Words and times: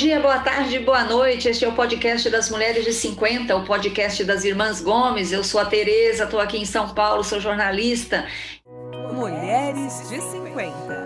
dia, 0.00 0.18
boa 0.18 0.38
tarde, 0.38 0.78
boa 0.78 1.04
noite. 1.04 1.46
Este 1.46 1.62
é 1.62 1.68
o 1.68 1.72
podcast 1.72 2.30
das 2.30 2.48
Mulheres 2.48 2.86
de 2.86 2.92
50, 2.94 3.54
o 3.54 3.66
podcast 3.66 4.24
das 4.24 4.44
Irmãs 4.44 4.80
Gomes. 4.80 5.30
Eu 5.30 5.44
sou 5.44 5.60
a 5.60 5.66
Tereza, 5.66 6.24
estou 6.24 6.40
aqui 6.40 6.56
em 6.56 6.64
São 6.64 6.88
Paulo, 6.94 7.22
sou 7.22 7.38
jornalista. 7.38 8.26
Mulheres 9.12 10.08
de 10.08 10.18
50. 10.18 10.99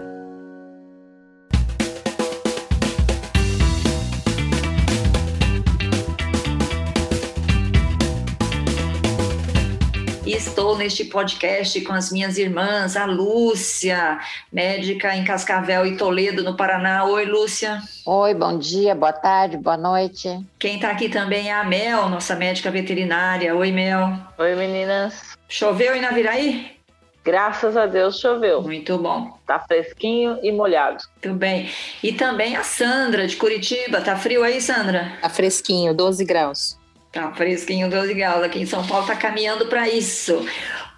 Estou 10.46 10.76
neste 10.76 11.06
podcast 11.06 11.80
com 11.80 11.92
as 11.92 12.12
minhas 12.12 12.36
irmãs, 12.36 12.96
a 12.96 13.06
Lúcia, 13.06 14.18
médica 14.52 15.16
em 15.16 15.24
Cascavel 15.24 15.86
e 15.86 15.96
Toledo, 15.96 16.44
no 16.44 16.54
Paraná. 16.54 17.04
Oi, 17.06 17.24
Lúcia. 17.24 17.80
Oi, 18.04 18.34
bom 18.34 18.58
dia, 18.58 18.94
boa 18.94 19.12
tarde, 19.12 19.56
boa 19.56 19.76
noite. 19.76 20.38
Quem 20.58 20.76
está 20.76 20.90
aqui 20.90 21.08
também 21.08 21.48
é 21.48 21.54
a 21.54 21.64
Mel, 21.64 22.08
nossa 22.10 22.36
médica 22.36 22.70
veterinária. 22.70 23.54
Oi, 23.56 23.72
Mel. 23.72 24.18
Oi, 24.36 24.54
meninas. 24.54 25.36
Choveu 25.48 25.96
em 25.96 26.02
Naviraí? 26.02 26.76
Graças 27.24 27.74
a 27.74 27.86
Deus 27.86 28.20
choveu. 28.20 28.60
Muito 28.60 28.98
bom. 28.98 29.38
Tá 29.46 29.58
fresquinho 29.58 30.38
e 30.42 30.52
molhado. 30.52 31.02
Muito 31.24 31.38
bem. 31.38 31.70
E 32.02 32.12
também 32.12 32.54
a 32.54 32.62
Sandra, 32.62 33.26
de 33.26 33.36
Curitiba. 33.36 34.02
Tá 34.02 34.14
frio 34.14 34.44
aí, 34.44 34.60
Sandra? 34.60 35.16
Tá 35.22 35.30
fresquinho, 35.30 35.94
12 35.94 36.22
graus. 36.26 36.83
Tá 37.14 37.30
fresquinho 37.30 37.88
12 37.88 38.12
graus. 38.12 38.42
Aqui 38.42 38.58
em 38.58 38.66
São 38.66 38.84
Paulo 38.84 39.06
tá 39.06 39.14
caminhando 39.14 39.66
para 39.66 39.88
isso. 39.88 40.44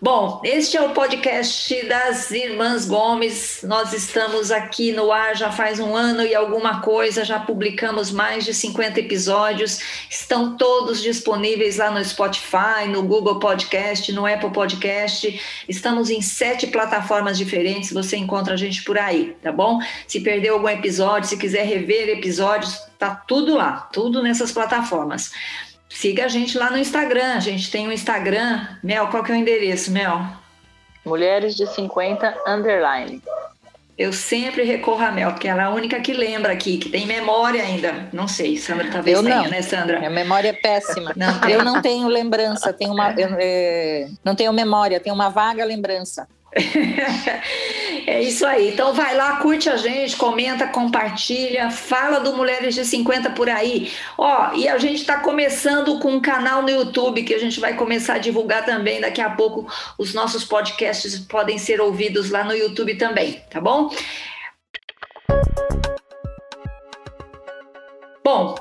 Bom, 0.01 0.41
este 0.45 0.77
é 0.77 0.83
o 0.83 0.91
podcast 0.91 1.87
das 1.87 2.31
Irmãs 2.31 2.87
Gomes. 2.87 3.61
Nós 3.63 3.93
estamos 3.93 4.51
aqui 4.51 4.93
no 4.93 5.13
ar 5.13 5.37
já 5.37 5.53
faz 5.53 5.79
um 5.79 5.95
ano 5.95 6.23
e 6.23 6.35
alguma 6.35 6.81
coisa, 6.81 7.25
já 7.25 7.39
publicamos 7.39 8.11
mais 8.11 8.47
de 8.47 8.55
50 8.55 9.01
episódios. 9.01 9.81
Estão 10.09 10.57
todos 10.57 11.03
disponíveis 11.03 11.77
lá 11.77 11.91
no 11.91 12.03
Spotify, 12.03 12.87
no 12.89 13.03
Google 13.03 13.39
Podcast, 13.39 14.11
no 14.13 14.27
Apple 14.27 14.51
Podcast. 14.51 15.41
Estamos 15.69 16.09
em 16.09 16.23
sete 16.23 16.67
plataformas 16.67 17.37
diferentes, 17.37 17.93
você 17.93 18.17
encontra 18.17 18.55
a 18.55 18.57
gente 18.57 18.85
por 18.85 18.99
aí, 18.99 19.37
tá 19.43 19.53
bom? 19.53 19.81
Se 20.07 20.21
perdeu 20.21 20.55
algum 20.55 20.69
episódio, 20.69 21.29
se 21.29 21.37
quiser 21.37 21.65
rever 21.65 22.09
episódios, 22.09 22.79
tá 22.99 23.15
tudo 23.15 23.55
lá, 23.55 23.89
tudo 23.93 24.23
nessas 24.23 24.53
plataformas. 24.53 25.33
Siga 25.89 26.25
a 26.25 26.29
gente 26.29 26.59
lá 26.59 26.71
no 26.71 26.79
Instagram. 26.79 27.35
A 27.35 27.41
gente 27.41 27.71
tem 27.71 27.87
um 27.87 27.93
Instagram. 27.93 28.67
Mel, 28.83 29.09
qual 29.09 29.23
que 29.23 29.33
é 29.33 29.35
o 29.35 29.39
endereço, 29.39 29.91
Mel? 29.91 30.21
Mulheres 31.05 31.55
de 31.55 31.67
50 31.67 32.43
underline. 32.47 33.23
Eu 33.97 34.13
sempre 34.13 34.63
recorro 34.63 35.03
a 35.03 35.11
Mel, 35.11 35.31
porque 35.31 35.49
ela 35.49 35.63
é 35.63 35.65
a 35.65 35.71
única 35.71 35.99
que 36.01 36.13
lembra 36.13 36.53
aqui, 36.53 36.77
que 36.77 36.91
tem 36.91 37.07
memória 37.07 37.63
ainda. 37.63 38.09
Não 38.13 38.29
sei, 38.29 38.59
Sandra 38.59 38.91
talvez 38.91 39.17
eu 39.17 39.25
tenha, 39.25 39.43
não. 39.43 39.49
né, 39.49 39.63
Sandra? 39.63 39.99
Minha 39.99 40.11
memória 40.11 40.51
é 40.51 40.53
péssima. 40.53 41.15
Não, 41.17 41.49
eu 41.49 41.65
não 41.65 41.81
tenho 41.81 42.07
lembrança, 42.07 42.75
tenho 42.75 42.93
uma, 42.93 43.13
eu, 43.13 43.31
é, 43.39 44.09
não 44.23 44.35
tenho 44.35 44.53
memória, 44.53 45.01
tenho 45.01 45.15
uma 45.15 45.31
vaga 45.31 45.65
lembrança. 45.65 46.29
é 48.07 48.23
isso 48.23 48.47
aí. 48.47 48.71
Então 48.71 48.95
vai 48.95 49.15
lá, 49.15 49.37
curte 49.37 49.69
a 49.69 49.77
gente, 49.77 50.17
comenta, 50.17 50.67
compartilha, 50.67 51.71
fala 51.71 52.19
do 52.19 52.35
Mulheres 52.35 52.75
de 52.75 52.85
50 52.85 53.31
por 53.31 53.49
aí. 53.49 53.93
Ó, 54.17 54.55
e 54.55 54.67
a 54.67 54.79
gente 54.79 55.01
está 55.01 55.21
começando 55.21 55.99
com 55.99 56.13
um 56.13 56.21
canal 56.21 56.63
no 56.63 56.71
YouTube 56.71 57.23
que 57.23 57.35
a 57.35 57.39
gente 57.39 57.61
vai 57.61 57.75
começar 57.75 58.15
a 58.15 58.19
divulgar 58.19 58.65
também. 58.65 59.01
Daqui 59.01 59.21
a 59.21 59.31
pouco 59.31 59.71
os 59.99 60.15
nossos 60.15 60.45
podcasts 60.45 61.19
podem 61.19 61.59
ser 61.59 61.81
ouvidos 61.81 62.31
lá 62.31 62.43
no 62.43 62.55
YouTube 62.57 62.97
também, 62.97 63.43
tá 63.51 63.61
bom? 63.61 63.91
Bom, 68.25 68.57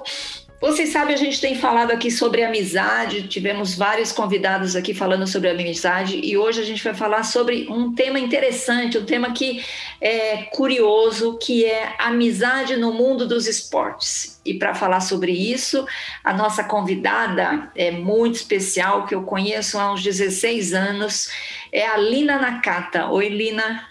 vocês 0.66 0.90
sabem, 0.90 1.14
a 1.14 1.18
gente 1.18 1.40
tem 1.40 1.54
falado 1.54 1.92
aqui 1.92 2.10
sobre 2.10 2.44
amizade, 2.44 3.28
tivemos 3.28 3.76
vários 3.76 4.12
convidados 4.12 4.76
aqui 4.76 4.96
falando 4.96 5.28
sobre 5.28 5.48
amizade 5.48 6.20
e 6.24 6.36
hoje 6.36 6.60
a 6.60 6.64
gente 6.64 6.84
vai 6.84 6.96
falar 6.96 7.22
sobre 7.22 7.68
um 7.70 7.94
tema 7.94 8.20
interessante, 8.20 8.98
um 8.98 9.06
tema 9.06 9.32
que 9.32 9.64
é 10.02 10.38
curioso, 10.52 11.38
que 11.38 11.64
é 11.64 11.94
amizade 12.00 12.78
no 12.78 12.92
mundo 12.92 13.28
dos 13.28 13.46
esportes. 13.46 14.42
E 14.44 14.56
para 14.56 14.74
falar 14.74 15.02
sobre 15.02 15.32
isso, 15.32 15.86
a 16.24 16.34
nossa 16.34 16.64
convidada 16.64 17.70
é 17.76 17.92
muito 17.92 18.34
especial, 18.34 19.06
que 19.06 19.14
eu 19.14 19.22
conheço 19.22 19.78
há 19.78 19.94
uns 19.94 20.02
16 20.02 20.74
anos, 20.74 21.30
é 21.72 21.86
a 21.86 21.96
Lina 21.96 22.40
Nakata. 22.40 23.06
Oi, 23.12 23.30
Lina. 23.30 23.88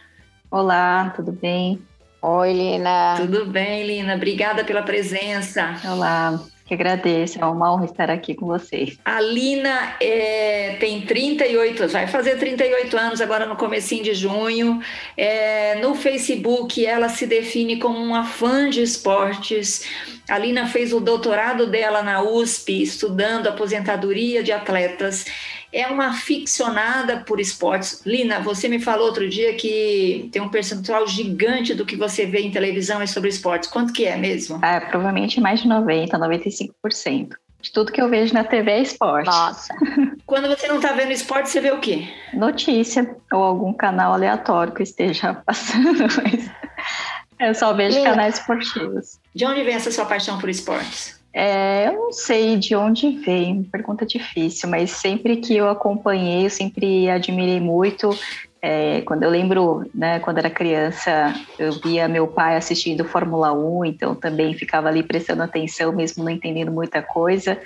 Olá, 0.51 1.13
tudo 1.15 1.31
bem? 1.31 1.81
Oi, 2.21 2.53
Lina. 2.53 3.15
Tudo 3.17 3.47
bem, 3.47 3.87
Lina? 3.87 4.17
Obrigada 4.17 4.65
pela 4.65 4.83
presença. 4.83 5.81
Olá. 5.85 6.41
Que 6.65 6.73
agradeço, 6.73 7.39
é 7.39 7.45
uma 7.45 7.75
honra 7.75 7.85
estar 7.85 8.11
aqui 8.11 8.35
com 8.35 8.47
vocês. 8.47 8.99
A 9.05 9.21
Lina 9.21 9.97
é, 10.01 10.77
tem 10.81 11.03
38, 11.03 11.89
vai 11.89 12.07
fazer 12.07 12.39
38 12.39 12.97
anos 12.97 13.21
agora 13.21 13.45
no 13.45 13.55
comecinho 13.55 14.03
de 14.03 14.15
junho. 14.15 14.81
É, 15.15 15.75
no 15.83 15.95
Facebook 15.95 16.85
ela 16.87 17.11
se 17.11 17.27
define 17.27 17.79
como 17.79 17.99
uma 17.99 18.25
fã 18.25 18.71
de 18.71 18.83
esportes. 18.83 19.87
A 20.27 20.39
Lina 20.39 20.67
fez 20.67 20.95
o 20.95 21.01
doutorado 21.01 21.67
dela 21.67 22.03
na 22.03 22.23
USP, 22.23 22.83
estudando 22.83 23.47
aposentadoria 23.47 24.43
de 24.43 24.51
atletas 24.51 25.27
é 25.75 25.89
uma 25.89 26.13
ficcionada 26.13 27.19
por 27.19 27.41
esportes. 27.41 28.01
Lina, 28.07 28.39
você 28.39 28.69
me 28.69 28.79
falou 28.79 29.07
outro 29.07 29.29
dia 29.29 29.55
que 29.55 30.29
tem 30.33 30.41
um 30.41 30.49
percentual 30.49 31.05
gigante 31.07 31.75
do 31.75 31.85
que 31.85 31.97
você 31.97 32.25
vê 32.25 32.41
em 32.41 32.51
televisão 32.53 33.03
é 33.03 33.07
sobre 33.07 33.29
esportes. 33.29 33.69
Quanto 33.69 33.93
que 33.93 34.05
é 34.05 34.17
mesmo? 34.17 34.65
É, 34.65 34.79
provavelmente 34.79 35.41
mais 35.41 35.61
de 35.61 35.69
90, 35.69 36.17
95%. 36.17 37.31
De 37.61 37.73
tudo 37.73 37.91
que 37.91 38.01
eu 38.01 38.09
vejo 38.09 38.33
na 38.33 38.45
TV 38.45 38.71
é 38.71 38.83
esporte. 38.83 39.27
Nossa. 39.27 39.75
Quando 40.25 40.49
você 40.49 40.69
não 40.69 40.77
está 40.77 40.93
vendo 40.93 41.11
esporte, 41.11 41.49
você 41.49 41.61
vê 41.61 41.73
o 41.73 41.81
quê? 41.81 42.07
Notícia 42.33 43.17
ou 43.33 43.43
algum 43.43 43.73
canal 43.73 44.13
aleatório 44.13 44.73
que 44.73 44.83
esteja 44.83 45.35
passando, 45.45 46.05
mas 46.23 46.51
eu 47.41 47.55
só 47.55 47.73
vejo 47.73 47.99
Lina, 47.99 48.11
canais 48.11 48.39
esportivos. 48.39 49.19
De 49.35 49.45
onde 49.45 49.65
vem 49.65 49.75
essa 49.75 49.91
sua 49.91 50.05
paixão 50.05 50.39
por 50.39 50.49
esportes? 50.49 51.19
É, 51.37 51.89
eu 51.89 51.95
não 51.95 52.13
sei 52.13 52.57
de 52.57 52.77
onde 52.77 53.11
vem, 53.11 53.65
pergunta 53.65 54.07
difícil, 54.07 54.69
mas 54.69 54.93
sempre 54.93 55.39
que 55.39 55.57
eu 55.57 55.69
acompanhei, 55.69 56.47
eu 56.47 56.51
sempre 56.51 57.11
admirei 57.11 57.59
muito. 57.59 58.17
É, 58.63 59.01
quando 59.01 59.25
eu 59.25 59.31
lembro, 59.31 59.85
né, 59.93 60.21
quando 60.21 60.39
era 60.39 60.49
criança, 60.49 61.35
eu 61.59 61.73
via 61.73 62.07
meu 62.07 62.29
pai 62.29 62.57
assistindo 62.57 63.05
Fórmula 63.05 63.53
1, 63.53 63.85
então 63.85 64.15
também 64.15 64.55
ficava 64.55 64.89
ali 64.89 65.03
prestando 65.03 65.43
atenção, 65.43 65.93
mesmo 65.93 66.23
não 66.23 66.31
entendendo 66.31 66.71
muita 66.71 67.03
coisa. 67.03 67.61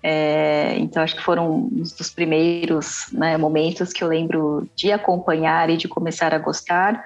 É, 0.00 0.76
então, 0.78 1.02
acho 1.02 1.16
que 1.16 1.22
foram 1.24 1.50
um 1.56 1.82
dos 1.82 2.10
primeiros 2.10 3.08
né, 3.12 3.36
momentos 3.36 3.92
que 3.92 4.04
eu 4.04 4.08
lembro 4.08 4.68
de 4.76 4.92
acompanhar 4.92 5.68
e 5.70 5.76
de 5.76 5.88
começar 5.88 6.32
a 6.32 6.38
gostar 6.38 7.04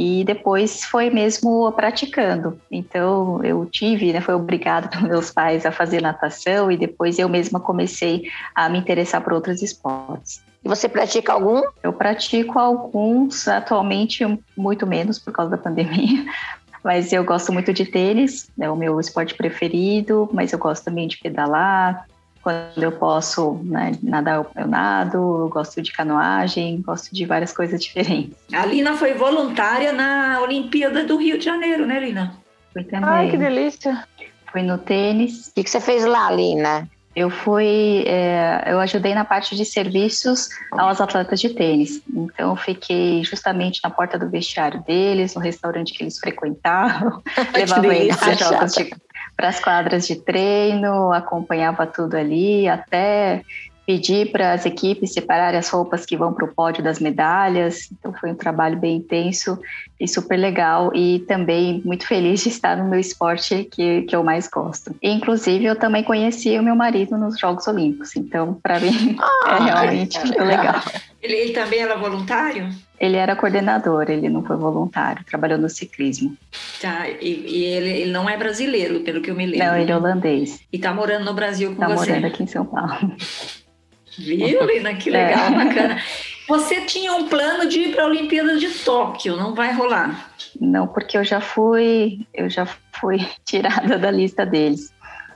e 0.00 0.22
depois 0.22 0.84
foi 0.84 1.10
mesmo 1.10 1.72
praticando. 1.72 2.56
Então 2.70 3.42
eu 3.42 3.66
tive, 3.66 4.12
né, 4.12 4.20
foi 4.20 4.34
obrigado 4.34 4.88
pelos 4.94 5.08
meus 5.08 5.30
pais 5.32 5.66
a 5.66 5.72
fazer 5.72 6.00
natação 6.00 6.70
e 6.70 6.76
depois 6.76 7.18
eu 7.18 7.28
mesma 7.28 7.58
comecei 7.58 8.30
a 8.54 8.68
me 8.68 8.78
interessar 8.78 9.20
por 9.20 9.32
outros 9.32 9.60
esportes. 9.60 10.40
E 10.64 10.68
você 10.68 10.88
pratica 10.88 11.32
algum? 11.32 11.62
Eu 11.82 11.92
pratico 11.92 12.60
alguns, 12.60 13.48
atualmente 13.48 14.24
muito 14.56 14.86
menos 14.86 15.18
por 15.18 15.32
causa 15.32 15.50
da 15.50 15.58
pandemia. 15.58 16.24
Mas 16.84 17.12
eu 17.12 17.24
gosto 17.24 17.52
muito 17.52 17.72
de 17.72 17.84
tênis, 17.84 18.48
é 18.58 18.70
o 18.70 18.76
meu 18.76 19.00
esporte 19.00 19.34
preferido, 19.34 20.30
mas 20.32 20.52
eu 20.52 20.58
gosto 20.60 20.84
também 20.84 21.08
de 21.08 21.18
pedalar, 21.18 22.06
quando 22.48 22.82
eu 22.82 22.92
posso 22.92 23.60
né, 23.62 23.92
nadar, 24.02 24.46
eu 24.56 24.66
nado, 24.66 25.18
eu 25.18 25.48
gosto 25.50 25.82
de 25.82 25.92
canoagem, 25.92 26.80
gosto 26.80 27.14
de 27.14 27.26
várias 27.26 27.52
coisas 27.52 27.78
diferentes. 27.78 28.34
A 28.50 28.64
Lina 28.64 28.96
foi 28.96 29.12
voluntária 29.12 29.92
na 29.92 30.40
Olimpíada 30.40 31.04
do 31.04 31.18
Rio 31.18 31.38
de 31.38 31.44
Janeiro, 31.44 31.84
né, 31.84 32.00
Lina? 32.00 32.32
Fui 32.72 32.84
também. 32.84 33.06
Ai, 33.06 33.30
que 33.30 33.36
delícia! 33.36 34.02
Fui 34.50 34.62
no 34.62 34.78
tênis. 34.78 35.48
O 35.48 35.54
que, 35.56 35.64
que 35.64 35.68
você 35.68 35.78
fez 35.78 36.06
lá, 36.06 36.30
Lina? 36.30 36.88
Eu 37.14 37.28
fui, 37.28 38.04
é, 38.06 38.64
eu 38.66 38.80
ajudei 38.80 39.14
na 39.14 39.26
parte 39.26 39.54
de 39.54 39.66
serviços 39.66 40.48
aos 40.72 41.02
atletas 41.02 41.38
de 41.40 41.50
tênis. 41.50 42.00
Então, 42.08 42.50
eu 42.50 42.56
fiquei 42.56 43.22
justamente 43.24 43.80
na 43.84 43.90
porta 43.90 44.18
do 44.18 44.30
vestiário 44.30 44.82
deles, 44.84 45.34
no 45.34 45.40
restaurante 45.42 45.92
que 45.92 46.02
eles 46.02 46.18
frequentavam, 46.18 47.22
levava 47.52 47.94
eles 47.94 48.16
jogos 48.38 48.72
de 48.72 48.90
para 49.38 49.50
as 49.50 49.60
quadras 49.60 50.04
de 50.04 50.16
treino, 50.16 51.12
acompanhava 51.12 51.86
tudo 51.86 52.16
ali, 52.16 52.66
até 52.66 53.44
pedir 53.86 54.32
para 54.32 54.52
as 54.52 54.66
equipes 54.66 55.14
separarem 55.14 55.58
as 55.58 55.70
roupas 55.70 56.04
que 56.04 56.16
vão 56.16 56.32
para 56.32 56.44
o 56.44 56.52
pódio 56.52 56.82
das 56.82 56.98
medalhas. 56.98 57.88
Então 57.92 58.12
foi 58.12 58.32
um 58.32 58.34
trabalho 58.34 58.76
bem 58.76 58.96
intenso 58.96 59.56
e 59.98 60.08
super 60.08 60.36
legal 60.36 60.90
e 60.92 61.20
também 61.20 61.80
muito 61.84 62.04
feliz 62.04 62.42
de 62.42 62.48
estar 62.48 62.76
no 62.76 62.84
meu 62.90 62.98
esporte 62.98 63.64
que, 63.64 64.02
que 64.02 64.14
eu 64.14 64.24
mais 64.24 64.48
gosto. 64.48 64.94
E, 65.00 65.08
inclusive 65.08 65.64
eu 65.64 65.76
também 65.76 66.02
conheci 66.02 66.58
o 66.58 66.62
meu 66.62 66.74
marido 66.74 67.16
nos 67.16 67.38
Jogos 67.38 67.66
Olímpicos, 67.68 68.16
então 68.16 68.54
para 68.60 68.80
mim 68.80 69.16
é 69.46 69.62
realmente 69.62 70.18
muito 70.18 70.42
legal. 70.42 70.82
Ele, 71.28 71.36
ele 71.36 71.52
também 71.52 71.80
era 71.80 71.94
voluntário? 71.94 72.70
Ele 72.98 73.16
era 73.16 73.36
coordenador, 73.36 74.10
ele 74.10 74.28
não 74.28 74.42
foi 74.42 74.56
voluntário, 74.56 75.24
trabalhou 75.24 75.58
no 75.58 75.68
ciclismo. 75.68 76.36
Tá, 76.80 77.08
e, 77.08 77.44
e 77.46 77.64
ele, 77.64 77.90
ele, 77.90 78.10
não 78.10 78.28
é 78.28 78.36
brasileiro, 78.36 79.00
pelo 79.00 79.20
que 79.20 79.30
eu 79.30 79.36
me 79.36 79.46
lembro. 79.46 79.66
Não, 79.66 79.76
ele 79.76 79.92
é 79.92 79.96
holandês. 79.96 80.60
E 80.72 80.78
tá 80.78 80.92
morando 80.92 81.26
no 81.26 81.34
Brasil 81.34 81.74
com 81.74 81.80
tá 81.80 81.88
você. 81.88 82.06
Tá 82.06 82.14
morando 82.14 82.32
aqui 82.32 82.42
em 82.42 82.46
São 82.46 82.64
Paulo. 82.64 83.14
Viu, 84.18 84.64
Lina? 84.64 84.94
Que 84.94 85.10
legal, 85.10 85.52
é. 85.52 85.64
bacana. 85.64 86.02
Você 86.48 86.80
tinha 86.86 87.12
um 87.12 87.28
plano 87.28 87.68
de 87.68 87.78
ir 87.78 87.94
para 87.94 88.04
a 88.04 88.06
Olimpíada 88.06 88.56
de 88.56 88.68
Tóquio, 88.70 89.36
não 89.36 89.54
vai 89.54 89.72
rolar? 89.74 90.32
Não, 90.58 90.88
porque 90.88 91.18
eu 91.18 91.22
já 91.22 91.42
fui, 91.42 92.26
eu 92.32 92.48
já 92.48 92.66
fui 92.92 93.18
tirada 93.44 93.98
da 93.98 94.10
lista 94.10 94.46
deles. 94.46 94.92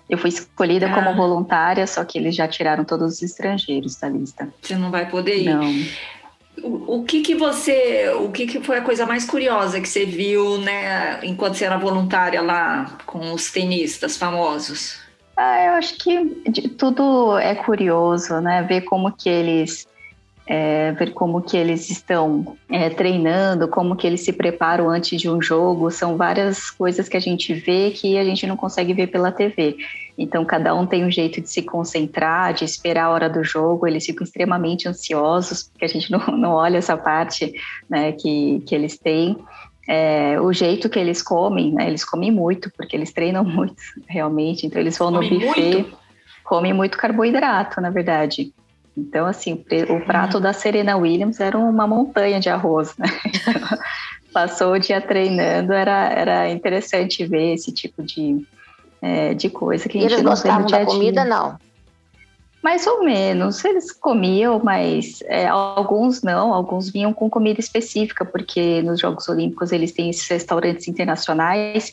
Eu 0.09 0.19
fui 0.19 0.29
escolhida 0.29 0.87
ah. 0.87 0.95
como 0.95 1.17
voluntária, 1.17 1.87
só 1.87 2.05
que 2.05 2.19
eles 2.19 2.35
já 2.35 2.47
tiraram 2.47 2.85
todos 2.85 3.15
os 3.15 3.23
estrangeiros 3.23 3.97
da 3.97 4.09
lista. 4.09 4.49
Você 4.61 4.77
não 4.77 4.91
vai 4.91 5.09
poder 5.09 5.39
ir? 5.39 5.55
Não. 5.55 5.73
O, 6.63 6.99
o 6.99 7.05
que 7.05 7.23
que 7.23 7.35
você, 7.35 8.11
o 8.21 8.31
que 8.31 8.47
que 8.47 8.61
foi 8.61 8.79
a 8.79 8.83
coisa 8.83 9.07
mais 9.07 9.25
curiosa 9.25 9.81
que 9.81 9.89
você 9.89 10.05
viu, 10.05 10.59
né, 10.59 11.19
enquanto 11.25 11.55
você 11.55 11.65
era 11.65 11.79
voluntária 11.79 12.43
lá 12.43 12.99
com 13.07 13.33
os 13.33 13.51
tenistas 13.51 14.17
famosos? 14.17 15.01
Ah, 15.37 15.65
eu 15.65 15.73
acho 15.73 15.97
que 15.97 16.69
tudo 16.77 17.39
é 17.39 17.55
curioso, 17.55 18.39
né? 18.41 18.63
Ver 18.63 18.83
como 18.83 19.11
que 19.11 19.31
eles 19.31 19.87
é, 20.47 20.93
ver 20.93 21.13
como 21.13 21.41
que 21.41 21.57
eles 21.57 21.89
estão 21.89 22.57
é, 22.69 22.91
treinando, 22.91 23.69
como 23.69 23.95
que 23.95 24.07
eles 24.07 24.23
se 24.23 24.33
preparam 24.33 24.91
antes 24.91 25.21
de 25.21 25.29
um 25.29 25.41
jogo, 25.41 25.91
são 25.91 26.17
várias 26.17 26.71
coisas 26.71 27.09
que 27.09 27.17
a 27.17 27.21
gente 27.21 27.55
vê 27.55 27.91
que 27.91 28.19
a 28.19 28.25
gente 28.25 28.47
não 28.47 28.57
consegue 28.57 28.93
ver 28.93 29.07
pela 29.07 29.31
TV. 29.31 29.77
Então, 30.19 30.45
cada 30.45 30.75
um 30.75 30.87
tem 30.87 31.05
um 31.05 31.11
jeito 31.11 31.41
de 31.41 31.49
se 31.49 31.63
concentrar, 31.63 32.53
de 32.53 32.65
esperar 32.65 33.05
a 33.05 33.11
hora 33.11 33.31
do 33.31 33.43
jogo, 33.43 33.87
eles 33.87 34.05
ficam 34.05 34.25
extremamente 34.25 34.89
ansiosos, 34.89 35.65
porque 35.65 35.85
a 35.85 35.89
gente 35.89 36.11
não, 36.11 36.21
não 36.37 36.51
olha 36.53 36.79
essa 36.79 36.97
parte 36.97 37.55
né, 37.89 38.13
que, 38.13 38.63
que 38.67 38.75
eles 38.75 38.99
têm. 38.99 39.37
É, 39.89 40.41
o 40.41 40.53
jeito 40.53 40.89
que 40.89 40.99
eles 40.99 41.23
comem, 41.23 41.73
né, 41.73 41.89
eles 41.89 42.05
comem 42.05 42.31
muito, 42.31 42.71
porque 42.77 42.95
eles 42.97 43.13
treinam 43.13 43.43
muito, 43.45 43.75
realmente, 44.07 44.67
então 44.67 44.81
eles 44.81 44.99
vão 44.99 45.11
no 45.11 45.21
buffet, 45.21 45.75
muito? 45.75 45.99
comem 46.45 46.73
muito 46.73 46.99
carboidrato, 46.99 47.81
na 47.81 47.91
verdade. 47.91 48.53
Então, 48.97 49.27
assim, 49.27 49.65
o 49.89 50.05
prato 50.05 50.39
da 50.39 50.53
Serena 50.53 50.97
Williams 50.97 51.41
era 51.41 51.59
uma 51.59 51.87
montanha 51.87 52.39
de 52.39 52.51
arroz, 52.51 52.95
né? 52.99 53.09
Passou 54.33 54.73
o 54.73 54.79
dia 54.79 55.01
treinando, 55.01 55.73
era, 55.73 56.09
era 56.11 56.51
interessante 56.51 57.25
ver 57.25 57.55
esse 57.55 57.73
tipo 57.73 58.03
de, 58.03 58.47
é, 59.01 59.35
de 59.35 59.49
coisa 59.51 59.89
que 59.89 59.99
a 59.99 60.01
gente 60.01 60.11
e 60.11 60.15
eles 60.15 60.23
não 60.23 60.31
gostavam 60.31 60.67
da 60.67 60.85
comida, 60.85 61.25
não? 61.25 61.59
Mais 62.63 62.87
ou 62.87 63.03
menos, 63.03 63.65
eles 63.65 63.91
comiam, 63.91 64.61
mas 64.63 65.21
é, 65.27 65.49
alguns 65.49 66.23
não, 66.23 66.55
alguns 66.55 66.89
vinham 66.89 67.13
com 67.13 67.29
comida 67.29 67.59
específica, 67.59 68.25
porque 68.25 68.81
nos 68.83 69.01
Jogos 69.01 69.29
Olímpicos 69.29 69.73
eles 69.73 69.93
têm 69.93 70.11
esses 70.11 70.29
restaurantes 70.29 70.87
internacionais 70.87 71.93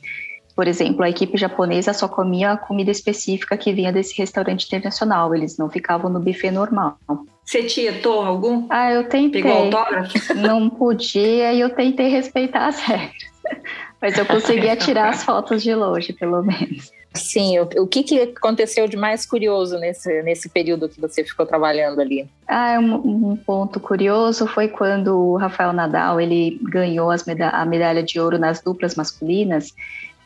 por 0.59 0.67
exemplo, 0.67 1.05
a 1.05 1.09
equipe 1.09 1.37
japonesa 1.37 1.93
só 1.93 2.05
comia 2.05 2.57
comida 2.57 2.91
específica 2.91 3.55
que 3.55 3.71
vinha 3.71 3.93
desse 3.93 4.17
restaurante 4.17 4.65
internacional, 4.65 5.33
eles 5.33 5.57
não 5.57 5.69
ficavam 5.69 6.11
no 6.11 6.19
buffet 6.19 6.51
normal. 6.51 6.97
Você 7.45 7.63
tietou 7.63 8.21
algum? 8.21 8.65
Ah, 8.69 8.91
eu 8.91 9.07
tentei. 9.07 9.41
Pegou 9.41 9.57
autógrafo? 9.57 10.11
Não 10.35 10.69
podia 10.69 11.53
e 11.53 11.61
eu 11.61 11.69
tentei 11.69 12.09
respeitar 12.09 12.67
as 12.67 12.77
regras. 12.81 13.13
Mas 14.01 14.17
eu 14.17 14.25
conseguia 14.25 14.75
tirar 14.75 15.11
as 15.11 15.23
fotos 15.23 15.63
de 15.63 15.73
longe, 15.73 16.11
pelo 16.11 16.43
menos. 16.43 16.91
Sim, 17.13 17.57
o, 17.59 17.83
o 17.83 17.87
que, 17.87 18.03
que 18.03 18.21
aconteceu 18.21 18.85
de 18.85 18.97
mais 18.97 19.25
curioso 19.25 19.79
nesse, 19.79 20.21
nesse 20.23 20.49
período 20.49 20.89
que 20.89 20.99
você 20.99 21.23
ficou 21.23 21.45
trabalhando 21.45 22.01
ali? 22.01 22.29
Ah, 22.45 22.77
um, 22.79 23.31
um 23.31 23.35
ponto 23.37 23.79
curioso 23.79 24.45
foi 24.45 24.67
quando 24.67 25.17
o 25.17 25.37
Rafael 25.37 25.71
Nadal 25.71 26.19
ele 26.19 26.59
ganhou 26.61 27.09
meda 27.25 27.49
a 27.49 27.65
medalha 27.65 28.03
de 28.03 28.19
ouro 28.19 28.37
nas 28.37 28.61
duplas 28.61 28.95
masculinas 28.95 29.73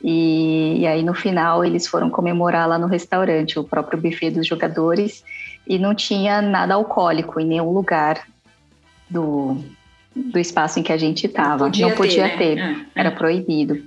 e, 0.03 0.81
e, 0.81 0.87
aí 0.87 1.01
no 1.01 1.13
final 1.13 1.63
eles 1.63 1.87
foram 1.87 2.09
comemorar 2.09 2.67
lá 2.67 2.77
no 2.77 2.87
restaurante, 2.87 3.57
o 3.57 3.63
próprio 3.63 3.99
buffet 3.99 4.31
dos 4.31 4.45
jogadores, 4.45 5.23
e 5.65 5.79
não 5.79 5.95
tinha 5.95 6.41
nada 6.41 6.73
alcoólico 6.73 7.39
em 7.39 7.45
nenhum 7.45 7.71
lugar 7.71 8.27
do, 9.09 9.57
do 10.13 10.37
espaço 10.37 10.79
em 10.79 10.83
que 10.83 10.91
a 10.91 10.97
gente 10.97 11.25
estava. 11.25 11.65
Não 11.65 11.71
podia, 11.71 11.87
não 11.87 11.95
podia 11.95 12.29
ter, 12.29 12.37
ter. 12.37 12.55
Né? 12.55 12.85
Era 12.93 13.11
proibido. 13.11 13.81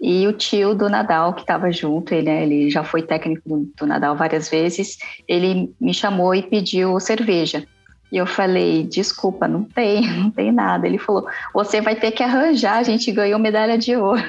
E 0.00 0.26
o 0.26 0.34
tio 0.34 0.74
do 0.74 0.88
Nadal, 0.90 1.32
que 1.32 1.40
estava 1.40 1.72
junto, 1.72 2.12
ele, 2.12 2.26
né, 2.26 2.42
ele 2.42 2.68
já 2.68 2.84
foi 2.84 3.00
técnico 3.00 3.48
do, 3.48 3.70
do 3.74 3.86
Nadal 3.86 4.14
várias 4.14 4.50
vezes, 4.50 4.98
ele 5.26 5.74
me 5.80 5.94
chamou 5.94 6.34
e 6.34 6.42
pediu 6.42 7.00
cerveja. 7.00 7.64
E 8.12 8.18
eu 8.18 8.26
falei, 8.26 8.84
desculpa, 8.84 9.48
não 9.48 9.64
tem, 9.64 10.06
não 10.12 10.30
tem 10.30 10.52
nada. 10.52 10.86
Ele 10.86 10.98
falou, 10.98 11.26
você 11.54 11.80
vai 11.80 11.96
ter 11.96 12.10
que 12.10 12.22
arranjar, 12.22 12.76
a 12.76 12.82
gente 12.82 13.10
ganhou 13.10 13.38
medalha 13.38 13.78
de 13.78 13.96
ouro. 13.96 14.22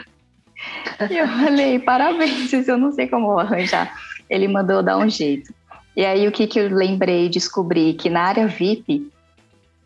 E 1.10 1.18
eu 1.18 1.28
falei, 1.28 1.80
parabéns, 1.80 2.52
eu 2.68 2.78
não 2.78 2.92
sei 2.92 3.08
como 3.08 3.38
arranjar. 3.38 3.94
Ele 4.30 4.48
mandou 4.48 4.82
dar 4.82 4.98
um 4.98 5.10
jeito. 5.10 5.54
E 5.96 6.06
aí 6.06 6.28
o 6.28 6.32
que, 6.32 6.48
que 6.48 6.60
eu 6.60 6.70
lembrei, 6.70 7.30
descobri 7.30 7.94
que 7.94 8.10
na 8.10 8.22
área 8.22 8.48
VIP 8.48 9.12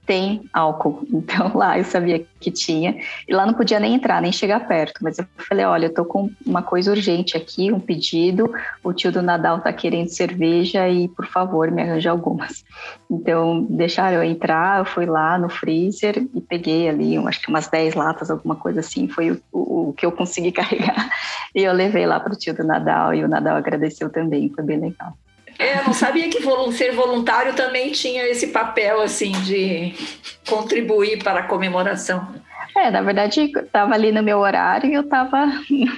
tem 0.09 0.41
álcool. 0.51 1.07
Então 1.29 1.51
lá 1.56 1.77
eu 1.77 1.83
sabia 1.83 2.25
que 2.39 2.50
tinha. 2.50 2.97
E 3.27 3.33
lá 3.33 3.45
não 3.45 3.53
podia 3.53 3.79
nem 3.79 3.94
entrar, 3.94 4.19
nem 4.21 4.31
chegar 4.31 4.67
perto. 4.67 5.00
Mas 5.03 5.19
eu 5.19 5.25
falei: 5.47 5.63
olha, 5.63 5.85
eu 5.85 5.94
tô 5.94 6.03
com 6.03 6.31
uma 6.44 6.63
coisa 6.63 6.89
urgente 6.89 7.38
aqui, 7.38 7.71
um 7.71 7.79
pedido. 7.79 8.51
O 8.83 8.91
tio 8.91 9.11
do 9.11 9.21
Nadal 9.21 9.59
tá 9.59 9.71
querendo 9.71 10.07
cerveja 10.07 10.89
e, 10.89 11.07
por 11.09 11.27
favor, 11.27 11.69
me 11.69 11.83
arranja 11.83 12.09
algumas. 12.09 12.63
Então 13.11 13.65
deixaram 13.67 14.17
eu 14.17 14.23
entrar. 14.23 14.79
Eu 14.79 14.85
fui 14.85 15.06
lá 15.06 15.38
no 15.38 15.50
freezer 15.50 16.27
e 16.33 16.39
peguei 16.39 16.88
ali, 16.88 17.17
acho 17.17 17.41
que 17.41 17.50
umas 17.50 17.67
10 17.67 17.95
latas, 17.95 18.29
alguma 18.29 18.55
coisa 18.55 18.81
assim. 18.81 19.07
Foi 19.07 19.31
o, 19.31 19.41
o, 19.51 19.89
o 19.89 19.94
que 19.94 20.05
eu 20.05 20.12
consegui 20.12 20.51
carregar. 20.53 21.09
E 21.55 21.63
eu 21.63 21.73
levei 21.73 22.05
lá 22.05 22.19
para 22.19 22.33
o 22.33 22.38
tio 22.38 22.53
do 22.53 22.63
Nadal 22.63 23.13
e 23.15 23.23
o 23.23 23.27
Nadal 23.27 23.57
agradeceu 23.57 24.12
também. 24.12 24.51
Foi 24.53 24.63
bem 24.63 24.79
legal. 24.79 25.17
É, 25.59 25.79
eu 25.79 25.83
não 25.83 25.94
sabia 25.94 26.29
que 26.29 26.39
ser 26.71 26.94
voluntário 26.94 27.53
também 27.53 27.91
tinha 27.91 28.25
esse 28.25 28.47
papel 28.47 29.01
assim 29.01 29.33
de 29.44 29.94
contribuir 30.47 31.21
para 31.21 31.41
a 31.41 31.44
comemoração. 31.44 32.25
É, 32.75 32.89
na 32.89 33.01
verdade, 33.01 33.51
estava 33.53 33.94
ali 33.94 34.09
no 34.09 34.23
meu 34.23 34.39
horário 34.39 34.89
e 34.89 34.94
eu 34.94 35.01
estava 35.01 35.51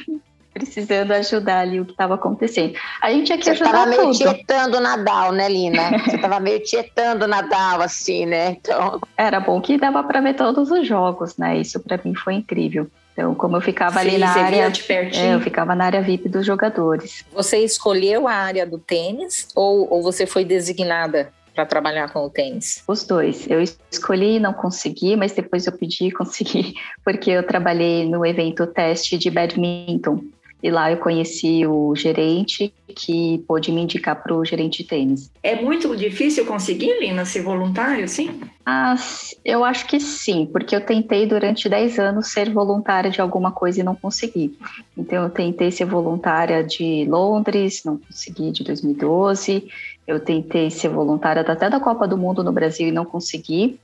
precisando 0.51 1.11
ajudar 1.11 1.59
ali 1.59 1.79
o 1.79 1.85
que 1.85 1.91
estava 1.91 2.15
acontecendo. 2.15 2.73
A 3.01 3.11
gente 3.11 3.31
aqui 3.31 3.43
Você 3.43 3.51
estava 3.51 3.85
meio 3.85 4.11
tietando 4.11 4.77
o 4.77 4.81
Nadal, 4.81 5.31
né, 5.31 5.47
Lina? 5.47 5.91
Você 6.05 6.15
estava 6.15 6.39
meio 6.39 6.63
tietando 6.63 7.25
o 7.25 7.27
Nadal, 7.27 7.81
assim, 7.81 8.25
né? 8.25 8.57
Então... 8.59 8.99
Era 9.15 9.39
bom 9.39 9.61
que 9.61 9.77
dava 9.77 10.03
para 10.03 10.21
ver 10.21 10.33
todos 10.33 10.71
os 10.71 10.87
jogos, 10.87 11.37
né? 11.37 11.57
Isso 11.57 11.79
para 11.79 11.99
mim 12.03 12.15
foi 12.15 12.33
incrível. 12.33 12.89
Então, 13.13 13.35
como 13.35 13.57
eu 13.57 13.61
ficava 13.61 13.99
Sim, 14.01 14.07
ali 14.07 14.17
na 14.17 14.29
área, 14.29 14.71
é, 15.13 15.35
eu 15.35 15.41
ficava 15.41 15.75
na 15.75 15.85
área 15.85 16.01
VIP 16.01 16.29
dos 16.29 16.45
jogadores. 16.45 17.25
Você 17.33 17.57
escolheu 17.57 18.27
a 18.27 18.33
área 18.33 18.65
do 18.65 18.77
tênis 18.77 19.47
ou, 19.53 19.91
ou 19.91 20.01
você 20.01 20.25
foi 20.25 20.45
designada 20.45 21.31
para 21.53 21.65
trabalhar 21.65 22.09
com 22.11 22.25
o 22.25 22.29
tênis? 22.29 22.83
Os 22.87 23.03
dois. 23.03 23.49
Eu 23.49 23.61
escolhi, 23.91 24.39
não 24.39 24.53
consegui, 24.53 25.15
mas 25.15 25.33
depois 25.33 25.65
eu 25.65 25.73
pedi 25.73 26.05
e 26.05 26.11
consegui, 26.11 26.73
porque 27.03 27.31
eu 27.31 27.43
trabalhei 27.43 28.07
no 28.07 28.25
evento 28.25 28.65
teste 28.65 29.17
de 29.17 29.29
badminton 29.29 30.23
e 30.63 30.69
lá 30.69 30.91
eu 30.91 30.97
conheci 30.97 31.65
o 31.65 31.95
gerente 31.95 32.73
que 32.87 33.43
pôde 33.47 33.71
me 33.71 33.81
indicar 33.81 34.21
para 34.21 34.35
o 34.35 34.45
gerente 34.45 34.83
de 34.83 34.89
tênis. 34.89 35.31
É 35.41 35.61
muito 35.61 35.95
difícil 35.95 36.45
conseguir, 36.45 36.99
Lina, 36.99 37.25
ser 37.25 37.41
voluntário, 37.41 38.07
sim? 38.07 38.39
Ah, 38.65 38.95
eu 39.43 39.63
acho 39.63 39.87
que 39.87 39.99
sim, 39.99 40.47
porque 40.51 40.75
eu 40.75 40.81
tentei 40.81 41.25
durante 41.25 41.67
10 41.67 41.99
anos 41.99 42.27
ser 42.27 42.51
voluntária 42.51 43.09
de 43.09 43.21
alguma 43.21 43.51
coisa 43.51 43.79
e 43.79 43.83
não 43.83 43.95
consegui. 43.95 44.57
Então 44.95 45.23
eu 45.23 45.29
tentei 45.29 45.71
ser 45.71 45.85
voluntária 45.85 46.63
de 46.63 47.05
Londres, 47.05 47.81
não 47.83 47.97
consegui, 47.97 48.51
de 48.51 48.63
2012. 48.63 49.67
Eu 50.05 50.19
tentei 50.19 50.69
ser 50.69 50.89
voluntária 50.89 51.41
até 51.41 51.69
da 51.69 51.79
Copa 51.79 52.07
do 52.07 52.17
Mundo 52.17 52.43
no 52.43 52.51
Brasil 52.51 52.87
e 52.87 52.91
não 52.91 53.05
consegui. 53.05 53.79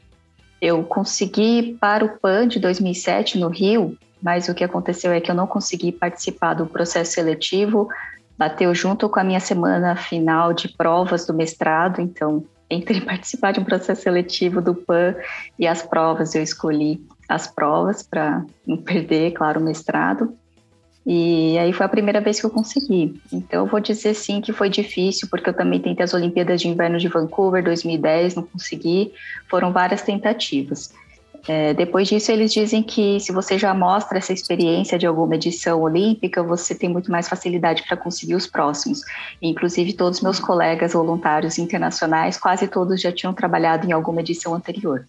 Eu 0.62 0.84
consegui 0.84 1.78
para 1.80 2.04
o 2.04 2.18
PAN 2.20 2.48
de 2.48 2.60
2007 2.60 3.38
no 3.38 3.48
Rio, 3.48 3.98
mas 4.22 4.48
o 4.48 4.54
que 4.54 4.64
aconteceu 4.64 5.12
é 5.12 5.22
que 5.22 5.30
eu 5.30 5.36
não 5.36 5.48
consegui 5.48 5.92
participar 5.92 6.54
do 6.54 6.66
processo 6.66 7.14
seletivo, 7.14 7.88
bateu 8.38 8.74
junto 8.74 9.10
com 9.10 9.20
a 9.20 9.24
minha 9.24 9.40
semana 9.40 9.96
final 9.96 10.54
de 10.54 10.70
provas 10.70 11.26
do 11.26 11.34
mestrado, 11.34 12.02
então 12.02 12.44
entre 12.70 13.00
participar 13.06 13.52
de 13.52 13.60
um 13.60 13.64
processo 13.64 14.04
seletivo 14.04 14.62
do 14.62 14.76
PAN 14.76 15.16
e 15.58 15.68
as 15.68 15.82
provas, 15.82 16.36
eu 16.36 16.44
escolhi 16.44 17.02
as 17.28 17.48
provas 17.48 18.04
para 18.04 18.46
não 18.66 18.78
perder, 18.78 19.32
claro, 19.32 19.60
o 19.60 19.64
mestrado. 19.64 20.34
E 21.10 21.58
aí 21.58 21.72
foi 21.72 21.86
a 21.86 21.90
primeira 21.90 22.20
vez 22.20 22.38
que 22.38 22.46
eu 22.46 22.50
consegui. 22.50 23.22
Então 23.32 23.64
eu 23.64 23.66
vou 23.66 23.80
dizer 23.80 24.14
sim 24.14 24.42
que 24.42 24.52
foi 24.52 24.70
difícil, 24.70 25.30
porque 25.30 25.50
eu 25.50 25.54
também 25.54 25.80
tentei 25.80 26.04
as 26.04 26.14
Olimpíadas 26.14 26.60
de 26.60 26.68
Inverno 26.68 27.00
de 27.00 27.08
Vancouver 27.08 27.64
2010, 27.64 28.36
não 28.36 28.44
consegui. 28.44 29.14
Foram 29.50 29.72
várias 29.72 30.02
tentativas. 30.02 30.94
É, 31.48 31.74
depois 31.74 32.10
disso, 32.10 32.32
eles 32.32 32.52
dizem 32.52 32.84
que 32.84 33.20
se 33.20 33.32
você 33.32 33.58
já 33.58 33.74
mostra 33.74 34.18
essa 34.18 34.34
experiência 34.34 34.98
de 34.98 35.06
alguma 35.08 35.36
edição 35.36 35.82
olímpica, 35.82 36.44
você 36.44 36.76
tem 36.76 36.90
muito 36.90 37.10
mais 37.10 37.30
facilidade 37.30 37.84
para 37.88 37.96
conseguir 37.96 38.36
os 38.36 38.46
próximos. 38.46 39.02
Inclusive, 39.42 39.94
todos 39.94 40.22
meus 40.22 40.40
colegas 40.40 40.94
voluntários 40.94 41.58
internacionais, 41.58 42.38
quase 42.38 42.68
todos 42.68 43.02
já 43.02 43.12
tinham 43.12 43.34
trabalhado 43.34 43.88
em 43.88 43.94
alguma 43.94 44.20
edição 44.20 44.54
anterior. 44.54 45.08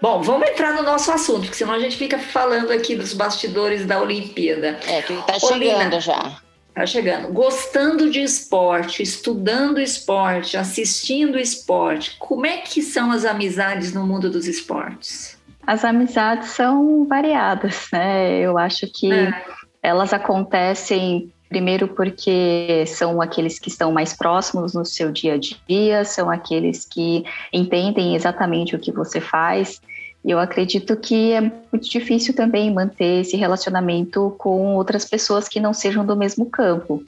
Bom, 0.00 0.22
vamos 0.22 0.48
entrar 0.48 0.72
no 0.72 0.82
nosso 0.82 1.12
assunto, 1.12 1.40
porque 1.42 1.56
senão 1.56 1.74
a 1.74 1.78
gente 1.78 1.94
fica 1.94 2.18
falando 2.18 2.70
aqui 2.70 2.96
dos 2.96 3.12
bastidores 3.12 3.84
da 3.84 4.00
Olimpíada. 4.00 4.78
É, 4.88 5.02
que 5.02 5.14
tá 5.26 5.34
Ô, 5.36 5.40
chegando 5.40 5.62
Lina, 5.62 6.00
já. 6.00 6.40
Tá 6.74 6.86
chegando. 6.86 7.32
Gostando 7.32 8.10
de 8.10 8.22
esporte, 8.22 9.02
estudando 9.02 9.80
esporte, 9.80 10.56
assistindo 10.56 11.38
esporte, 11.38 12.16
como 12.18 12.46
é 12.46 12.58
que 12.58 12.80
são 12.80 13.10
as 13.10 13.24
amizades 13.24 13.92
no 13.92 14.06
mundo 14.06 14.30
dos 14.30 14.46
esportes? 14.46 15.36
As 15.66 15.84
amizades 15.84 16.50
são 16.50 17.04
variadas, 17.06 17.88
né? 17.92 18.38
Eu 18.38 18.56
acho 18.56 18.86
que 18.92 19.12
É. 19.12 19.44
elas 19.82 20.12
acontecem 20.12 21.32
primeiro 21.48 21.88
porque 21.88 22.84
são 22.86 23.20
aqueles 23.20 23.58
que 23.58 23.68
estão 23.68 23.90
mais 23.90 24.12
próximos 24.16 24.72
no 24.72 24.84
seu 24.84 25.10
dia 25.10 25.34
a 25.34 25.36
dia, 25.36 26.04
são 26.04 26.30
aqueles 26.30 26.86
que 26.86 27.24
entendem 27.52 28.14
exatamente 28.14 28.76
o 28.76 28.78
que 28.78 28.92
você 28.92 29.20
faz. 29.20 29.80
E 30.24 30.30
eu 30.30 30.38
acredito 30.38 30.96
que 30.96 31.32
é 31.32 31.40
muito 31.40 31.88
difícil 31.88 32.34
também 32.34 32.72
manter 32.72 33.22
esse 33.22 33.36
relacionamento 33.36 34.34
com 34.38 34.74
outras 34.74 35.04
pessoas 35.04 35.48
que 35.48 35.60
não 35.60 35.72
sejam 35.72 36.04
do 36.04 36.14
mesmo 36.14 36.46
campo. 36.46 37.02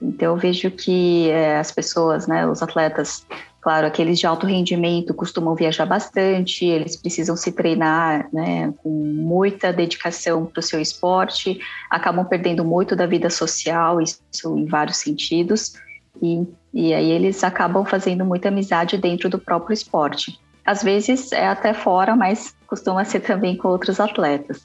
Então 0.00 0.32
eu 0.32 0.36
vejo 0.36 0.70
que 0.70 1.28
eh, 1.30 1.58
as 1.58 1.70
pessoas, 1.70 2.26
né, 2.26 2.46
os 2.46 2.60
atletas, 2.60 3.24
claro, 3.60 3.86
aqueles 3.86 4.18
de 4.18 4.26
alto 4.26 4.46
rendimento 4.46 5.14
costumam 5.14 5.54
viajar 5.54 5.86
bastante, 5.86 6.64
eles 6.64 6.96
precisam 6.96 7.36
se 7.36 7.52
treinar, 7.52 8.28
né, 8.32 8.74
com 8.82 8.90
muita 8.90 9.72
dedicação 9.72 10.44
para 10.44 10.58
o 10.58 10.62
seu 10.62 10.80
esporte, 10.80 11.60
acabam 11.88 12.24
perdendo 12.24 12.64
muito 12.64 12.96
da 12.96 13.06
vida 13.06 13.30
social, 13.30 14.00
isso 14.00 14.58
em 14.58 14.66
vários 14.66 14.96
sentidos, 14.96 15.74
e, 16.20 16.44
e 16.74 16.92
aí 16.92 17.10
eles 17.10 17.44
acabam 17.44 17.84
fazendo 17.84 18.24
muita 18.24 18.48
amizade 18.48 18.98
dentro 18.98 19.30
do 19.30 19.38
próprio 19.38 19.72
esporte. 19.72 20.36
Às 20.64 20.82
vezes 20.82 21.32
é 21.32 21.46
até 21.46 21.74
fora, 21.74 22.14
mas 22.16 22.54
costuma 22.66 23.04
ser 23.04 23.20
também 23.20 23.56
com 23.56 23.68
outros 23.68 23.98
atletas. 24.00 24.64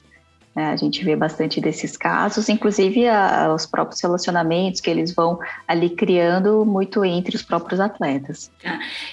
né? 0.56 0.70
a 0.72 0.76
gente 0.76 1.04
vê 1.04 1.14
bastante 1.14 1.60
desses 1.60 1.96
casos, 1.96 2.48
inclusive 2.48 3.06
a- 3.06 3.52
os 3.54 3.64
próprios 3.64 4.00
relacionamentos 4.00 4.80
que 4.80 4.90
eles 4.90 5.14
vão 5.14 5.38
ali 5.68 5.90
criando 5.90 6.64
muito 6.66 7.04
entre 7.04 7.36
os 7.36 7.42
próprios 7.42 7.78
atletas. 7.78 8.50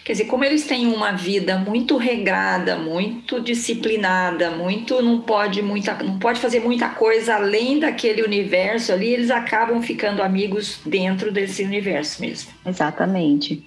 Quer 0.03 0.13
dizer, 0.13 0.25
como 0.25 0.43
eles 0.43 0.65
têm 0.65 0.87
uma 0.87 1.11
vida 1.11 1.55
muito 1.59 1.97
regrada, 1.97 2.75
muito 2.77 3.39
disciplinada, 3.39 4.49
muito 4.49 5.01
não 5.03 5.21
pode 5.21 5.61
muita, 5.61 5.93
não 6.03 6.17
pode 6.17 6.39
fazer 6.39 6.61
muita 6.61 6.89
coisa 6.89 7.35
além 7.35 7.79
daquele 7.79 8.23
universo 8.23 8.91
ali, 8.91 9.09
eles 9.09 9.29
acabam 9.29 9.79
ficando 9.83 10.23
amigos 10.23 10.79
dentro 10.83 11.31
desse 11.31 11.63
universo 11.63 12.21
mesmo. 12.21 12.49
Exatamente. 12.65 13.63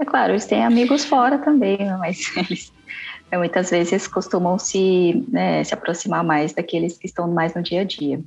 É 0.00 0.04
claro, 0.04 0.32
eles 0.32 0.46
têm 0.46 0.64
amigos 0.64 1.04
fora 1.04 1.38
também, 1.38 1.78
né, 1.78 1.96
mas 1.96 2.30
eles 2.36 2.72
é, 3.30 3.36
muitas 3.36 3.70
vezes 3.70 4.06
costumam 4.06 4.58
se, 4.58 5.24
né, 5.28 5.62
se 5.64 5.74
aproximar 5.74 6.24
mais 6.24 6.52
daqueles 6.52 6.96
que 6.96 7.06
estão 7.06 7.28
mais 7.28 7.54
no 7.54 7.62
dia 7.62 7.82
a 7.82 7.84
dia. 7.84 8.20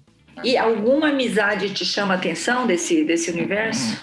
E 0.44 0.58
alguma 0.58 1.10
amizade 1.10 1.74
te 1.74 1.86
chama 1.86 2.14
a 2.14 2.18
atenção 2.18 2.66
desse, 2.66 3.04
desse 3.04 3.30
universo? 3.30 4.02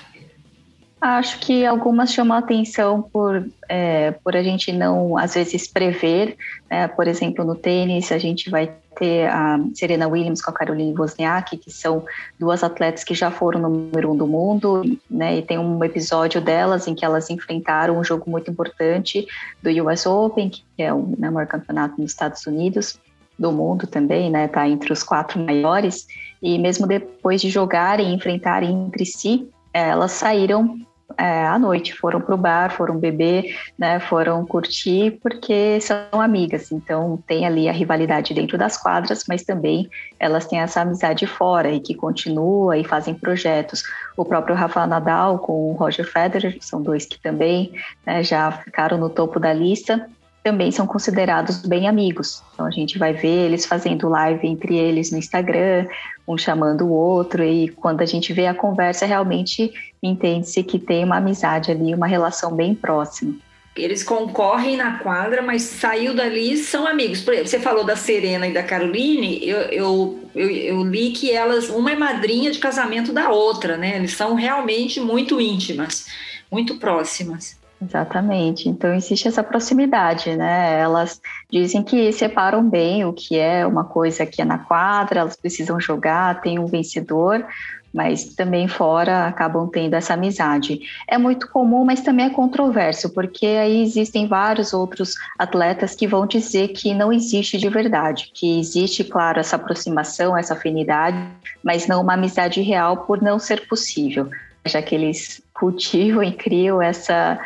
Acho 1.00 1.38
que 1.38 1.64
algumas 1.64 2.12
chamam 2.12 2.36
a 2.36 2.40
atenção 2.40 3.02
por, 3.02 3.48
é, 3.68 4.10
por 4.10 4.36
a 4.36 4.42
gente 4.42 4.72
não, 4.72 5.16
às 5.16 5.34
vezes, 5.34 5.68
prever. 5.68 6.36
né? 6.68 6.88
Por 6.88 7.06
exemplo, 7.06 7.44
no 7.44 7.54
tênis, 7.54 8.10
a 8.10 8.18
gente 8.18 8.50
vai 8.50 8.72
ter 8.98 9.28
a 9.28 9.60
Serena 9.74 10.08
Williams 10.08 10.42
com 10.42 10.50
a 10.50 10.54
Caroline 10.54 10.92
Wozniacki, 10.98 11.56
que 11.56 11.70
são 11.70 12.04
duas 12.38 12.64
atletas 12.64 13.04
que 13.04 13.14
já 13.14 13.30
foram 13.30 13.60
número 13.60 14.10
um 14.10 14.16
do 14.16 14.26
mundo, 14.26 14.82
né? 15.08 15.36
E 15.36 15.42
tem 15.42 15.56
um 15.56 15.84
episódio 15.84 16.40
delas 16.40 16.88
em 16.88 16.96
que 16.96 17.04
elas 17.04 17.30
enfrentaram 17.30 17.96
um 17.96 18.02
jogo 18.02 18.28
muito 18.28 18.50
importante 18.50 19.24
do 19.62 19.70
US 19.84 20.04
Open, 20.04 20.50
que 20.50 20.64
é 20.78 20.92
o 20.92 21.14
né, 21.16 21.30
maior 21.30 21.46
campeonato 21.46 22.00
nos 22.00 22.10
Estados 22.10 22.44
Unidos, 22.44 22.98
do 23.38 23.52
mundo 23.52 23.86
também, 23.86 24.30
né? 24.30 24.48
Tá 24.48 24.68
entre 24.68 24.92
os 24.92 25.04
quatro 25.04 25.38
maiores. 25.38 26.08
E 26.42 26.58
mesmo 26.58 26.88
depois 26.88 27.40
de 27.40 27.50
jogarem 27.50 28.12
enfrentarem 28.12 28.72
entre 28.72 29.06
si, 29.06 29.48
eh, 29.72 29.90
elas 29.90 30.10
saíram 30.10 30.76
é, 31.16 31.46
à 31.46 31.58
noite, 31.58 31.94
foram 31.94 32.20
para 32.20 32.34
o 32.34 32.38
bar, 32.38 32.70
foram 32.70 32.98
beber, 32.98 33.56
né, 33.78 33.98
foram 33.98 34.44
curtir, 34.44 35.18
porque 35.22 35.80
são 35.80 36.20
amigas. 36.20 36.70
Então, 36.70 37.18
tem 37.26 37.46
ali 37.46 37.68
a 37.68 37.72
rivalidade 37.72 38.34
dentro 38.34 38.58
das 38.58 38.76
quadras, 38.76 39.24
mas 39.28 39.42
também 39.42 39.88
elas 40.20 40.46
têm 40.46 40.60
essa 40.60 40.82
amizade 40.82 41.26
fora 41.26 41.70
e 41.70 41.80
que 41.80 41.94
continua 41.94 42.76
e 42.76 42.84
fazem 42.84 43.14
projetos. 43.14 43.82
O 44.16 44.24
próprio 44.24 44.54
Rafael 44.54 44.86
Nadal 44.86 45.38
com 45.38 45.70
o 45.70 45.72
Roger 45.72 46.06
Federer, 46.10 46.58
são 46.60 46.82
dois 46.82 47.06
que 47.06 47.20
também 47.20 47.72
né, 48.04 48.22
já 48.22 48.50
ficaram 48.52 48.98
no 48.98 49.08
topo 49.08 49.40
da 49.40 49.52
lista, 49.52 50.08
também 50.42 50.70
são 50.70 50.86
considerados 50.86 51.62
bem 51.62 51.88
amigos. 51.88 52.42
Então, 52.52 52.66
a 52.66 52.70
gente 52.70 52.98
vai 52.98 53.12
ver 53.12 53.46
eles 53.46 53.64
fazendo 53.64 54.08
live 54.08 54.46
entre 54.46 54.76
eles 54.76 55.10
no 55.10 55.18
Instagram, 55.18 55.86
um 56.28 56.36
chamando 56.36 56.84
o 56.86 56.92
outro, 56.92 57.42
e 57.42 57.68
quando 57.68 58.02
a 58.02 58.06
gente 58.06 58.32
vê 58.34 58.46
a 58.46 58.54
conversa, 58.54 59.06
realmente 59.06 59.72
entende-se 60.02 60.62
que 60.62 60.78
tem 60.78 61.02
uma 61.02 61.16
amizade 61.16 61.70
ali, 61.70 61.94
uma 61.94 62.06
relação 62.06 62.54
bem 62.54 62.74
próxima. 62.74 63.34
Eles 63.74 64.02
concorrem 64.02 64.76
na 64.76 64.98
quadra, 64.98 65.40
mas 65.40 65.62
saiu 65.62 66.14
dali 66.14 66.56
são 66.56 66.86
amigos. 66.86 67.20
Por 67.20 67.32
exemplo, 67.32 67.48
você 67.48 67.60
falou 67.60 67.84
da 67.84 67.94
Serena 67.96 68.46
e 68.46 68.52
da 68.52 68.62
Caroline, 68.62 69.40
eu, 69.48 69.58
eu, 69.58 70.18
eu, 70.34 70.50
eu 70.50 70.84
li 70.84 71.12
que 71.12 71.30
elas, 71.30 71.70
uma 71.70 71.92
é 71.92 71.96
madrinha 71.96 72.50
de 72.50 72.58
casamento 72.58 73.12
da 73.12 73.30
outra, 73.30 73.76
né? 73.76 73.96
Eles 73.96 74.12
são 74.12 74.34
realmente 74.34 75.00
muito 75.00 75.40
íntimas, 75.40 76.06
muito 76.50 76.76
próximas. 76.76 77.56
Exatamente. 77.80 78.68
Então 78.68 78.92
existe 78.92 79.28
essa 79.28 79.42
proximidade, 79.42 80.36
né? 80.36 80.80
Elas 80.80 81.20
dizem 81.50 81.82
que 81.82 82.12
separam 82.12 82.68
bem 82.68 83.04
o 83.04 83.12
que 83.12 83.38
é 83.38 83.64
uma 83.64 83.84
coisa 83.84 84.26
que 84.26 84.42
é 84.42 84.44
na 84.44 84.58
quadra, 84.58 85.20
elas 85.20 85.36
precisam 85.36 85.80
jogar, 85.80 86.40
tem 86.40 86.58
um 86.58 86.66
vencedor, 86.66 87.46
mas 87.94 88.34
também 88.34 88.66
fora 88.66 89.26
acabam 89.26 89.68
tendo 89.68 89.94
essa 89.94 90.14
amizade. 90.14 90.80
É 91.06 91.16
muito 91.16 91.48
comum, 91.48 91.84
mas 91.84 92.02
também 92.02 92.26
é 92.26 92.30
controverso, 92.30 93.10
porque 93.10 93.46
aí 93.46 93.80
existem 93.80 94.26
vários 94.26 94.72
outros 94.72 95.14
atletas 95.38 95.94
que 95.94 96.06
vão 96.06 96.26
dizer 96.26 96.68
que 96.68 96.92
não 96.92 97.12
existe 97.12 97.56
de 97.56 97.68
verdade, 97.68 98.30
que 98.34 98.58
existe, 98.58 99.04
claro, 99.04 99.38
essa 99.38 99.54
aproximação, 99.54 100.36
essa 100.36 100.54
afinidade, 100.54 101.16
mas 101.62 101.86
não 101.86 102.02
uma 102.02 102.14
amizade 102.14 102.60
real 102.60 102.98
por 102.98 103.22
não 103.22 103.38
ser 103.38 103.68
possível, 103.68 104.28
já 104.66 104.82
que 104.82 104.96
eles 104.96 105.40
cultivam 105.54 106.22
e 106.22 106.32
criam 106.32 106.82
essa 106.82 107.38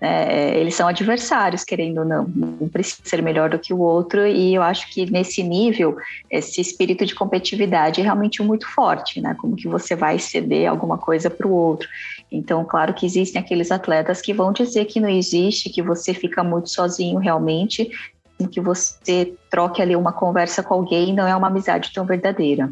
é, 0.00 0.58
eles 0.58 0.74
são 0.74 0.86
adversários, 0.86 1.64
querendo 1.64 1.98
ou 1.98 2.04
não, 2.04 2.24
um 2.60 2.68
precisa 2.68 3.02
ser 3.04 3.20
melhor 3.20 3.50
do 3.50 3.58
que 3.58 3.74
o 3.74 3.80
outro, 3.80 4.26
e 4.26 4.54
eu 4.54 4.62
acho 4.62 4.90
que 4.92 5.10
nesse 5.10 5.42
nível, 5.42 5.96
esse 6.30 6.60
espírito 6.60 7.04
de 7.04 7.14
competitividade 7.14 8.00
é 8.00 8.04
realmente 8.04 8.42
muito 8.42 8.68
forte, 8.68 9.20
né? 9.20 9.36
Como 9.40 9.56
que 9.56 9.66
você 9.66 9.96
vai 9.96 10.18
ceder 10.18 10.70
alguma 10.70 10.98
coisa 10.98 11.28
para 11.28 11.48
o 11.48 11.52
outro. 11.52 11.88
Então, 12.30 12.64
claro 12.64 12.94
que 12.94 13.06
existem 13.06 13.40
aqueles 13.40 13.72
atletas 13.72 14.20
que 14.20 14.32
vão 14.32 14.52
dizer 14.52 14.84
que 14.84 15.00
não 15.00 15.08
existe, 15.08 15.70
que 15.70 15.82
você 15.82 16.14
fica 16.14 16.44
muito 16.44 16.68
sozinho 16.70 17.18
realmente, 17.18 17.90
que 18.46 18.60
você 18.60 19.34
troque 19.50 19.82
ali 19.82 19.96
uma 19.96 20.12
conversa 20.12 20.62
com 20.62 20.74
alguém, 20.74 21.12
não 21.12 21.26
é 21.26 21.34
uma 21.34 21.48
amizade 21.48 21.92
tão 21.92 22.04
verdadeira. 22.04 22.70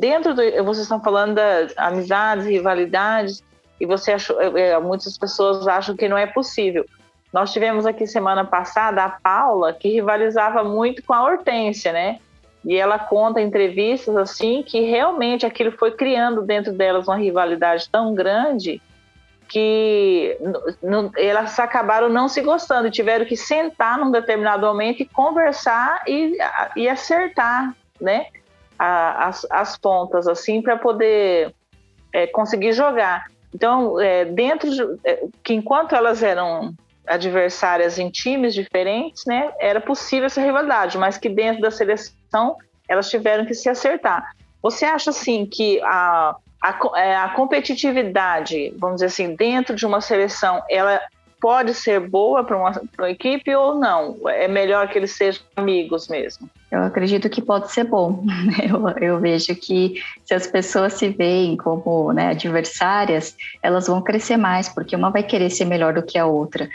Dentro 0.00 0.34
do. 0.34 0.42
Vocês 0.64 0.82
estão 0.82 1.00
falando 1.00 1.34
das 1.34 1.72
amizades, 1.76 2.46
rivalidades, 2.46 3.42
e 3.80 3.86
você 3.86 4.12
achou, 4.12 4.40
é, 4.40 4.78
muitas 4.78 5.16
pessoas 5.16 5.66
acham 5.66 5.96
que 5.96 6.08
não 6.08 6.18
é 6.18 6.26
possível. 6.26 6.84
Nós 7.32 7.52
tivemos 7.52 7.86
aqui 7.86 8.06
semana 8.06 8.44
passada 8.44 9.04
a 9.04 9.08
Paula, 9.10 9.72
que 9.72 9.88
rivalizava 9.88 10.64
muito 10.64 11.02
com 11.02 11.12
a 11.12 11.22
Hortência, 11.22 11.92
né? 11.92 12.18
E 12.64 12.76
ela 12.76 12.98
conta 12.98 13.40
entrevistas 13.40 14.16
assim 14.16 14.62
que 14.62 14.80
realmente 14.80 15.46
aquilo 15.46 15.72
foi 15.72 15.92
criando 15.92 16.42
dentro 16.42 16.72
delas 16.72 17.06
uma 17.06 17.16
rivalidade 17.16 17.88
tão 17.88 18.14
grande 18.14 18.80
que 19.48 20.36
elas 21.16 21.58
acabaram 21.58 22.10
não 22.10 22.28
se 22.28 22.42
gostando 22.42 22.90
tiveram 22.90 23.24
que 23.24 23.36
sentar 23.36 23.98
num 23.98 24.10
determinado 24.10 24.66
momento 24.66 25.00
e 25.00 25.06
conversar 25.06 26.02
e, 26.06 26.36
e 26.76 26.88
acertar, 26.88 27.74
né? 28.00 28.26
As, 28.78 29.46
as 29.50 29.76
pontas 29.76 30.28
assim 30.28 30.62
para 30.62 30.76
poder 30.76 31.54
é, 32.12 32.26
conseguir 32.26 32.72
jogar. 32.72 33.24
Então, 33.54 34.00
é, 34.00 34.24
dentro 34.24 34.70
de, 34.70 34.82
é, 35.04 35.24
que 35.42 35.54
enquanto 35.54 35.94
elas 35.94 36.22
eram 36.22 36.74
adversárias 37.06 37.98
em 37.98 38.10
times 38.10 38.54
diferentes, 38.54 39.24
né, 39.26 39.50
era 39.58 39.80
possível 39.80 40.26
essa 40.26 40.40
rivalidade, 40.40 40.98
mas 40.98 41.16
que 41.16 41.28
dentro 41.28 41.62
da 41.62 41.70
seleção 41.70 42.56
elas 42.88 43.08
tiveram 43.08 43.46
que 43.46 43.54
se 43.54 43.68
acertar. 43.68 44.34
Você 44.62 44.84
acha 44.84 45.10
assim 45.10 45.46
que 45.46 45.80
a, 45.82 46.36
a, 46.62 47.24
a 47.24 47.28
competitividade, 47.30 48.74
vamos 48.78 48.96
dizer 48.96 49.06
assim, 49.06 49.34
dentro 49.34 49.74
de 49.74 49.86
uma 49.86 50.00
seleção, 50.00 50.62
ela 50.68 51.00
pode 51.40 51.72
ser 51.74 52.00
boa 52.00 52.44
para 52.44 52.56
uma, 52.56 52.82
uma 52.98 53.10
equipe 53.10 53.54
ou 53.54 53.74
não? 53.74 54.16
É 54.28 54.48
melhor 54.48 54.88
que 54.88 54.98
eles 54.98 55.12
sejam 55.12 55.42
amigos 55.56 56.08
mesmo? 56.08 56.50
Eu 56.70 56.82
acredito 56.82 57.30
que 57.30 57.40
pode 57.40 57.72
ser 57.72 57.84
bom. 57.84 58.24
Eu, 58.62 58.88
eu 59.00 59.20
vejo 59.20 59.54
que 59.54 60.02
se 60.24 60.34
as 60.34 60.46
pessoas 60.46 60.94
se 60.94 61.08
veem 61.08 61.56
como 61.56 62.12
né, 62.12 62.30
adversárias, 62.30 63.34
elas 63.62 63.86
vão 63.86 64.02
crescer 64.02 64.36
mais, 64.36 64.68
porque 64.68 64.94
uma 64.94 65.10
vai 65.10 65.22
querer 65.22 65.48
ser 65.48 65.64
melhor 65.64 65.94
do 65.94 66.02
que 66.02 66.18
a 66.18 66.26
outra. 66.26 66.68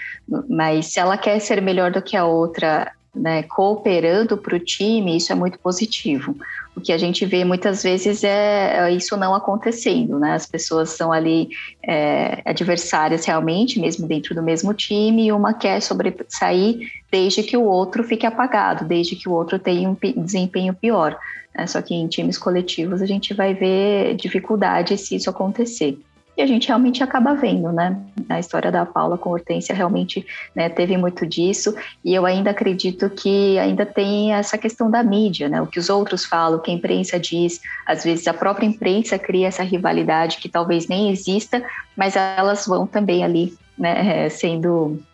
Mas 0.49 0.87
se 0.87 0.99
ela 0.99 1.17
quer 1.17 1.39
ser 1.39 1.61
melhor 1.61 1.91
do 1.91 2.01
que 2.01 2.17
a 2.17 2.25
outra 2.25 2.91
né, 3.13 3.43
cooperando 3.43 4.37
para 4.37 4.55
o 4.55 4.59
time, 4.59 5.17
isso 5.17 5.31
é 5.31 5.35
muito 5.35 5.59
positivo. 5.59 6.35
O 6.75 6.81
que 6.81 6.91
a 6.91 6.97
gente 6.97 7.25
vê 7.25 7.45
muitas 7.45 7.83
vezes 7.83 8.23
é, 8.23 8.77
é 8.77 8.91
isso 8.91 9.15
não 9.15 9.35
acontecendo, 9.35 10.17
né? 10.17 10.33
As 10.33 10.47
pessoas 10.47 10.89
são 10.89 11.11
ali 11.11 11.49
é, 11.87 12.41
adversárias 12.45 13.25
realmente, 13.25 13.79
mesmo 13.79 14.07
dentro 14.07 14.33
do 14.33 14.41
mesmo 14.41 14.73
time, 14.73 15.27
e 15.27 15.31
uma 15.31 15.53
quer 15.53 15.81
sobressair 15.81 16.91
desde 17.11 17.43
que 17.43 17.55
o 17.55 17.63
outro 17.63 18.03
fique 18.03 18.25
apagado, 18.25 18.85
desde 18.85 19.15
que 19.15 19.29
o 19.29 19.33
outro 19.33 19.59
tenha 19.59 19.87
um 19.87 19.95
desempenho 20.23 20.73
pior. 20.73 21.17
Né? 21.55 21.67
Só 21.67 21.81
que 21.81 21.93
em 21.93 22.07
times 22.07 22.37
coletivos 22.37 23.01
a 23.01 23.05
gente 23.05 23.33
vai 23.33 23.53
ver 23.53 24.15
dificuldade 24.15 24.97
se 24.97 25.15
isso 25.15 25.29
acontecer. 25.29 25.97
E 26.35 26.41
a 26.41 26.47
gente 26.47 26.67
realmente 26.67 27.03
acaba 27.03 27.35
vendo, 27.35 27.71
né? 27.71 27.95
A 28.27 28.39
história 28.39 28.71
da 28.71 28.85
Paula 28.85 29.17
com 29.17 29.29
Hortência 29.29 29.75
realmente 29.75 30.25
né, 30.55 30.67
teve 30.67 30.97
muito 30.97 31.27
disso. 31.27 31.75
E 32.03 32.13
eu 32.13 32.25
ainda 32.25 32.49
acredito 32.49 33.09
que 33.09 33.57
ainda 33.59 33.85
tem 33.85 34.33
essa 34.33 34.57
questão 34.57 34.89
da 34.89 35.03
mídia, 35.03 35.47
né? 35.47 35.61
O 35.61 35.67
que 35.67 35.79
os 35.79 35.89
outros 35.89 36.25
falam, 36.25 36.57
o 36.57 36.61
que 36.61 36.71
a 36.71 36.73
imprensa 36.73 37.19
diz. 37.19 37.61
Às 37.85 38.03
vezes 38.03 38.27
a 38.27 38.33
própria 38.33 38.65
imprensa 38.65 39.19
cria 39.19 39.47
essa 39.47 39.63
rivalidade 39.63 40.37
que 40.37 40.49
talvez 40.49 40.87
nem 40.87 41.11
exista, 41.11 41.63
mas 41.95 42.15
elas 42.15 42.65
vão 42.65 42.87
também 42.87 43.23
ali 43.23 43.53
né, 43.77 44.27
sendo 44.29 44.89
né, 44.89 45.12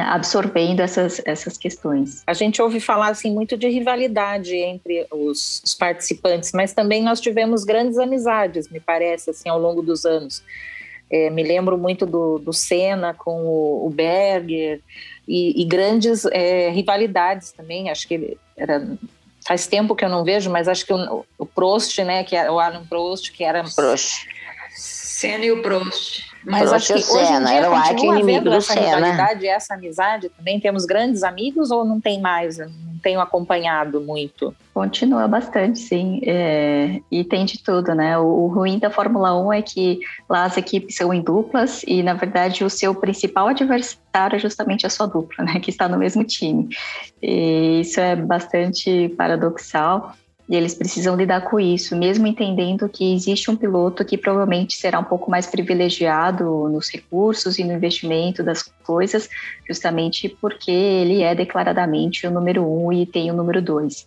absorvendo 0.00 0.80
essas, 0.80 1.20
essas 1.24 1.56
questões. 1.56 2.22
A 2.26 2.32
gente 2.32 2.60
ouve 2.62 2.80
falar 2.80 3.08
assim 3.08 3.32
muito 3.32 3.56
de 3.56 3.68
rivalidade 3.68 4.54
entre 4.54 5.06
os, 5.10 5.62
os, 5.64 5.74
participantes, 5.74 6.52
mas 6.52 6.72
também 6.72 7.02
nós 7.02 7.20
tivemos 7.20 7.64
grandes 7.64 7.98
amizades, 7.98 8.68
me 8.68 8.80
parece, 8.80 9.30
assim, 9.30 9.48
ao 9.48 9.58
longo 9.58 9.82
dos 9.82 10.04
anos. 10.04 10.42
É, 11.10 11.28
me 11.28 11.42
lembro 11.42 11.76
muito 11.76 12.06
do, 12.06 12.38
do 12.38 12.52
Senna 12.52 13.12
com 13.12 13.42
o, 13.42 13.86
o 13.86 13.90
Berger 13.90 14.80
e, 15.28 15.60
e 15.60 15.64
grandes 15.64 16.24
é, 16.26 16.70
rivalidades 16.70 17.52
também. 17.52 17.90
Acho 17.90 18.08
que 18.08 18.14
ele 18.14 18.38
era 18.56 18.86
faz 19.46 19.66
tempo 19.66 19.94
que 19.94 20.04
eu 20.04 20.08
não 20.08 20.24
vejo, 20.24 20.50
mas 20.50 20.68
acho 20.68 20.86
que 20.86 20.92
o, 20.92 21.24
o 21.36 21.44
Prost, 21.44 21.98
né, 21.98 22.24
que 22.24 22.36
era 22.36 22.52
o 22.52 22.58
Alan 22.58 22.86
Prost, 22.86 23.32
que 23.32 23.44
era 23.44 23.62
Prost. 23.74 24.26
Senna 24.70 25.44
e 25.44 25.52
o 25.52 25.60
Prost. 25.62 26.31
Mas 26.44 26.68
Prost 26.68 26.92
acho 26.92 27.06
que 27.06 27.12
hoje 27.12 27.32
em 27.32 27.44
dia 27.44 27.70
continua 27.70 28.18
havendo 28.18 28.52
essa 28.52 28.74
Senna. 28.74 28.96
rivalidade, 28.96 29.46
essa 29.46 29.74
amizade 29.74 30.28
também. 30.30 30.60
Temos 30.60 30.84
grandes 30.84 31.22
amigos 31.22 31.70
ou 31.70 31.84
não 31.84 32.00
tem 32.00 32.20
mais? 32.20 32.58
Não 32.58 32.98
tenho 33.02 33.20
acompanhado 33.20 34.00
muito. 34.00 34.54
Continua 34.72 35.28
bastante, 35.28 35.78
sim. 35.78 36.20
É, 36.24 37.00
e 37.10 37.24
tem 37.24 37.44
de 37.44 37.62
tudo, 37.62 37.94
né? 37.94 38.18
O, 38.18 38.24
o, 38.24 38.46
ruim 38.48 38.78
da 38.78 38.90
Fórmula 38.90 39.38
1 39.38 39.52
é 39.52 39.62
que 39.62 40.00
lá 40.28 40.44
as 40.44 40.56
equipes 40.56 40.96
são 40.96 41.12
em 41.12 41.20
duplas 41.20 41.82
e, 41.86 42.02
na 42.02 42.14
verdade, 42.14 42.64
o 42.64 42.70
seu 42.70 42.94
principal 42.94 43.48
adversário 43.48 44.36
é 44.36 44.38
justamente 44.38 44.86
a 44.86 44.90
sua 44.90 45.06
dupla, 45.06 45.44
né? 45.44 45.58
Que 45.62 45.70
está 45.70 45.88
no 45.88 45.98
mesmo 45.98 46.24
time. 46.24 46.68
E 47.20 47.80
isso 47.80 48.00
é 48.00 48.16
bastante 48.16 49.08
paradoxal. 49.10 50.14
E 50.52 50.54
eles 50.54 50.74
precisam 50.74 51.16
lidar 51.16 51.40
com 51.40 51.58
isso, 51.58 51.96
mesmo 51.96 52.26
entendendo 52.26 52.86
que 52.86 53.14
existe 53.14 53.50
um 53.50 53.56
piloto 53.56 54.04
que 54.04 54.18
provavelmente 54.18 54.76
será 54.76 54.98
um 54.98 55.04
pouco 55.04 55.30
mais 55.30 55.46
privilegiado 55.46 56.68
nos 56.68 56.90
recursos 56.90 57.58
e 57.58 57.64
no 57.64 57.72
investimento 57.72 58.42
das 58.42 58.62
coisas, 58.84 59.30
justamente 59.66 60.28
porque 60.28 60.70
ele 60.70 61.22
é 61.22 61.34
declaradamente 61.34 62.26
o 62.26 62.30
número 62.30 62.70
um 62.70 62.92
e 62.92 63.06
tem 63.06 63.30
o 63.30 63.34
número 63.34 63.62
dois. 63.62 64.06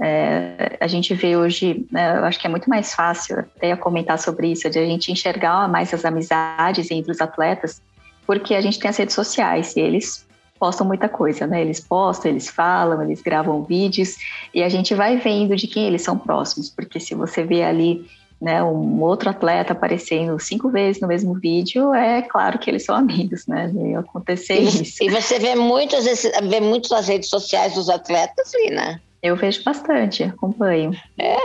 É, 0.00 0.76
a 0.80 0.88
gente 0.88 1.14
vê 1.14 1.36
hoje, 1.36 1.86
né, 1.88 2.18
eu 2.18 2.24
acho 2.24 2.40
que 2.40 2.48
é 2.48 2.50
muito 2.50 2.68
mais 2.68 2.92
fácil 2.92 3.38
até 3.38 3.76
comentar 3.76 4.18
sobre 4.18 4.48
isso, 4.50 4.68
de 4.68 4.80
a 4.80 4.84
gente 4.84 5.12
enxergar 5.12 5.68
mais 5.68 5.94
as 5.94 6.04
amizades 6.04 6.90
entre 6.90 7.12
os 7.12 7.20
atletas, 7.20 7.80
porque 8.26 8.56
a 8.56 8.60
gente 8.60 8.80
tem 8.80 8.90
as 8.90 8.96
redes 8.96 9.14
sociais 9.14 9.76
e 9.76 9.80
eles 9.80 10.25
postam 10.56 10.86
muita 10.86 11.08
coisa, 11.08 11.46
né? 11.46 11.60
Eles 11.60 11.80
postam, 11.80 12.30
eles 12.30 12.48
falam, 12.48 13.02
eles 13.02 13.22
gravam 13.22 13.62
vídeos 13.62 14.16
e 14.54 14.62
a 14.62 14.68
gente 14.68 14.94
vai 14.94 15.16
vendo 15.16 15.54
de 15.56 15.66
quem 15.66 15.86
eles 15.86 16.02
são 16.02 16.18
próximos, 16.18 16.68
porque 16.68 16.98
se 16.98 17.14
você 17.14 17.44
vê 17.44 17.62
ali 17.62 18.06
né, 18.40 18.62
um 18.62 19.00
outro 19.00 19.30
atleta 19.30 19.72
aparecendo 19.72 20.38
cinco 20.38 20.68
vezes 20.70 21.00
no 21.00 21.08
mesmo 21.08 21.34
vídeo, 21.34 21.94
é 21.94 22.22
claro 22.22 22.58
que 22.58 22.70
eles 22.70 22.84
são 22.84 22.94
amigos, 22.94 23.46
né? 23.46 23.70
Veio 23.72 23.98
acontecer 23.98 24.60
e, 24.60 24.66
isso. 24.66 25.02
E 25.02 25.08
você 25.08 25.38
vê 25.38 25.54
muitos, 25.54 26.04
vê 26.42 26.60
muito 26.60 26.90
nas 26.90 27.08
redes 27.08 27.28
sociais 27.28 27.74
dos 27.74 27.88
atletas, 27.88 28.52
Lina? 28.54 29.00
Eu 29.22 29.34
vejo 29.36 29.62
bastante, 29.64 30.22
acompanho. 30.24 30.92
É? 31.18 31.36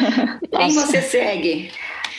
Quem 0.56 0.72
você 0.72 1.02
segue? 1.02 1.70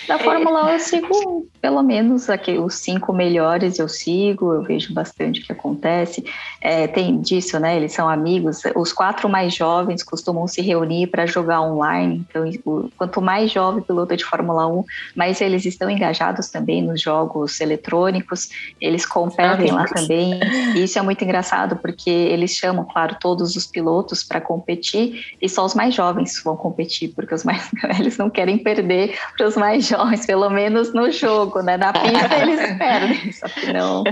Da 0.08 0.20
Fórmula 0.20 0.66
1 0.66 0.70
eu 0.70 0.80
sigo 0.80 1.51
pelo 1.62 1.84
menos 1.84 2.30
aqui, 2.30 2.58
os 2.58 2.76
cinco 2.76 3.13
melhores 3.13 3.78
eu 3.78 3.88
sigo, 3.88 4.54
eu 4.54 4.63
vejo 4.63 4.93
bastante 4.93 5.41
o 5.41 5.43
que 5.43 5.52
acontece. 5.52 6.26
É, 6.60 6.88
tem 6.88 7.21
disso, 7.21 7.60
né? 7.60 7.78
Eles 7.78 7.93
são 7.93 8.10
amigos. 8.10 8.62
Os 8.76 8.91
quatro 8.91 9.30
mais 9.30 9.54
jovens 9.54 10.04
costumam 10.04 10.47
se 10.47 10.62
reunir 10.62 11.08
para 11.08 11.26
jogar 11.26 11.62
online. 11.62 12.26
Então, 12.28 12.50
o, 12.65 12.89
quanto 12.97 13.21
mais 13.21 13.52
jovem 13.52 13.84
piloto 13.84 14.17
de 14.17 14.26
Fórmula 14.26 14.67
1, 14.67 14.84
mais 15.15 15.39
eles 15.39 15.65
estão 15.65 15.89
engajados 15.89 16.50
também 16.50 16.82
nos 16.82 17.00
jogos 17.00 17.62
eletrônicos. 17.62 18.50
Eles 18.80 19.06
competem 19.06 19.71
lá 19.71 19.86
também. 19.86 20.39
E 20.76 20.84
isso 20.84 20.97
é 20.97 21.02
muito 21.02 21.24
engraçado 21.24 21.76
porque 21.76 22.10
eles 22.10 22.56
chamam, 22.56 22.86
claro, 22.86 23.17
todos 23.19 23.56
os 23.56 23.67
pilotos 23.67 24.24
para 24.24 24.41
competir 24.41 25.36
e 25.41 25.47
só 25.47 25.65
os 25.65 25.76
mais 25.76 25.93
jovens 25.93 26.41
vão 26.43 26.56
competir, 26.56 27.13
porque 27.15 27.36
os 27.36 27.43
mais 27.43 27.69
velhos 27.82 28.17
não 28.17 28.30
querem 28.30 28.58
perder 28.58 29.17
para 29.38 29.47
os 29.47 29.56
mais 29.56 29.88
jovens, 29.88 30.26
pelo 30.26 30.50
menos 30.50 30.93
no 30.93 31.12
jogo, 31.12 31.51
né? 31.60 31.78
Na 31.78 31.92
pista 31.92 32.38
eles 32.42 32.60
perdem, 32.78 33.32
só 33.32 33.48
que 33.48 33.74
não. 33.74 34.04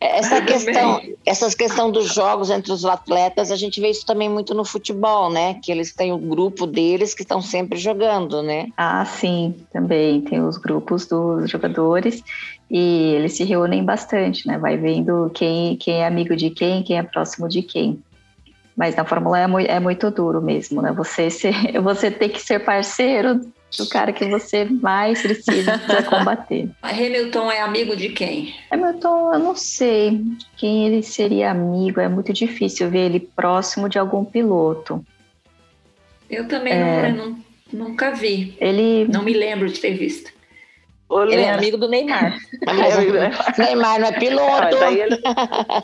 Essa 0.00 0.40
questão, 0.42 1.02
essa 1.26 1.56
questão 1.56 1.90
dos 1.90 2.12
jogos 2.12 2.50
entre 2.50 2.72
os 2.72 2.84
atletas, 2.84 3.50
a 3.50 3.56
gente 3.56 3.80
vê 3.80 3.90
isso 3.90 4.06
também 4.06 4.28
muito 4.28 4.54
no 4.54 4.64
futebol, 4.64 5.30
né? 5.30 5.54
Que 5.62 5.70
eles 5.70 5.94
têm 5.94 6.12
o 6.12 6.18
grupo 6.18 6.66
deles 6.66 7.14
que 7.14 7.22
estão 7.22 7.42
sempre 7.42 7.78
jogando, 7.78 8.42
né? 8.42 8.68
Ah, 8.76 9.04
sim, 9.04 9.54
também 9.72 10.20
tem 10.20 10.40
os 10.40 10.56
grupos 10.56 11.06
dos 11.06 11.50
jogadores 11.50 12.22
e 12.70 13.14
eles 13.14 13.36
se 13.36 13.44
reúnem 13.44 13.84
bastante, 13.84 14.46
né? 14.46 14.58
Vai 14.58 14.76
vendo 14.76 15.30
quem, 15.34 15.76
quem 15.76 16.02
é 16.02 16.06
amigo 16.06 16.36
de 16.36 16.50
quem, 16.50 16.82
quem 16.82 16.98
é 16.98 17.02
próximo 17.02 17.48
de 17.48 17.62
quem. 17.62 18.02
Mas 18.76 18.94
na 18.94 19.04
Fórmula 19.04 19.38
1 19.38 19.40
é 19.40 19.46
muito, 19.46 19.70
é 19.70 19.80
muito 19.80 20.10
duro 20.10 20.40
mesmo, 20.40 20.80
né? 20.80 20.92
Você, 20.92 21.30
ser, 21.30 21.52
você 21.82 22.10
ter 22.10 22.28
que 22.28 22.40
ser 22.40 22.60
parceiro 22.60 23.40
do 23.76 23.88
cara 23.88 24.12
que 24.12 24.24
você 24.26 24.64
mais 24.64 25.20
precisa 25.20 25.78
combater. 26.08 26.68
Hamilton 26.82 27.50
é 27.50 27.60
amigo 27.60 27.96
de 27.96 28.10
quem? 28.10 28.54
Hamilton, 28.70 29.34
eu 29.34 29.38
não 29.38 29.56
sei 29.56 30.22
quem 30.56 30.86
ele 30.86 31.02
seria 31.02 31.50
amigo. 31.50 32.00
É 32.00 32.08
muito 32.08 32.32
difícil 32.32 32.88
ver 32.90 33.06
ele 33.06 33.20
próximo 33.20 33.88
de 33.88 33.98
algum 33.98 34.24
piloto. 34.24 35.04
Eu 36.30 36.46
também 36.46 36.72
é... 36.72 37.12
não, 37.12 37.38
nunca 37.72 38.10
vi. 38.10 38.56
Ele... 38.60 39.06
Não 39.08 39.22
me 39.22 39.32
lembro 39.32 39.68
de 39.68 39.78
ter 39.78 39.94
visto. 39.94 40.37
Ele 41.10 41.36
é 41.36 41.50
amigo 41.50 41.78
do 41.78 41.88
Neymar. 41.88 42.38
Mas 42.66 43.58
Neymar 43.58 44.00
não 44.00 44.08
é 44.08 44.12
piloto. 44.12 44.76
Ele... 44.84 45.18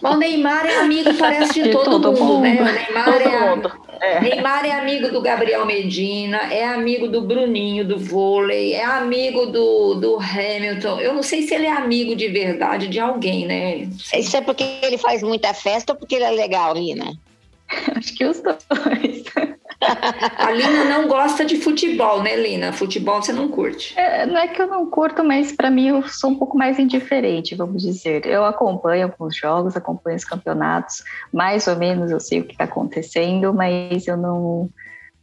o 0.02 0.16
Neymar 0.16 0.66
é 0.66 0.80
amigo, 0.80 1.14
parece, 1.14 1.54
de, 1.54 1.62
de 1.64 1.70
todo, 1.70 1.84
todo, 1.84 2.12
mundo, 2.12 2.24
mundo. 2.24 2.42
né? 2.42 2.60
O 2.60 2.64
Neymar 2.64 3.04
todo 3.04 3.22
é, 3.22 3.48
mundo. 3.48 3.72
É. 4.00 4.20
Neymar 4.20 4.66
é 4.66 4.72
amigo 4.72 5.10
do 5.10 5.22
Gabriel 5.22 5.64
Medina, 5.64 6.52
é 6.52 6.66
amigo 6.66 7.08
do 7.08 7.22
Bruninho 7.22 7.86
do 7.86 7.98
vôlei, 7.98 8.74
é 8.74 8.84
amigo 8.84 9.46
do, 9.46 9.94
do 9.94 10.18
Hamilton. 10.18 11.00
Eu 11.00 11.14
não 11.14 11.22
sei 11.22 11.42
se 11.42 11.54
ele 11.54 11.66
é 11.66 11.72
amigo 11.72 12.14
de 12.14 12.28
verdade 12.28 12.86
de 12.88 13.00
alguém, 13.00 13.46
né? 13.46 13.88
Isso 14.14 14.36
é 14.36 14.42
porque 14.42 14.64
ele 14.82 14.98
faz 14.98 15.22
muita 15.22 15.54
festa 15.54 15.94
ou 15.94 15.98
porque 15.98 16.16
ele 16.16 16.24
é 16.24 16.30
legal, 16.30 16.74
Lina? 16.74 17.14
Acho 17.96 18.14
que 18.14 18.26
os 18.26 18.42
dois. 18.42 19.24
A 20.36 20.50
Lina 20.50 20.84
não 20.84 21.08
gosta 21.08 21.44
de 21.44 21.56
futebol, 21.56 22.22
né, 22.22 22.36
Lina? 22.36 22.72
Futebol 22.72 23.22
você 23.22 23.32
não 23.32 23.48
curte. 23.48 23.98
É, 23.98 24.26
não 24.26 24.38
é 24.38 24.48
que 24.48 24.60
eu 24.60 24.66
não 24.66 24.86
curto, 24.86 25.24
mas 25.24 25.52
para 25.52 25.70
mim 25.70 25.88
eu 25.88 26.06
sou 26.08 26.30
um 26.30 26.34
pouco 26.34 26.56
mais 26.56 26.78
indiferente, 26.78 27.54
vamos 27.54 27.82
dizer. 27.82 28.26
Eu 28.26 28.44
acompanho 28.44 29.04
alguns 29.04 29.36
jogos, 29.36 29.76
acompanho 29.76 30.16
os 30.16 30.24
campeonatos, 30.24 31.02
mais 31.32 31.66
ou 31.66 31.76
menos 31.76 32.10
eu 32.10 32.20
sei 32.20 32.40
o 32.40 32.44
que 32.44 32.52
está 32.52 32.64
acontecendo, 32.64 33.52
mas 33.52 34.06
eu 34.06 34.16
não, 34.16 34.68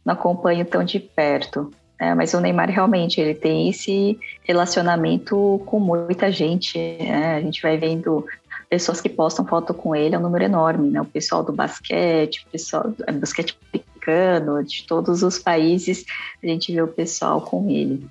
não 0.04 0.14
acompanho 0.14 0.64
tão 0.64 0.84
de 0.84 1.00
perto. 1.00 1.70
É, 1.98 2.16
mas 2.16 2.34
o 2.34 2.40
Neymar 2.40 2.68
realmente 2.68 3.20
ele 3.20 3.32
tem 3.32 3.68
esse 3.68 4.18
relacionamento 4.42 5.62
com 5.66 5.78
muita 5.78 6.32
gente. 6.32 6.76
Né? 6.76 7.36
A 7.36 7.40
gente 7.40 7.62
vai 7.62 7.76
vendo 7.78 8.26
pessoas 8.68 9.00
que 9.00 9.08
postam 9.08 9.46
foto 9.46 9.72
com 9.72 9.94
ele, 9.94 10.14
é 10.14 10.18
um 10.18 10.22
número 10.22 10.44
enorme, 10.44 10.90
né? 10.90 11.00
O 11.00 11.04
pessoal 11.04 11.44
do 11.44 11.52
basquete, 11.52 12.46
o 12.46 12.50
pessoal 12.50 12.84
do 12.84 13.04
é, 13.06 13.12
basquete 13.12 13.54
americano, 14.02 14.62
de 14.64 14.84
todos 14.84 15.22
os 15.22 15.38
países, 15.38 16.04
a 16.42 16.46
gente 16.46 16.72
vê 16.72 16.82
o 16.82 16.88
pessoal 16.88 17.40
com 17.40 17.70
ele. 17.70 18.06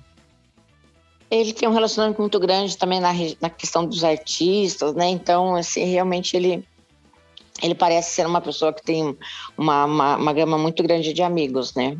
Ele 1.30 1.52
tem 1.52 1.68
um 1.68 1.72
relacionamento 1.72 2.20
muito 2.20 2.38
grande 2.38 2.76
também 2.76 3.00
na, 3.00 3.12
na 3.40 3.48
questão 3.48 3.86
dos 3.86 4.04
artistas, 4.04 4.94
né? 4.94 5.08
Então, 5.08 5.54
assim, 5.54 5.84
realmente 5.84 6.36
ele 6.36 6.64
ele 7.62 7.74
parece 7.74 8.14
ser 8.14 8.26
uma 8.26 8.40
pessoa 8.40 8.72
que 8.72 8.82
tem 8.82 9.16
uma, 9.56 9.84
uma, 9.84 10.16
uma 10.16 10.32
gama 10.32 10.58
muito 10.58 10.82
grande 10.82 11.12
de 11.12 11.22
amigos, 11.22 11.74
né? 11.74 11.96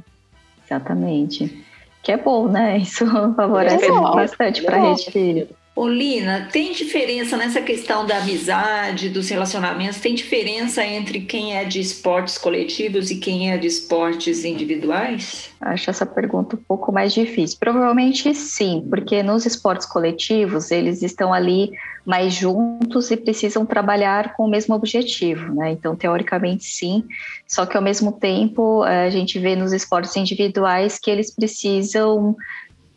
Exatamente. 0.65 1.65
Que 2.03 2.13
é 2.13 2.17
bom, 2.17 2.49
né? 2.49 2.79
Isso 2.83 3.07
favorece 3.37 3.85
é 3.85 3.91
bastante 3.93 4.63
para 4.63 4.77
a 4.77 4.81
rede 4.89 5.11
filho. 5.11 5.49
Olina, 5.75 6.49
tem 6.53 6.73
diferença 6.73 7.35
nessa 7.35 7.63
questão 7.63 8.05
da 8.05 8.19
amizade, 8.19 9.09
dos 9.09 9.31
relacionamentos? 9.31 10.01
Tem 10.01 10.15
diferença 10.15 10.85
entre 10.85 11.23
quem 11.23 11.57
é 11.57 11.65
de 11.65 11.81
esportes 11.81 12.37
coletivos 12.37 13.11
e 13.11 13.17
quem 13.17 13.51
é 13.51 13.57
de 13.57 13.69
esportes 13.69 14.45
individuais? 14.45 15.51
Acho 15.59 15.89
essa 15.89 16.05
pergunta 16.05 16.57
um 16.57 16.63
pouco 16.63 16.93
mais 16.93 17.15
difícil. 17.15 17.57
Provavelmente 17.59 18.35
sim, 18.35 18.87
porque 18.91 19.23
nos 19.23 19.47
esportes 19.47 19.87
coletivos 19.87 20.71
eles 20.71 21.03
estão 21.03 21.33
ali 21.33 21.71
mais 22.05 22.35
juntos 22.35 23.11
e 23.11 23.17
precisam 23.17 23.65
trabalhar 23.65 24.35
com 24.35 24.45
o 24.45 24.51
mesmo 24.51 24.75
objetivo, 24.75 25.55
né? 25.55 25.71
Então, 25.71 25.95
teoricamente, 25.95 26.65
sim. 26.65 27.05
Só 27.47 27.65
que 27.65 27.77
ao 27.77 27.83
mesmo 27.83 28.13
tempo 28.13 28.83
a 28.83 29.09
gente 29.09 29.39
vê 29.39 29.55
nos 29.55 29.73
esportes 29.73 30.17
individuais 30.17 30.99
que 30.99 31.11
eles 31.11 31.35
precisam 31.35 32.37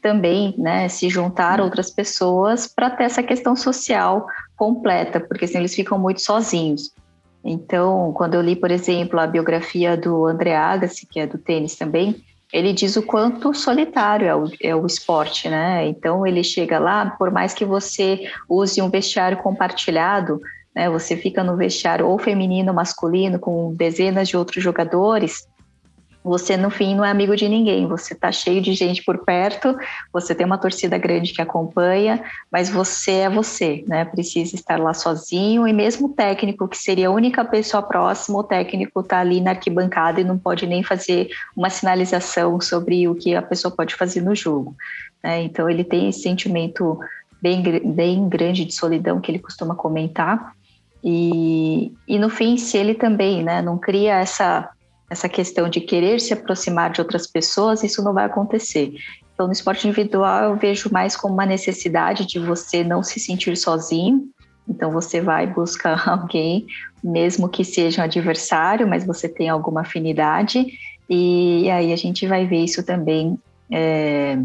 também 0.06 0.54
né, 0.56 0.88
se 0.88 1.10
juntar 1.10 1.60
a 1.60 1.64
outras 1.64 1.90
pessoas 1.90 2.68
para 2.68 2.92
ter 2.92 3.06
essa 3.06 3.24
questão 3.24 3.56
social 3.56 4.28
completa, 4.56 5.20
porque 5.20 5.48
senão 5.48 5.62
eles 5.62 5.74
ficam 5.74 5.98
muito 5.98 6.22
sozinhos. 6.22 6.92
Então, 7.44 8.14
quando 8.14 8.36
eu 8.36 8.42
li, 8.42 8.56
por 8.56 8.70
exemplo, 8.70 9.20
a 9.20 9.26
biografia 9.26 9.98
do 9.98 10.28
André 10.28 10.56
Agassi, 10.56 11.08
que 11.08 11.20
é 11.20 11.26
do 11.26 11.40
tênis 11.40 11.76
também, 11.76 12.24
ele 12.54 12.72
diz 12.72 12.96
o 12.96 13.02
quanto 13.02 13.52
solitário 13.56 14.28
é 14.28 14.36
o, 14.36 14.48
é 14.62 14.76
o 14.76 14.86
esporte, 14.86 15.50
né? 15.50 15.88
Então, 15.88 16.26
ele 16.26 16.44
chega 16.44 16.78
lá, 16.78 17.10
por 17.18 17.32
mais 17.32 17.56
que 17.56 17.66
você 17.66 18.30
use 18.48 18.80
um 18.84 18.92
vestiário 18.92 19.40
compartilhado, 19.40 20.40
né, 20.76 20.88
você 20.88 21.18
fica 21.18 21.44
no 21.44 21.58
vestiário 21.58 22.08
ou 22.08 22.20
feminino 22.20 22.70
ou 22.70 22.76
masculino 22.76 23.40
com 23.40 23.74
dezenas 23.74 24.28
de 24.28 24.38
outros 24.38 24.64
jogadores, 24.64 25.48
você 26.26 26.58
no 26.58 26.72
fim 26.72 26.96
não 26.96 27.06
é 27.06 27.12
amigo 27.12 27.36
de 27.36 27.48
ninguém, 27.48 27.86
você 27.86 28.16
tá 28.16 28.32
cheio 28.32 28.60
de 28.60 28.74
gente 28.74 29.04
por 29.04 29.20
perto, 29.20 29.78
você 30.12 30.34
tem 30.34 30.44
uma 30.44 30.58
torcida 30.58 30.98
grande 30.98 31.32
que 31.32 31.42
acompanha, 31.42 32.24
mas 32.52 32.68
você 32.68 33.12
é 33.12 33.30
você, 33.30 33.86
né? 33.88 34.04
Precisa 34.06 34.56
estar 34.56 34.80
lá 34.80 34.92
sozinho 34.92 35.68
e 35.68 35.72
mesmo 35.72 36.08
o 36.08 36.14
técnico, 36.14 36.68
que 36.68 36.80
seria 36.80 37.10
a 37.10 37.12
única 37.12 37.46
pessoa 37.46 37.84
próxima, 37.84 38.40
o 38.40 38.44
técnico 38.44 39.04
tá 39.04 39.20
ali 39.20 39.40
na 39.40 39.52
arquibancada 39.52 40.20
e 40.20 40.24
não 40.24 40.36
pode 40.36 40.66
nem 40.66 40.82
fazer 40.82 41.30
uma 41.56 41.70
sinalização 41.70 42.60
sobre 42.60 43.08
o 43.08 43.14
que 43.14 43.36
a 43.36 43.42
pessoa 43.44 43.72
pode 43.72 43.94
fazer 43.94 44.22
no 44.22 44.34
jogo. 44.34 44.76
Né? 45.24 45.44
Então 45.44 45.70
ele 45.70 45.84
tem 45.84 46.10
esse 46.10 46.24
sentimento 46.24 46.98
bem, 47.40 47.62
bem 47.86 48.28
grande 48.28 48.66
de 48.66 48.74
solidão 48.74 49.22
que 49.22 49.30
ele 49.30 49.38
costuma 49.38 49.76
comentar. 49.76 50.56
E, 51.04 51.94
e 52.08 52.18
no 52.18 52.32
fim, 52.32 52.58
se 52.58 52.80
ele 52.80 52.96
também 52.96 53.44
né, 53.44 53.62
não 53.62 53.78
cria 53.78 54.16
essa 54.16 54.72
essa 55.10 55.30
questão 55.30 55.70
de 55.70 55.82
querer 55.82 56.20
se 56.20 56.34
aproximar 56.34 56.92
de 56.92 57.02
outras 57.02 57.28
pessoas, 57.28 57.84
isso 57.84 58.04
não 58.04 58.14
vai 58.14 58.26
acontecer. 58.26 58.94
Então, 59.34 59.48
no 59.48 59.54
esporte 59.54 59.88
individual, 59.88 60.52
eu 60.52 60.56
vejo 60.56 60.90
mais 60.92 61.16
como 61.16 61.34
uma 61.34 61.46
necessidade 61.46 62.26
de 62.26 62.40
você 62.40 62.84
não 62.84 63.04
se 63.04 63.20
sentir 63.20 63.56
sozinho. 63.58 64.30
Então, 64.68 64.92
você 64.92 65.22
vai 65.22 65.46
buscar 65.46 66.08
alguém, 66.10 66.66
mesmo 67.04 67.50
que 67.50 67.64
seja 67.64 68.02
um 68.02 68.06
adversário, 68.06 68.88
mas 68.88 69.06
você 69.06 69.28
tem 69.28 69.50
alguma 69.50 69.82
afinidade. 69.82 70.66
E 71.10 71.70
aí 71.70 71.94
a 71.94 71.96
gente 71.96 72.26
vai 72.26 72.48
ver 72.48 72.64
isso 72.64 72.84
também 72.84 73.38
é, 73.72 74.38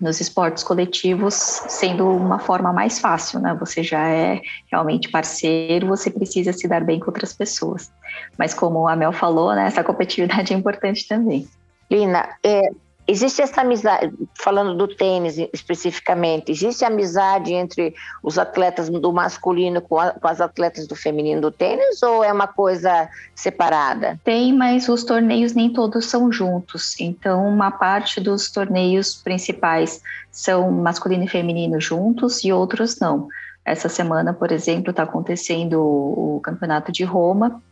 nos 0.00 0.20
esportes 0.20 0.62
coletivos 0.62 1.34
sendo 1.34 2.08
uma 2.08 2.38
forma 2.38 2.72
mais 2.72 2.98
fácil, 2.98 3.40
né? 3.40 3.56
Você 3.58 3.82
já 3.82 4.08
é 4.08 4.40
realmente 4.70 5.08
parceiro, 5.08 5.86
você 5.86 6.10
precisa 6.10 6.52
se 6.52 6.68
dar 6.68 6.84
bem 6.84 7.00
com 7.00 7.06
outras 7.06 7.32
pessoas. 7.32 7.90
Mas 8.38 8.52
como 8.52 8.86
a 8.86 8.94
Mel 8.94 9.12
falou, 9.12 9.54
né, 9.54 9.66
essa 9.66 9.82
competitividade 9.82 10.52
é 10.52 10.56
importante 10.56 11.06
também. 11.08 11.48
Lina, 11.90 12.28
é, 12.42 12.70
Existe 13.08 13.40
essa 13.40 13.60
amizade, 13.60 14.12
falando 14.34 14.76
do 14.76 14.88
tênis 14.88 15.38
especificamente, 15.52 16.50
existe 16.50 16.84
amizade 16.84 17.54
entre 17.54 17.94
os 18.20 18.36
atletas 18.36 18.90
do 18.90 19.12
masculino 19.12 19.80
com, 19.80 20.00
a, 20.00 20.10
com, 20.10 20.26
as 20.26 20.40
atletas 20.40 20.88
do 20.88 20.96
feminino 20.96 21.40
do 21.40 21.52
tênis 21.52 22.02
ou 22.02 22.24
é 22.24 22.32
uma 22.32 22.48
coisa 22.48 23.08
separada? 23.32 24.18
Tem, 24.24 24.52
mas 24.52 24.88
os 24.88 25.04
torneios 25.04 25.52
nem 25.52 25.72
todos 25.72 26.06
são 26.06 26.32
juntos. 26.32 26.98
Então, 26.98 27.46
uma 27.46 27.70
parte 27.70 28.20
dos 28.20 28.50
torneios 28.50 29.14
principais 29.14 30.02
são 30.32 30.72
masculino 30.72 31.24
e 31.24 31.28
feminino 31.28 31.80
juntos 31.80 32.42
e 32.42 32.52
outros 32.52 32.98
não. 32.98 33.28
Essa 33.64 33.88
semana, 33.88 34.32
por 34.32 34.50
exemplo, 34.50 34.90
está 34.90 35.04
acontecendo 35.04 35.80
o, 35.80 36.36
o 36.36 36.40
campeonato 36.40 36.90
de 36.90 37.04
Roma 37.04 37.62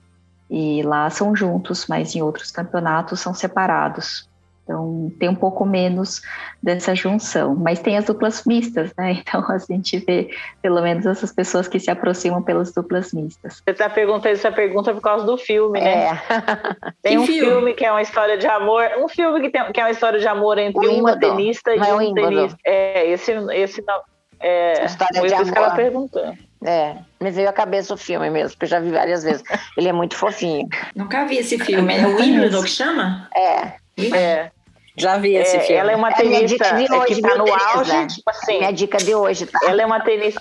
e 0.48 0.80
lá 0.84 1.10
são 1.10 1.34
juntos, 1.34 1.86
mas 1.88 2.14
em 2.14 2.22
outros 2.22 2.52
campeonatos 2.52 3.18
são 3.18 3.34
separados. 3.34 4.28
Então, 4.64 5.12
tem 5.20 5.28
um 5.28 5.34
pouco 5.34 5.64
menos 5.66 6.22
dessa 6.62 6.94
junção. 6.94 7.54
Mas 7.54 7.80
tem 7.80 7.98
as 7.98 8.06
duplas 8.06 8.44
mistas, 8.44 8.92
né? 8.96 9.22
Então, 9.24 9.44
a 9.48 9.58
gente 9.58 9.98
vê 9.98 10.30
pelo 10.62 10.80
menos 10.82 11.06
essas 11.06 11.32
pessoas 11.32 11.68
que 11.68 11.78
se 11.78 11.90
aproximam 11.90 12.42
pelas 12.42 12.72
duplas 12.72 13.12
mistas. 13.12 13.62
Você 13.64 13.70
está 13.70 13.88
perguntando 13.88 14.34
essa 14.34 14.50
pergunta 14.50 14.92
por 14.92 15.00
causa 15.00 15.24
do 15.24 15.36
filme, 15.36 15.80
né? 15.80 16.08
É. 16.08 16.12
Tem 17.02 17.18
um 17.18 17.26
filme? 17.26 17.50
filme? 17.50 17.74
que 17.74 17.84
é 17.84 17.90
uma 17.90 18.02
história 18.02 18.38
de 18.38 18.46
amor. 18.46 18.84
Um 18.98 19.08
filme 19.08 19.40
que, 19.40 19.50
tem, 19.50 19.72
que 19.72 19.80
é 19.80 19.84
uma 19.84 19.90
história 19.90 20.18
de 20.18 20.26
amor 20.26 20.58
entre 20.58 20.86
o 20.86 20.98
uma 20.98 21.18
tenista 21.18 21.74
e 21.74 21.78
é 21.78 21.94
um 21.94 22.14
tenista. 22.14 22.58
É, 22.64 23.10
esse, 23.10 23.32
esse 23.52 23.82
não. 23.82 24.00
É, 24.40 24.84
história 24.84 25.26
de 25.26 25.34
amor. 25.34 25.52
que 25.52 25.58
ela 25.58 25.74
perguntando. 25.74 26.38
É, 26.64 26.96
me 27.20 27.30
veio 27.30 27.48
à 27.48 27.52
cabeça 27.52 27.92
o 27.92 27.96
filme 27.96 28.30
mesmo, 28.30 28.50
porque 28.50 28.64
eu 28.64 28.68
já 28.68 28.80
vi 28.80 28.90
várias 28.90 29.22
vezes. 29.22 29.42
Ele 29.76 29.88
é 29.88 29.92
muito 29.92 30.16
fofinho. 30.16 30.66
Nunca 30.94 31.26
vi 31.26 31.38
esse 31.38 31.58
filme. 31.58 31.94
É 31.94 32.06
o 32.06 32.16
Wimbledon 32.16 32.62
que 32.62 32.70
chama? 32.70 33.28
É. 33.36 33.83
É. 33.96 34.50
Já 34.96 35.16
vi 35.16 35.34
esse 35.34 35.56
é, 35.56 35.60
filme. 35.60 35.80
Ela 35.80 35.92
é 35.92 35.96
uma 35.96 36.12
tenista 36.12 36.64
é 36.66 36.74
hoje, 36.74 37.06
que 37.06 37.12
está 37.14 37.34
no 37.36 37.52
auge. 37.52 38.06
Tipo 38.06 38.30
assim, 38.30 38.58
minha 38.58 38.72
dica 38.72 38.98
de 38.98 39.14
hoje, 39.14 39.46
tá? 39.46 39.58
Ela 39.66 39.82
é 39.82 39.86
uma 39.86 40.00
tenista. 40.00 40.40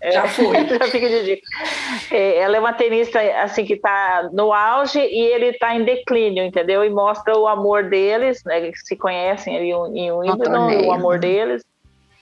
É, 0.00 0.12
já 0.12 0.26
fui. 0.26 0.56
já 0.66 0.86
fica 0.86 1.08
de 1.08 1.24
dica. 1.24 1.42
É, 2.10 2.38
ela 2.38 2.56
é 2.56 2.60
uma 2.60 2.72
tenista 2.72 3.20
assim 3.42 3.64
que 3.64 3.74
está 3.74 4.30
no 4.32 4.52
auge 4.52 4.98
e 4.98 5.20
ele 5.20 5.46
está 5.46 5.74
em 5.74 5.84
declínio, 5.84 6.42
entendeu? 6.42 6.82
E 6.82 6.88
mostra 6.88 7.36
o 7.36 7.46
amor 7.46 7.84
deles, 7.84 8.42
né, 8.44 8.70
que 8.70 8.78
se 8.78 8.96
conhecem 8.96 9.56
ali 9.56 9.70
em 9.98 10.10
Wimbledon, 10.10 10.86
o 10.86 10.92
amor 10.92 11.18
deles 11.18 11.62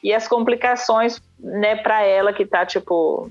e 0.02 0.12
as 0.12 0.28
complicações, 0.28 1.20
né, 1.38 1.76
para 1.76 2.02
ela 2.02 2.32
que 2.32 2.42
está 2.42 2.64
tipo 2.64 3.30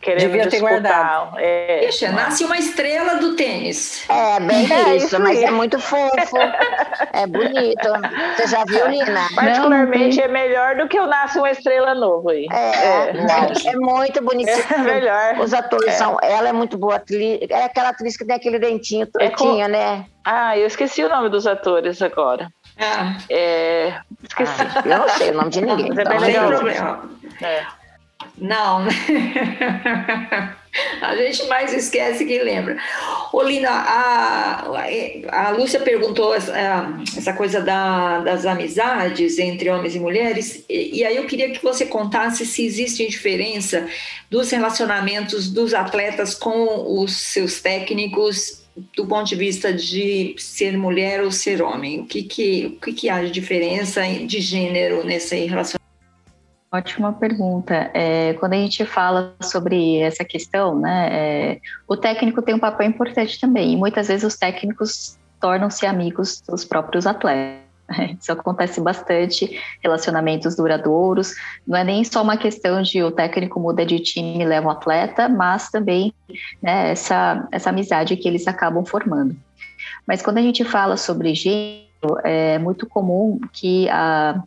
querendo 0.00 0.20
Devia 0.20 0.48
ter 0.48 0.60
guardado. 0.60 1.38
É, 1.38 1.88
Ixi, 1.88 2.08
nasce 2.08 2.44
uma 2.44 2.58
estrela 2.58 3.16
do 3.16 3.36
tênis. 3.36 4.04
É, 4.08 4.40
bem 4.40 4.66
é 4.72 4.96
isso, 4.96 5.18
mas 5.20 5.42
é 5.42 5.50
muito 5.50 5.78
fofo. 5.78 6.36
é 7.12 7.26
bonito. 7.26 7.88
Você 8.36 8.46
já 8.46 8.64
viu, 8.64 8.88
Lina? 8.88 9.28
Particularmente 9.34 10.16
Não, 10.16 10.24
é 10.24 10.28
melhor 10.28 10.76
do 10.76 10.88
que 10.88 10.98
o 10.98 11.06
Nasce 11.06 11.38
uma 11.38 11.50
Estrela 11.50 11.94
Novo 11.94 12.30
aí. 12.30 12.46
É, 12.52 13.10
é, 13.10 13.70
é 13.70 13.76
muito 13.76 14.22
bonitinho. 14.22 14.52
É 14.72 14.78
melhor. 14.78 15.38
Os 15.38 15.52
atores 15.52 15.88
é. 15.88 15.92
são. 15.92 16.16
Ela 16.22 16.48
é 16.48 16.52
muito 16.52 16.78
boa 16.78 16.96
atriz. 16.96 17.40
É 17.48 17.64
aquela 17.64 17.90
atriz 17.90 18.16
que 18.16 18.24
tem 18.24 18.36
aquele 18.36 18.58
dentinho 18.58 19.06
tortinho, 19.06 19.60
é 19.60 19.64
com... 19.64 19.70
né? 19.70 20.06
Ah, 20.24 20.56
eu 20.56 20.66
esqueci 20.66 21.02
o 21.02 21.08
nome 21.08 21.28
dos 21.28 21.46
atores 21.46 22.00
agora. 22.00 22.50
Ah. 22.78 23.16
É, 23.28 23.94
esqueci. 24.22 24.52
Ah, 24.60 24.82
eu 24.84 24.98
não 24.98 25.08
sei 25.08 25.30
o 25.30 25.34
nome 25.34 25.50
de 25.50 25.60
ninguém. 25.60 25.88
Mas 25.88 25.98
é 25.98 26.04
bem 26.04 26.30
então, 26.30 26.62
legal. 26.62 27.02
É. 27.42 27.81
Não, 28.38 28.86
a 31.02 31.16
gente 31.16 31.46
mais 31.46 31.72
esquece 31.74 32.24
que 32.24 32.42
lembra. 32.42 32.78
Olina, 33.32 33.70
a, 33.70 34.64
a 35.30 35.50
Lúcia 35.50 35.80
perguntou 35.80 36.34
essa, 36.34 36.54
essa 37.16 37.32
coisa 37.34 37.60
da, 37.60 38.20
das 38.20 38.46
amizades 38.46 39.38
entre 39.38 39.68
homens 39.70 39.94
e 39.94 40.00
mulheres, 40.00 40.64
e, 40.68 40.98
e 40.98 41.04
aí 41.04 41.16
eu 41.16 41.26
queria 41.26 41.50
que 41.50 41.62
você 41.62 41.84
contasse 41.84 42.46
se 42.46 42.64
existe 42.64 43.06
diferença 43.06 43.86
dos 44.30 44.50
relacionamentos 44.50 45.50
dos 45.50 45.74
atletas 45.74 46.34
com 46.34 47.00
os 47.00 47.12
seus 47.12 47.60
técnicos 47.60 48.62
do 48.96 49.06
ponto 49.06 49.28
de 49.28 49.36
vista 49.36 49.72
de 49.72 50.34
ser 50.38 50.76
mulher 50.78 51.22
ou 51.22 51.30
ser 51.30 51.60
homem. 51.62 52.00
O 52.00 52.06
que, 52.06 52.22
que, 52.22 52.66
o 52.66 52.80
que, 52.80 52.92
que 52.92 53.10
há 53.10 53.22
de 53.22 53.30
diferença 53.30 54.02
de 54.02 54.40
gênero 54.40 55.04
nesse 55.04 55.36
relacionamento? 55.44 55.81
Ótima 56.74 57.12
pergunta. 57.12 57.90
É, 57.92 58.32
quando 58.34 58.54
a 58.54 58.56
gente 58.56 58.86
fala 58.86 59.36
sobre 59.42 59.98
essa 59.98 60.24
questão, 60.24 60.78
né, 60.78 61.08
é, 61.12 61.60
o 61.86 61.98
técnico 61.98 62.40
tem 62.40 62.54
um 62.54 62.58
papel 62.58 62.88
importante 62.88 63.38
também. 63.38 63.74
E 63.74 63.76
muitas 63.76 64.08
vezes 64.08 64.24
os 64.24 64.38
técnicos 64.38 65.18
tornam-se 65.38 65.84
amigos 65.84 66.40
dos 66.40 66.64
próprios 66.64 67.06
atletas. 67.06 67.60
Isso 68.18 68.32
acontece 68.32 68.80
bastante, 68.80 69.60
relacionamentos 69.82 70.56
duradouros. 70.56 71.34
Não 71.66 71.76
é 71.76 71.84
nem 71.84 72.02
só 72.04 72.22
uma 72.22 72.38
questão 72.38 72.80
de 72.80 73.02
o 73.02 73.10
técnico 73.10 73.60
muda 73.60 73.84
de 73.84 74.00
time 74.00 74.40
e 74.40 74.46
leva 74.46 74.68
um 74.68 74.70
atleta, 74.70 75.28
mas 75.28 75.68
também 75.68 76.14
né, 76.62 76.92
essa, 76.92 77.46
essa 77.52 77.68
amizade 77.68 78.16
que 78.16 78.26
eles 78.26 78.48
acabam 78.48 78.82
formando. 78.82 79.36
Mas 80.06 80.22
quando 80.22 80.38
a 80.38 80.42
gente 80.42 80.64
fala 80.64 80.96
sobre 80.96 81.34
gênero, 81.34 81.86
é 82.24 82.58
muito 82.58 82.86
comum 82.86 83.38
que 83.52 83.90
a 83.90 84.42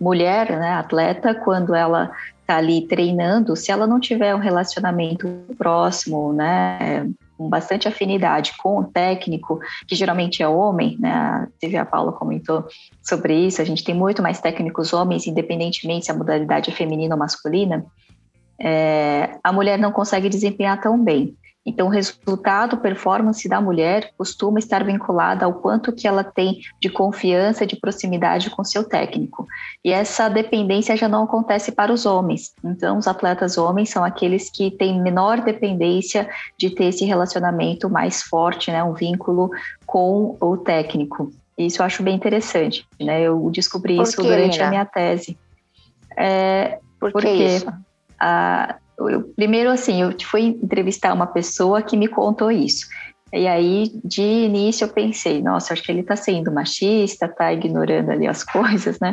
mulher, 0.00 0.50
né, 0.58 0.72
atleta, 0.72 1.34
quando 1.34 1.74
ela 1.74 2.10
está 2.40 2.56
ali 2.56 2.86
treinando, 2.86 3.56
se 3.56 3.72
ela 3.72 3.86
não 3.86 3.98
tiver 3.98 4.34
um 4.34 4.38
relacionamento 4.38 5.26
próximo, 5.56 6.32
né, 6.32 7.08
com 7.36 7.48
bastante 7.48 7.88
afinidade 7.88 8.54
com 8.58 8.78
o 8.78 8.84
técnico, 8.84 9.58
que 9.88 9.94
geralmente 9.94 10.42
é 10.42 10.48
homem, 10.48 10.96
né? 11.00 11.12
A 11.12 11.48
Silvia 11.58 11.84
Paula 11.84 12.12
comentou 12.12 12.66
sobre 13.02 13.34
isso, 13.34 13.60
a 13.60 13.64
gente 13.64 13.82
tem 13.82 13.94
muito 13.94 14.22
mais 14.22 14.40
técnicos 14.40 14.92
homens, 14.92 15.26
independentemente 15.26 16.06
se 16.06 16.12
a 16.12 16.14
modalidade 16.14 16.70
é 16.70 16.72
feminina 16.72 17.14
ou 17.14 17.18
masculina, 17.18 17.84
é, 18.58 19.36
a 19.42 19.52
mulher 19.52 19.78
não 19.78 19.90
consegue 19.90 20.28
desempenhar 20.28 20.80
tão 20.80 21.02
bem. 21.02 21.36
Então, 21.66 21.86
o 21.86 21.90
resultado, 21.90 22.76
performance 22.76 23.48
da 23.48 23.60
mulher 23.60 24.12
costuma 24.18 24.58
estar 24.58 24.84
vinculada 24.84 25.46
ao 25.46 25.54
quanto 25.54 25.92
que 25.92 26.06
ela 26.06 26.22
tem 26.22 26.60
de 26.80 26.90
confiança, 26.90 27.66
de 27.66 27.76
proximidade 27.76 28.50
com 28.50 28.62
seu 28.62 28.84
técnico. 28.84 29.46
E 29.82 29.90
essa 29.90 30.28
dependência 30.28 30.96
já 30.96 31.08
não 31.08 31.24
acontece 31.24 31.72
para 31.72 31.92
os 31.92 32.04
homens. 32.04 32.52
Então, 32.62 32.98
os 32.98 33.08
atletas 33.08 33.56
homens 33.56 33.88
são 33.88 34.04
aqueles 34.04 34.50
que 34.50 34.70
têm 34.70 35.00
menor 35.00 35.40
dependência 35.40 36.28
de 36.58 36.68
ter 36.68 36.86
esse 36.86 37.04
relacionamento 37.04 37.88
mais 37.88 38.22
forte, 38.22 38.70
né, 38.70 38.84
um 38.84 38.92
vínculo 38.92 39.50
com 39.86 40.36
o 40.40 40.56
técnico. 40.58 41.30
Isso 41.56 41.80
eu 41.80 41.86
acho 41.86 42.02
bem 42.02 42.16
interessante, 42.16 42.86
né? 43.00 43.22
Eu 43.22 43.48
descobri 43.50 44.00
isso 44.00 44.20
durante 44.20 44.60
a 44.60 44.68
minha 44.68 44.84
tese. 44.84 45.38
É, 46.16 46.78
Por 46.98 47.12
porque 47.12 47.28
isso? 47.28 47.72
A, 48.18 48.76
eu, 48.98 49.22
primeiro, 49.34 49.70
assim, 49.70 50.02
eu 50.02 50.14
fui 50.22 50.42
entrevistar 50.62 51.12
uma 51.12 51.26
pessoa 51.26 51.82
que 51.82 51.96
me 51.96 52.08
contou 52.08 52.50
isso. 52.50 52.86
E 53.32 53.48
aí, 53.48 53.90
de 54.04 54.22
início, 54.22 54.84
eu 54.84 54.88
pensei, 54.88 55.42
nossa, 55.42 55.72
acho 55.72 55.82
que 55.82 55.90
ele 55.90 56.02
está 56.02 56.14
sendo 56.14 56.52
machista, 56.52 57.26
está 57.26 57.52
ignorando 57.52 58.10
ali 58.10 58.28
as 58.28 58.44
coisas, 58.46 59.00
né? 59.00 59.12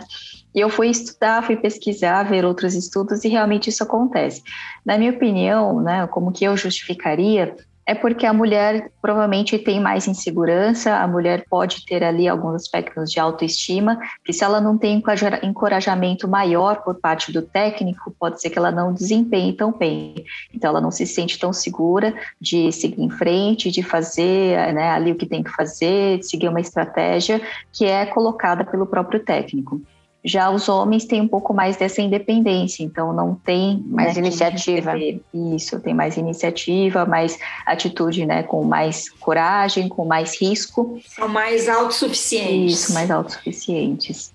E 0.54 0.60
eu 0.60 0.70
fui 0.70 0.90
estudar, 0.90 1.44
fui 1.44 1.56
pesquisar, 1.56 2.24
ver 2.24 2.46
outros 2.46 2.76
estudos 2.76 3.24
e 3.24 3.30
realmente 3.30 3.70
isso 3.70 3.84
acontece. 3.84 4.44
Na 4.86 4.98
minha 4.98 5.12
opinião, 5.12 5.82
né, 5.82 6.06
como 6.08 6.32
que 6.32 6.46
eu 6.46 6.56
justificaria, 6.56 7.56
é 7.86 7.96
porque 7.96 8.26
a 8.26 8.34
mulher 8.34 8.92
provavelmente 9.02 9.58
tem 9.58 9.80
mais 9.80 10.08
insegurança, 10.08 10.96
a 10.98 11.08
mulher 11.08 11.46
pode 11.50 11.86
ter 11.86 12.04
ali 12.04 12.28
alguns 12.28 12.56
aspectos 12.56 13.12
de 13.12 13.20
autoestima, 13.20 14.00
que 14.24 14.32
se 14.32 14.44
ela 14.44 14.62
não 14.62 14.78
tem 14.78 15.02
encorajamento 15.44 16.28
maior 16.28 16.84
por 16.84 16.96
parte 16.96 17.32
do 17.32 17.42
técnico, 17.42 18.14
pode 18.20 18.40
ser 18.40 18.50
que 18.50 18.58
ela 18.58 18.72
não 18.72 18.94
desempenhe 18.94 19.54
tão 19.54 19.72
bem. 19.72 20.24
Então, 20.54 20.70
ela 20.70 20.82
não 20.82 20.92
se 20.92 21.06
sente 21.06 21.40
tão 21.40 21.52
segura 21.52 22.14
de 22.40 22.72
seguir 22.72 23.02
em 23.02 23.10
frente, 23.10 23.72
de 23.72 23.82
fazer 23.82 24.74
né, 24.74 24.92
ali 24.92 25.12
o 25.12 25.16
que 25.16 25.26
tem 25.26 25.44
que 25.44 25.52
fazer, 25.52 26.20
de 26.20 26.28
seguir 26.28 26.50
uma 26.50 26.62
estratégia 26.62 27.42
que 27.72 27.86
é 27.86 28.06
colocada 28.06 28.64
pelo 28.64 28.86
próprio 28.86 29.20
técnico. 29.20 29.82
Já 30.24 30.52
os 30.52 30.70
homens 30.70 31.06
têm 31.06 31.20
um 31.20 31.28
pouco 31.28 31.52
mais 31.52 31.78
dessa 31.78 32.00
independência, 32.00 32.84
então 32.84 33.12
não 33.12 33.34
tem 33.34 33.84
mais 33.88 34.16
né, 34.16 34.22
iniciativa. 34.22 34.94
Isso, 35.34 35.80
tem 35.80 35.96
mais 35.96 36.16
iniciativa, 36.16 37.06
mais 37.06 37.40
atitude, 37.66 38.26
né, 38.26 38.44
com 38.44 38.64
mais 38.64 39.10
coragem, 39.10 39.90
com 39.90 40.06
mais 40.06 40.40
risco. 40.40 41.00
São 41.08 41.28
mais 41.28 41.68
autossuficientes. 41.68 42.82
Isso, 42.82 42.94
mais 42.94 43.10
autossuficientes. 43.10 44.32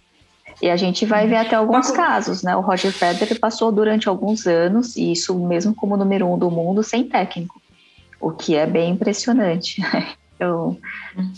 E 0.61 0.69
a 0.71 0.77
gente 0.77 1.05
vai 1.05 1.27
ver 1.27 1.37
até 1.37 1.55
alguns 1.55 1.91
casos, 1.91 2.43
né? 2.43 2.57
O 2.57 2.61
Roger 2.61 2.91
Federer 2.91 3.39
passou 3.39 3.71
durante 3.71 4.09
alguns 4.09 4.47
anos, 4.47 4.97
e 4.97 5.13
isso 5.13 5.39
mesmo 5.47 5.75
como 5.75 5.97
número 5.97 6.27
um 6.27 6.39
do 6.39 6.51
mundo, 6.51 6.83
sem 6.83 7.05
técnico, 7.05 7.61
o 8.21 8.31
que 8.31 8.57
é 8.57 8.67
bem 8.67 8.93
impressionante. 8.93 9.83
Então, 10.37 10.77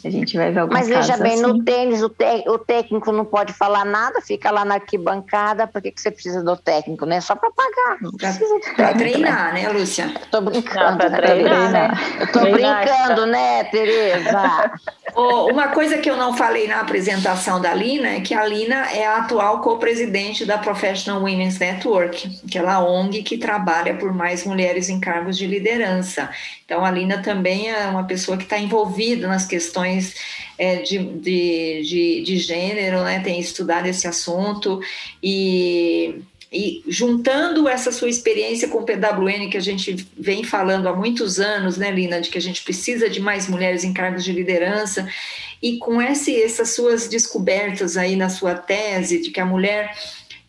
a 0.04 0.10
gente 0.10 0.36
vai 0.36 0.50
ver 0.50 0.58
alguns 0.58 0.74
Mas 0.74 0.88
veja 0.88 1.16
bem, 1.16 1.34
assim. 1.34 1.42
no 1.42 1.62
tênis 1.62 2.02
o, 2.02 2.12
o, 2.46 2.58
técnico 2.58 3.12
não 3.12 3.24
pode 3.24 3.52
falar 3.52 3.84
nada, 3.84 4.20
fica 4.20 4.50
lá 4.50 4.64
na 4.64 4.74
arquibancada, 4.74 5.68
por 5.68 5.80
que, 5.80 5.92
que 5.92 6.00
você 6.00 6.10
precisa 6.10 6.42
do 6.42 6.56
técnico, 6.56 7.06
né? 7.06 7.20
Só 7.20 7.36
para 7.36 7.48
pagar, 7.52 8.02
não 8.02 8.10
precisa 8.10 8.58
de 8.58 8.74
Para 8.74 8.94
treinar, 8.94 9.54
né, 9.54 9.68
Lúcia? 9.68 10.12
Tô 10.32 10.40
brincando, 10.40 11.04
não, 11.04 11.10
né? 11.10 11.16
treinar, 11.16 11.70
né? 11.70 11.90
Eu 12.18 12.32
tô 12.32 12.40
treinar, 12.40 12.84
brincando, 12.84 13.26
né, 13.26 13.64
Tereza? 13.64 14.72
oh, 15.14 15.46
uma 15.46 15.68
coisa 15.68 15.98
que 15.98 16.10
eu 16.10 16.16
não 16.16 16.36
falei 16.36 16.66
na 16.66 16.80
apresentação 16.80 17.60
da 17.60 17.72
Lina 17.72 18.08
é 18.08 18.20
que 18.20 18.34
a 18.34 18.44
Lina 18.44 18.90
é 18.90 19.06
a 19.06 19.18
atual 19.18 19.60
co-presidente 19.60 20.44
da 20.44 20.58
Professional 20.58 21.22
Women's 21.22 21.56
Network, 21.60 22.40
aquela 22.48 22.80
ONG 22.80 23.22
que 23.22 23.38
trabalha 23.38 23.94
por 23.94 24.12
mais 24.12 24.44
mulheres 24.44 24.88
em 24.88 24.98
cargos 24.98 25.38
de 25.38 25.46
liderança. 25.46 26.28
Então, 26.68 26.84
a 26.84 26.90
Lina 26.90 27.22
também 27.22 27.70
é 27.70 27.86
uma 27.86 28.04
pessoa 28.04 28.36
que 28.36 28.44
está 28.44 28.58
envolvida 28.58 29.26
nas 29.26 29.46
questões 29.46 30.14
é, 30.58 30.82
de, 30.82 30.98
de, 30.98 31.82
de, 31.82 32.22
de, 32.22 32.36
gênero, 32.36 33.02
né? 33.04 33.20
tem 33.20 33.40
estudado 33.40 33.86
esse 33.86 34.06
assunto 34.06 34.78
e, 35.22 36.20
e 36.52 36.82
juntando 36.86 37.66
essa 37.66 37.90
sua 37.90 38.10
experiência 38.10 38.68
com 38.68 38.80
o 38.80 38.84
PWN, 38.84 39.48
que 39.50 39.56
a 39.56 39.62
gente 39.62 40.06
vem 40.14 40.44
falando 40.44 40.86
há 40.90 40.92
muitos 40.94 41.40
anos, 41.40 41.78
né, 41.78 41.90
Lina, 41.90 42.20
de 42.20 42.28
que 42.28 42.36
a 42.36 42.42
gente 42.42 42.62
precisa 42.62 43.08
de 43.08 43.18
mais 43.18 43.48
mulheres 43.48 43.82
em 43.82 43.94
cargos 43.94 44.22
de 44.22 44.32
liderança, 44.32 45.08
e 45.62 45.78
com 45.78 46.02
esse, 46.02 46.38
essas 46.38 46.74
suas 46.74 47.08
descobertas 47.08 47.96
aí 47.96 48.14
na 48.14 48.28
sua 48.28 48.54
tese, 48.54 49.22
de 49.22 49.30
que 49.30 49.40
a 49.40 49.46
mulher 49.46 49.96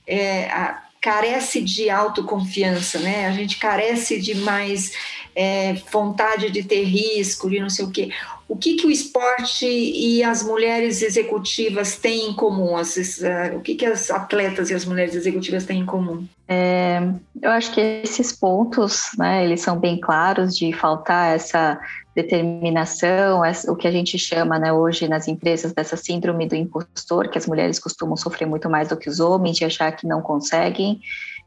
é, 0.05 0.49
a, 0.49 0.83
carece 1.01 1.61
de 1.61 1.89
autoconfiança, 1.89 2.99
né? 2.99 3.25
A 3.27 3.31
gente 3.31 3.57
carece 3.57 4.19
de 4.19 4.35
mais 4.35 4.91
é, 5.39 5.73
vontade 5.89 6.51
de 6.51 6.61
ter 6.63 6.83
risco, 6.83 7.49
de 7.49 7.61
não 7.61 7.69
sei 7.69 7.85
o 7.85 7.89
quê. 7.89 8.09
O 8.45 8.57
que, 8.57 8.75
que 8.75 8.85
o 8.85 8.91
esporte 8.91 9.65
e 9.65 10.21
as 10.21 10.43
mulheres 10.43 11.01
executivas 11.01 11.95
têm 11.95 12.31
em 12.31 12.33
comum? 12.33 12.75
As, 12.75 12.97
uh, 12.97 13.55
o 13.55 13.61
que, 13.61 13.75
que 13.75 13.85
as 13.85 14.11
atletas 14.11 14.69
e 14.69 14.73
as 14.73 14.83
mulheres 14.83 15.15
executivas 15.15 15.63
têm 15.63 15.79
em 15.79 15.85
comum? 15.85 16.27
É, 16.45 16.99
eu 17.41 17.51
acho 17.51 17.71
que 17.71 17.79
esses 17.79 18.33
pontos, 18.33 19.11
né, 19.17 19.45
eles 19.45 19.61
são 19.61 19.79
bem 19.79 19.97
claros 19.97 20.57
de 20.57 20.73
faltar 20.73 21.33
essa 21.33 21.79
determinação, 22.13 23.41
o 23.69 23.75
que 23.77 23.87
a 23.87 23.91
gente 23.91 24.19
chama, 24.19 24.59
né, 24.59 24.73
hoje 24.73 25.07
nas 25.07 25.29
empresas 25.29 25.71
dessa 25.71 25.95
síndrome 25.95 26.49
do 26.49 26.55
impostor, 26.55 27.29
que 27.29 27.37
as 27.37 27.47
mulheres 27.47 27.79
costumam 27.79 28.17
sofrer 28.17 28.45
muito 28.45 28.69
mais 28.69 28.89
do 28.89 28.97
que 28.97 29.09
os 29.09 29.21
homens, 29.21 29.55
de 29.55 29.63
achar 29.63 29.89
que 29.93 30.05
não 30.05 30.21
conseguem. 30.21 30.99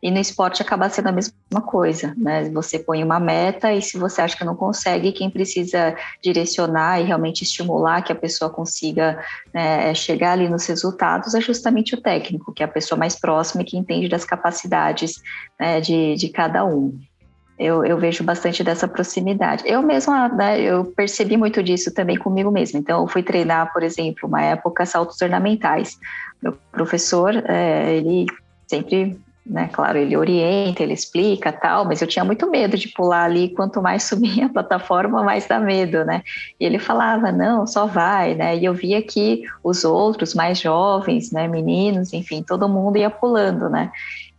E 0.02 0.10
no 0.10 0.18
esporte 0.18 0.60
acaba 0.60 0.90
sendo 0.90 1.10
a 1.10 1.12
mesma 1.12 1.60
coisa, 1.64 2.12
né? 2.16 2.50
Você 2.50 2.76
põe 2.76 3.04
uma 3.04 3.20
meta 3.20 3.72
e 3.72 3.80
se 3.80 3.96
você 3.96 4.20
acha 4.20 4.36
que 4.36 4.44
não 4.44 4.56
consegue, 4.56 5.12
quem 5.12 5.30
precisa 5.30 5.94
direcionar 6.20 7.00
e 7.00 7.04
realmente 7.04 7.42
estimular 7.44 8.02
que 8.02 8.10
a 8.10 8.16
pessoa 8.16 8.50
consiga 8.50 9.22
né, 9.54 9.94
chegar 9.94 10.32
ali 10.32 10.48
nos 10.48 10.66
resultados 10.66 11.36
é 11.36 11.40
justamente 11.40 11.94
o 11.94 12.00
técnico, 12.00 12.52
que 12.52 12.64
é 12.64 12.66
a 12.66 12.68
pessoa 12.68 12.98
mais 12.98 13.14
próxima 13.14 13.62
e 13.62 13.64
que 13.64 13.76
entende 13.76 14.08
das 14.08 14.24
capacidades 14.24 15.22
né, 15.58 15.80
de, 15.80 16.16
de 16.16 16.28
cada 16.30 16.64
um. 16.64 16.98
Eu, 17.56 17.84
eu, 17.84 17.96
vejo 17.96 18.24
bastante 18.24 18.64
dessa 18.64 18.88
proximidade. 18.88 19.62
Eu 19.66 19.82
mesma, 19.82 20.28
né, 20.30 20.60
eu 20.60 20.84
percebi 20.84 21.36
muito 21.36 21.62
disso 21.62 21.94
também 21.94 22.16
comigo 22.16 22.50
mesma. 22.50 22.80
Então, 22.80 23.02
eu 23.02 23.06
fui 23.06 23.22
treinar, 23.22 23.72
por 23.72 23.84
exemplo, 23.84 24.28
uma 24.28 24.42
época 24.42 24.84
saltos 24.84 25.22
ornamentais. 25.22 25.96
Meu 26.42 26.58
professor, 26.72 27.36
é, 27.46 27.94
ele 27.94 28.26
sempre 28.66 29.16
né? 29.44 29.68
Claro, 29.72 29.98
ele 29.98 30.16
orienta, 30.16 30.82
ele 30.82 30.92
explica 30.92 31.52
tal, 31.52 31.84
mas 31.84 32.00
eu 32.00 32.06
tinha 32.06 32.24
muito 32.24 32.48
medo 32.48 32.76
de 32.76 32.88
pular 32.88 33.24
ali. 33.24 33.48
Quanto 33.48 33.82
mais 33.82 34.04
subia 34.04 34.46
a 34.46 34.48
plataforma, 34.48 35.22
mais 35.22 35.46
dá 35.46 35.58
medo, 35.58 36.04
né? 36.04 36.22
E 36.58 36.64
ele 36.64 36.78
falava, 36.78 37.32
não, 37.32 37.66
só 37.66 37.86
vai, 37.86 38.34
né? 38.34 38.56
E 38.56 38.64
eu 38.64 38.74
via 38.74 39.02
que 39.02 39.42
os 39.62 39.84
outros, 39.84 40.34
mais 40.34 40.60
jovens, 40.60 41.32
né, 41.32 41.48
meninos, 41.48 42.12
enfim, 42.12 42.42
todo 42.42 42.68
mundo 42.68 42.96
ia 42.96 43.10
pulando, 43.10 43.68
né? 43.68 43.90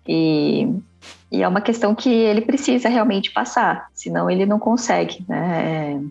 E, 0.08 0.68
e 1.32 1.44
é 1.44 1.48
uma 1.48 1.62
questão 1.62 1.94
que 1.94 2.10
ele 2.10 2.42
precisa 2.42 2.90
realmente 2.90 3.32
passar, 3.32 3.88
senão 3.94 4.30
ele 4.30 4.46
não 4.46 4.60
consegue, 4.60 5.24
né? 5.28 6.02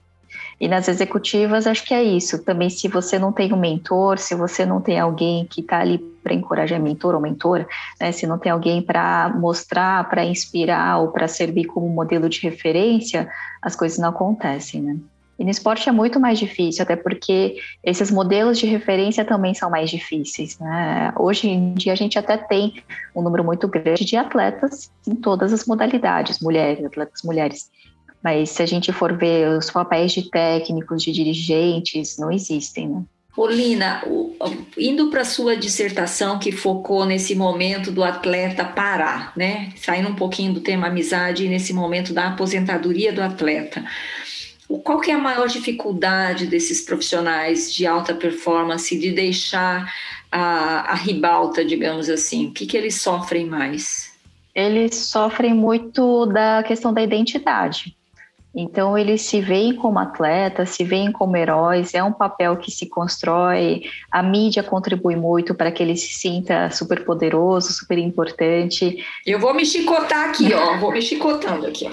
E 0.61 0.69
nas 0.69 0.89
executivas, 0.89 1.67
acho 1.67 1.85
que 1.85 1.95
é 1.95 2.03
isso. 2.03 2.43
Também, 2.45 2.71
se 2.71 2.89
você 2.89 3.19
não 3.19 3.33
tem 3.33 3.53
um 3.53 3.59
mentor, 3.59 4.19
se 4.19 4.35
você 4.35 4.65
não 4.65 4.81
tem 4.81 4.99
alguém 4.99 5.45
que 5.47 5.61
está 5.61 5.79
ali 5.81 5.99
para 5.99 6.35
encorajar 6.35 6.81
mentor 6.81 7.15
ou 7.15 7.21
mentora, 7.21 7.67
né? 8.01 8.13
se 8.13 8.27
não 8.27 8.39
tem 8.39 8.53
alguém 8.53 8.81
para 8.81 9.29
mostrar, 9.37 10.09
para 10.09 10.25
inspirar 10.25 10.99
ou 10.99 11.09
para 11.09 11.27
servir 11.27 11.65
como 11.65 11.89
modelo 11.89 12.29
de 12.29 12.41
referência, 12.41 13.29
as 13.61 13.75
coisas 13.75 13.99
não 13.99 14.11
acontecem, 14.11 14.81
né? 14.81 14.97
E 15.39 15.45
no 15.45 15.51
esporte 15.51 15.89
é 15.89 15.93
muito 15.93 16.21
mais 16.21 16.39
difícil, 16.39 16.85
até 16.85 16.95
porque 16.95 17.57
esses 17.83 18.13
modelos 18.13 18.59
de 18.59 18.67
referência 18.67 19.25
também 19.25 19.55
são 19.55 19.69
mais 19.69 19.91
difíceis. 19.91 20.57
Né? 20.59 21.13
Hoje 21.19 21.49
em 21.49 21.75
dia 21.75 21.93
a 21.93 21.97
gente 21.97 22.17
até 22.17 22.37
tem 22.37 22.75
um 23.13 23.23
número 23.23 23.43
muito 23.43 23.67
grande 23.67 24.05
de 24.05 24.17
atletas 24.17 24.91
em 25.05 25.17
todas 25.17 25.53
as 25.53 25.67
modalidades, 25.67 26.39
mulheres, 26.39 26.85
atletas 26.85 27.23
mulheres. 27.23 27.71
Mas 28.23 28.51
se 28.51 28.63
a 28.63 28.67
gente 28.67 28.93
for 28.93 29.17
ver 29.17 29.49
os 29.49 29.71
papéis 29.71 30.13
de 30.13 30.31
técnicos, 30.31 31.03
de 31.03 31.13
dirigentes, 31.13 32.17
não 32.19 32.31
existem, 32.31 32.89
né? 32.89 33.03
Olina, 33.35 34.05
indo 34.77 35.09
para 35.09 35.23
a 35.23 35.25
sua 35.25 35.57
dissertação 35.57 36.39
que 36.39 36.53
focou 36.53 37.07
nesse 37.07 37.35
momento 37.35 37.91
do 37.91 38.05
atleta 38.05 38.63
parar, 38.63 39.33
né? 39.35 39.73
Saindo 39.77 40.11
um 40.11 40.15
pouquinho 40.15 40.53
do 40.53 40.61
tema 40.61 40.89
amizade 40.89 41.49
nesse 41.49 41.73
momento 41.73 42.13
da 42.13 42.29
aposentadoria 42.29 43.11
do 43.11 43.23
atleta. 43.23 43.83
Qual 44.85 45.01
que 45.01 45.11
é 45.11 45.15
a 45.15 45.19
maior 45.19 45.49
dificuldade 45.49 46.47
desses 46.47 46.83
profissionais 46.83 47.73
de 47.75 47.87
alta 47.87 48.15
performance 48.15 48.97
de 48.99 49.11
deixar 49.13 49.91
a, 50.31 50.93
a 50.93 50.95
ribalta, 50.95 51.65
digamos 51.65 52.11
assim? 52.11 52.49
O 52.49 52.53
que, 52.53 52.67
que 52.67 52.77
eles 52.77 53.01
sofrem 53.01 53.47
mais? 53.47 54.13
Eles 54.55 54.95
sofrem 54.95 55.55
muito 55.55 56.27
da 56.27 56.63
questão 56.63 56.93
da 56.93 57.03
identidade 57.03 57.97
Então, 58.55 58.99
eles 58.99 59.23
se 59.23 59.41
veem 59.41 59.75
como 59.75 59.99
atletas, 59.99 60.71
se 60.71 60.85
veem 60.85 61.11
como 61.11 61.37
heróis, 61.37 61.95
é 61.95 62.03
um 62.03 62.13
papel 62.13 62.57
que 62.57 62.71
se 62.71 62.87
constrói, 62.87 63.83
a 64.11 64.23
mídia 64.23 64.63
contribui 64.63 65.17
muito 65.17 65.55
para 65.55 65.73
que 65.73 65.83
ele 65.83 65.97
se 65.97 66.13
sinta 66.13 66.71
super 66.71 67.05
poderoso, 67.05 67.73
super 67.73 67.97
importante. 67.97 69.03
Eu 69.27 69.39
vou 69.39 69.55
me 69.55 69.65
chicotar 69.65 70.29
aqui, 70.29 70.53
ó, 70.53 70.79
vou 70.79 70.93
me 70.93 71.01
chicotando 71.01 71.67
aqui. 71.67 71.89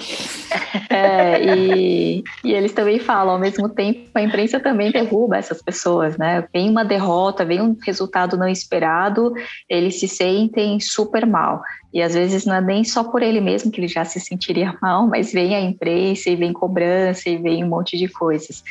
É, 0.88 1.40
e, 1.44 2.24
e 2.44 2.52
eles 2.52 2.72
também 2.72 2.98
falam, 2.98 3.34
ao 3.34 3.38
mesmo 3.38 3.68
tempo, 3.68 4.08
a 4.12 4.22
imprensa 4.22 4.58
também 4.58 4.90
derruba 4.90 5.36
essas 5.36 5.62
pessoas, 5.62 6.16
né? 6.18 6.44
Vem 6.52 6.68
uma 6.68 6.84
derrota, 6.84 7.44
vem 7.44 7.60
um 7.60 7.76
resultado 7.84 8.36
não 8.36 8.48
esperado, 8.48 9.32
eles 9.68 10.00
se 10.00 10.08
sentem 10.08 10.80
super 10.80 11.24
mal. 11.24 11.62
E 11.92 12.00
às 12.02 12.14
vezes 12.14 12.44
não 12.44 12.54
é 12.54 12.60
nem 12.60 12.84
só 12.84 13.04
por 13.04 13.22
ele 13.22 13.40
mesmo 13.40 13.70
que 13.70 13.80
ele 13.80 13.88
já 13.88 14.04
se 14.04 14.20
sentiria 14.20 14.76
mal, 14.80 15.06
mas 15.06 15.32
vem 15.32 15.54
a 15.54 15.60
imprensa 15.60 16.30
e 16.30 16.36
vem 16.36 16.52
cobrança 16.52 17.28
e 17.28 17.36
vem 17.36 17.64
um 17.64 17.68
monte 17.68 17.96
de 17.96 18.08
coisas. 18.08 18.62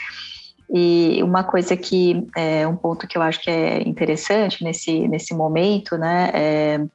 E 0.72 1.22
uma 1.24 1.44
coisa 1.44 1.76
que 1.76 2.28
é 2.38 2.68
um 2.68 2.76
ponto 2.76 3.08
que 3.08 3.18
eu 3.18 3.22
acho 3.22 3.42
que 3.42 3.50
é 3.50 3.82
interessante 3.82 4.64
nesse, 4.64 5.08
nesse 5.08 5.34
momento, 5.34 5.98
né, 5.98 6.30
é 6.34 6.86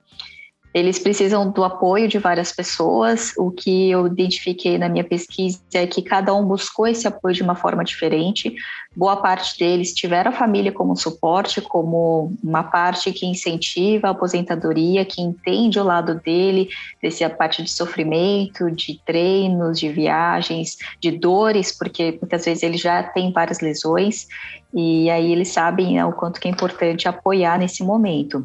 eles 0.74 0.98
precisam 0.98 1.48
do 1.48 1.62
apoio 1.62 2.08
de 2.08 2.18
várias 2.18 2.50
pessoas. 2.50 3.32
O 3.38 3.52
que 3.52 3.90
eu 3.92 4.08
identifiquei 4.08 4.76
na 4.76 4.88
minha 4.88 5.04
pesquisa 5.04 5.60
é 5.72 5.86
que 5.86 6.02
cada 6.02 6.34
um 6.34 6.44
buscou 6.44 6.88
esse 6.88 7.06
apoio 7.06 7.32
de 7.32 7.44
uma 7.44 7.54
forma 7.54 7.84
diferente. 7.84 8.52
Boa 8.96 9.16
parte 9.16 9.56
deles 9.56 9.94
tiveram 9.94 10.32
a 10.32 10.34
família 10.34 10.72
como 10.72 10.96
suporte, 10.96 11.60
como 11.60 12.32
uma 12.42 12.64
parte 12.64 13.12
que 13.12 13.24
incentiva 13.24 14.08
a 14.08 14.10
aposentadoria, 14.10 15.04
que 15.04 15.22
entende 15.22 15.78
o 15.78 15.84
lado 15.84 16.16
dele, 16.16 16.68
dessa 17.00 17.30
parte 17.30 17.62
de 17.62 17.70
sofrimento, 17.70 18.68
de 18.68 19.00
treinos, 19.06 19.78
de 19.78 19.88
viagens, 19.90 20.76
de 21.00 21.12
dores, 21.12 21.70
porque 21.70 22.18
muitas 22.20 22.44
vezes 22.44 22.64
ele 22.64 22.76
já 22.76 23.00
tem 23.00 23.30
várias 23.30 23.60
lesões 23.60 24.26
e 24.74 25.08
aí 25.08 25.30
eles 25.30 25.48
sabem 25.48 25.94
né, 25.94 26.04
o 26.04 26.12
quanto 26.12 26.40
que 26.40 26.48
é 26.48 26.50
importante 26.50 27.06
apoiar 27.06 27.60
nesse 27.60 27.84
momento. 27.84 28.44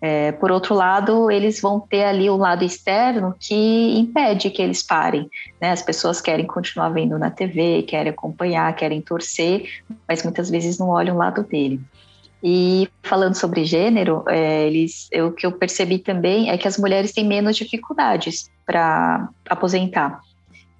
É, 0.00 0.30
por 0.32 0.52
outro 0.52 0.74
lado, 0.74 1.30
eles 1.30 1.60
vão 1.60 1.80
ter 1.80 2.04
ali 2.04 2.30
o 2.30 2.36
lado 2.36 2.64
externo 2.64 3.34
que 3.38 3.98
impede 3.98 4.48
que 4.50 4.62
eles 4.62 4.82
parem. 4.82 5.28
Né? 5.60 5.72
As 5.72 5.82
pessoas 5.82 6.20
querem 6.20 6.46
continuar 6.46 6.90
vendo 6.90 7.18
na 7.18 7.30
TV, 7.30 7.82
querem 7.82 8.10
acompanhar, 8.10 8.74
querem 8.76 9.00
torcer, 9.00 9.68
mas 10.06 10.22
muitas 10.22 10.48
vezes 10.48 10.78
não 10.78 10.88
olham 10.88 11.16
o 11.16 11.18
lado 11.18 11.42
dele. 11.42 11.80
E 12.42 12.88
falando 13.02 13.34
sobre 13.34 13.64
gênero, 13.64 14.22
é, 14.28 14.66
eles, 14.66 15.08
eu, 15.10 15.28
o 15.28 15.32
que 15.32 15.44
eu 15.44 15.50
percebi 15.50 15.98
também 15.98 16.50
é 16.50 16.56
que 16.56 16.68
as 16.68 16.78
mulheres 16.78 17.12
têm 17.12 17.26
menos 17.26 17.56
dificuldades 17.56 18.48
para 18.64 19.28
aposentar. 19.48 20.20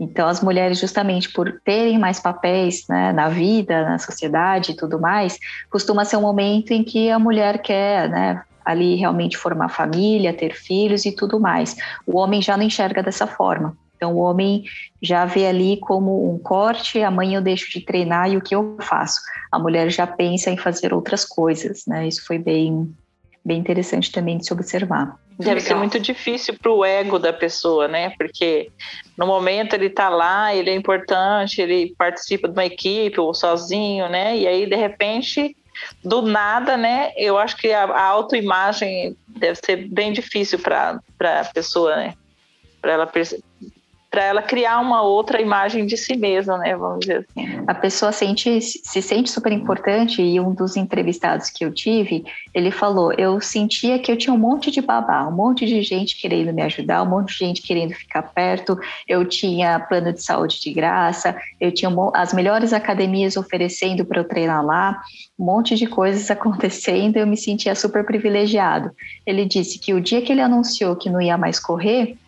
Então, 0.00 0.28
as 0.28 0.40
mulheres, 0.40 0.78
justamente 0.78 1.28
por 1.33 1.61
terem 1.64 1.98
mais 1.98 2.20
papéis 2.20 2.87
né, 2.88 3.12
na 3.12 3.28
vida, 3.28 3.83
na 3.83 3.98
sociedade 3.98 4.70
e 4.70 4.76
tudo 4.76 5.00
mais, 5.00 5.38
costuma 5.68 6.04
ser 6.04 6.16
um 6.16 6.20
momento 6.20 6.70
em 6.70 6.85
que 6.85 7.11
a 7.11 7.18
mulher 7.18 7.61
quer 7.61 8.09
né, 8.09 8.42
ali 8.68 8.96
realmente 8.96 9.38
formar 9.38 9.70
família, 9.70 10.35
ter 10.35 10.54
filhos 10.54 11.07
e 11.07 11.12
tudo 11.12 11.40
mais. 11.40 11.74
O 12.07 12.18
homem 12.18 12.42
já 12.42 12.54
não 12.54 12.64
enxerga 12.64 13.02
dessa 13.02 13.26
forma. 13.26 13.74
Então, 13.96 14.14
o 14.14 14.18
homem 14.18 14.62
já 15.02 15.24
vê 15.24 15.46
ali 15.46 15.78
como 15.81 16.31
um 16.31 16.38
corte, 16.38 17.02
amanhã 17.02 17.38
eu 17.38 17.42
deixo 17.42 17.70
de 17.70 17.81
treinar 17.81 18.31
e 18.31 18.37
o 18.37 18.42
que 18.42 18.54
eu 18.54 18.76
faço? 18.78 19.20
A 19.50 19.59
mulher 19.59 19.90
já 19.90 20.07
pensa 20.07 20.50
em 20.50 20.57
fazer 20.59 20.92
outras 20.92 21.24
coisas, 21.24 21.85
né? 21.87 22.07
Isso 22.07 22.24
foi 22.26 22.38
bem, 22.38 22.94
bem 23.42 23.59
interessante 23.59 24.12
também 24.12 24.37
de 24.37 24.44
se 24.44 24.52
observar. 24.52 25.16
Deve 25.38 25.61
ser 25.61 25.74
muito 25.74 25.98
difícil 25.98 26.54
para 26.61 26.70
o 26.70 26.85
ego 26.85 27.18
da 27.18 27.33
pessoa, 27.33 27.88
né? 27.88 28.11
Porque 28.18 28.70
no 29.16 29.26
momento 29.26 29.74
ele 29.74 29.87
está 29.87 30.09
lá, 30.09 30.54
ele 30.54 30.68
é 30.68 30.74
importante, 30.74 31.62
ele 31.62 31.94
participa 31.96 32.48
de 32.48 32.52
uma 32.52 32.66
equipe 32.66 33.18
ou 33.18 33.33
sozinho, 33.33 34.09
né? 34.09 34.37
E 34.37 34.46
aí, 34.46 34.66
de 34.66 34.76
repente, 34.76 35.57
do 36.02 36.22
nada, 36.22 36.76
né? 36.76 37.12
Eu 37.16 37.38
acho 37.38 37.56
que 37.56 37.72
a, 37.72 37.84
a 37.84 38.04
autoimagem 38.04 39.16
deve 39.26 39.58
ser 39.64 39.88
bem 39.88 40.12
difícil 40.12 40.58
para 40.58 41.00
a 41.20 41.44
pessoa, 41.46 41.96
né? 41.96 42.14
Para 42.80 42.92
ela 42.92 43.06
para 44.18 44.24
ela 44.24 44.42
criar 44.42 44.81
uma 44.81 45.00
outra 45.00 45.40
imagem 45.40 45.87
de 45.87 45.96
si 45.96 46.16
mesma, 46.16 46.59
né? 46.59 46.76
Vamos 46.76 46.98
dizer 46.98 47.18
assim. 47.18 47.62
A 47.68 47.72
pessoa 47.72 48.11
sente, 48.11 48.61
se 48.61 49.00
sente 49.00 49.31
super 49.31 49.52
importante 49.52 50.20
e 50.20 50.40
um 50.40 50.52
dos 50.52 50.76
entrevistados 50.76 51.50
que 51.50 51.64
eu 51.64 51.72
tive, 51.72 52.24
ele 52.52 52.72
falou: 52.72 53.12
eu 53.12 53.40
sentia 53.40 53.96
que 53.96 54.11
eu 54.11 54.16
tinha 54.16 54.35
um 54.35 54.38
monte 54.38 54.72
de 54.72 54.83
babá, 54.83 55.24
um 55.28 55.31
monte 55.31 55.64
de 55.66 55.81
gente 55.83 56.20
querendo 56.20 56.52
me 56.52 56.62
ajudar, 56.62 57.04
um 57.04 57.07
monte 57.07 57.28
de 57.28 57.46
gente 57.46 57.62
querendo 57.62 57.94
ficar 57.94 58.22
perto. 58.22 58.76
Eu 59.07 59.24
tinha 59.24 59.78
plano 59.78 60.12
de 60.12 60.20
saúde 60.20 60.61
de 60.61 60.72
graça, 60.72 61.37
eu 61.61 61.70
tinha 61.70 61.88
as 62.12 62.33
melhores 62.33 62.72
academias 62.72 63.37
oferecendo 63.37 64.04
para 64.04 64.18
eu 64.18 64.24
treinar 64.24 64.66
lá, 64.66 65.00
um 65.38 65.44
monte 65.44 65.76
de 65.76 65.87
coisas 65.87 66.28
acontecendo. 66.33 67.18
Eu 67.18 67.26
me 67.28 67.37
sentia 67.37 67.76
super 67.76 68.04
privilegiado. 68.04 68.90
Ele 69.24 69.44
disse 69.44 69.78
que 69.78 69.94
o 69.94 70.00
dia 70.00 70.20
que 70.20 70.33
ele 70.33 70.42
anunciou 70.42 70.96
que 70.96 71.09
não 71.09 71.20
ia 71.20 71.38
mais 71.38 71.61
correr 71.61 72.18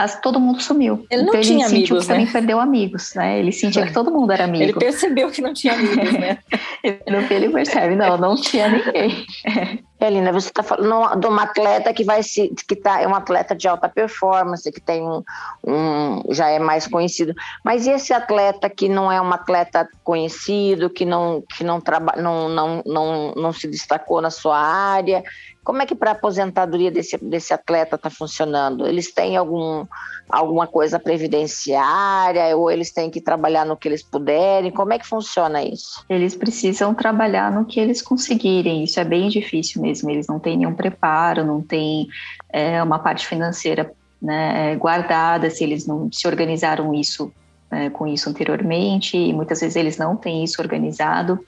as, 0.00 0.18
todo 0.18 0.40
mundo 0.40 0.62
sumiu. 0.62 1.06
Ele 1.10 1.22
não 1.22 1.28
então, 1.28 1.40
tinha 1.42 1.66
ele 1.66 1.76
amigos, 1.76 2.08
né? 2.08 2.14
também 2.14 2.32
perdeu 2.32 2.58
amigos, 2.58 3.14
né? 3.14 3.38
Ele 3.38 3.52
sentia 3.52 3.86
que 3.86 3.92
todo 3.92 4.10
mundo 4.10 4.32
era 4.32 4.44
amigo. 4.44 4.64
Ele 4.64 4.72
percebeu 4.72 5.30
que 5.30 5.42
não 5.42 5.52
tinha 5.52 5.74
amigos, 5.74 6.12
né? 6.12 6.38
no 7.06 7.28
que 7.28 7.34
ele 7.34 7.50
percebe, 7.50 7.94
não, 7.94 8.16
não 8.16 8.34
tinha 8.34 8.68
ninguém. 8.68 9.26
Elina, 10.00 10.32
você 10.32 10.48
está 10.48 10.62
falando 10.62 11.20
de 11.20 11.26
uma 11.26 11.42
atleta 11.42 11.92
que 11.92 12.02
vai 12.02 12.22
se, 12.22 12.50
que 12.66 12.74
tá, 12.74 13.02
é 13.02 13.06
um 13.06 13.14
atleta 13.14 13.54
de 13.54 13.68
alta 13.68 13.86
performance, 13.86 14.72
que 14.72 14.80
tem 14.80 15.02
um, 15.02 15.22
um, 15.62 16.22
já 16.30 16.48
é 16.48 16.58
mais 16.58 16.86
conhecido. 16.86 17.34
Mas 17.62 17.86
e 17.86 17.90
esse 17.90 18.14
atleta 18.14 18.70
que 18.70 18.88
não 18.88 19.12
é 19.12 19.20
um 19.20 19.30
atleta 19.30 19.86
conhecido, 20.02 20.88
que 20.88 21.04
não, 21.04 21.44
que 21.54 21.62
não, 21.62 21.82
traba, 21.82 22.14
não, 22.16 22.48
não, 22.48 22.82
não, 22.86 23.32
não 23.36 23.52
se 23.52 23.68
destacou 23.68 24.22
na 24.22 24.30
sua 24.30 24.58
área? 24.58 25.22
Como 25.62 25.82
é 25.82 25.86
que 25.86 25.94
para 25.94 26.12
a 26.12 26.14
aposentadoria 26.14 26.90
desse, 26.90 27.18
desse 27.18 27.52
atleta 27.52 27.96
está 27.96 28.08
funcionando? 28.08 28.86
Eles 28.86 29.12
têm 29.12 29.36
algum, 29.36 29.86
alguma 30.28 30.66
coisa 30.66 30.98
previdenciária 30.98 32.56
ou 32.56 32.70
eles 32.70 32.90
têm 32.90 33.10
que 33.10 33.20
trabalhar 33.20 33.64
no 33.66 33.76
que 33.76 33.88
eles 33.88 34.02
puderem? 34.02 34.70
Como 34.70 34.92
é 34.92 34.98
que 34.98 35.06
funciona 35.06 35.62
isso? 35.62 36.04
Eles 36.08 36.34
precisam 36.34 36.94
trabalhar 36.94 37.50
no 37.52 37.64
que 37.64 37.80
eles 37.80 38.00
conseguirem. 38.00 38.84
Isso 38.84 39.00
é 39.00 39.04
bem 39.04 39.28
difícil 39.28 39.82
mesmo. 39.82 40.10
Eles 40.10 40.26
não 40.26 40.38
têm 40.38 40.56
nenhum 40.56 40.74
preparo, 40.74 41.44
não 41.44 41.60
têm 41.60 42.08
é, 42.48 42.82
uma 42.82 42.98
parte 42.98 43.26
financeira 43.26 43.92
né, 44.20 44.76
guardada, 44.76 45.50
se 45.50 45.64
eles 45.64 45.86
não 45.86 46.10
se 46.12 46.26
organizaram 46.26 46.94
isso 46.94 47.32
é, 47.70 47.88
com 47.88 48.06
isso 48.06 48.28
anteriormente, 48.28 49.16
e 49.16 49.32
muitas 49.32 49.60
vezes 49.60 49.76
eles 49.76 49.96
não 49.96 50.16
têm 50.16 50.44
isso 50.44 50.60
organizado 50.60 51.38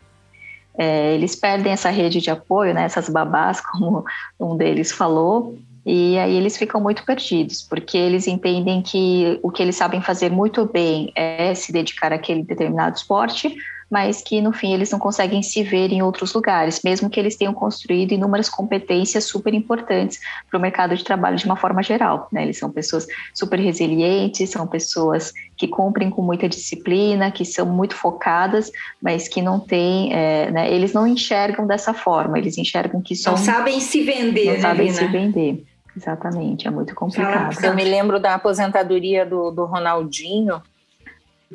é, 0.74 1.14
eles 1.14 1.37
perdem 1.37 1.72
essa 1.72 1.90
rede 1.90 2.20
de 2.20 2.31
apoio, 2.31 2.72
né, 2.74 2.85
essas 2.85 3.09
babás, 3.09 3.61
como 3.64 4.05
um 4.38 4.57
deles 4.57 4.92
falou, 4.92 5.57
e 5.85 6.16
aí 6.18 6.37
eles 6.37 6.57
ficam 6.57 6.81
muito 6.81 7.05
perdidos, 7.05 7.62
porque 7.62 7.99
eles 7.99 8.27
entendem 8.27 8.81
que 8.83 9.38
o 9.42 9.51
que 9.51 9.62
eles 9.62 9.77
sabem 9.77 10.01
fazer 10.01 10.31
muito 10.31 10.64
bem 10.64 11.12
é 11.14 11.55
se 11.55 11.73
dedicar 11.73 12.12
àquele 12.12 12.42
determinado 12.42 12.97
esporte, 12.97 13.57
mas 13.92 14.23
que 14.23 14.40
no 14.40 14.53
fim 14.55 14.73
eles 14.73 14.90
não 14.90 14.99
conseguem 14.99 15.42
se 15.42 15.62
ver 15.62 15.92
em 15.92 16.01
outros 16.01 16.33
lugares, 16.33 16.81
mesmo 16.83 17.11
que 17.11 17.21
eles 17.21 17.37
tenham 17.37 17.53
construído 17.53 18.12
inúmeras 18.12 18.49
competências 18.49 19.25
super 19.25 19.53
importantes 19.53 20.18
para 20.49 20.57
o 20.57 20.62
mercado 20.62 20.97
de 20.97 21.05
trabalho 21.05 21.37
de 21.37 21.45
uma 21.45 21.57
forma 21.57 21.83
geral. 21.83 22.27
Né? 22.33 22.45
Eles 22.45 22.57
são 22.57 22.71
pessoas 22.71 23.07
super 23.35 23.59
resilientes, 23.59 24.49
são 24.49 24.66
pessoas 24.66 25.35
que 25.59 25.68
cumprem 25.68 26.09
com 26.09 26.23
muita 26.23 26.49
disciplina, 26.49 27.31
que 27.31 27.45
são 27.45 27.66
muito 27.66 27.95
focadas, 27.95 28.73
mas 29.01 29.29
que 29.29 29.42
não 29.42 29.61
têm, 29.61 30.14
é, 30.14 30.51
né? 30.51 30.73
eles 30.73 30.95
não 30.95 31.07
enxergam 31.07 31.66
dessa 31.66 31.92
forma, 31.92 32.38
eles 32.38 32.57
enxergam 32.57 33.03
que 33.03 33.14
são. 33.14 33.35
Não 33.35 33.45
sabem 33.45 33.79
se 33.79 34.03
vender, 34.03 34.47
não 34.47 34.53
né, 34.55 34.61
sabem 34.61 34.87
Lina? 34.87 34.99
se 34.99 35.07
vender. 35.07 35.64
Exatamente, 35.96 36.66
é 36.66 36.70
muito 36.70 36.94
complicado. 36.94 37.62
Eu 37.62 37.74
me 37.74 37.85
lembro 37.85 38.18
da 38.18 38.35
aposentadoria 38.35 39.26
do, 39.26 39.50
do 39.50 39.66
Ronaldinho, 39.66 40.62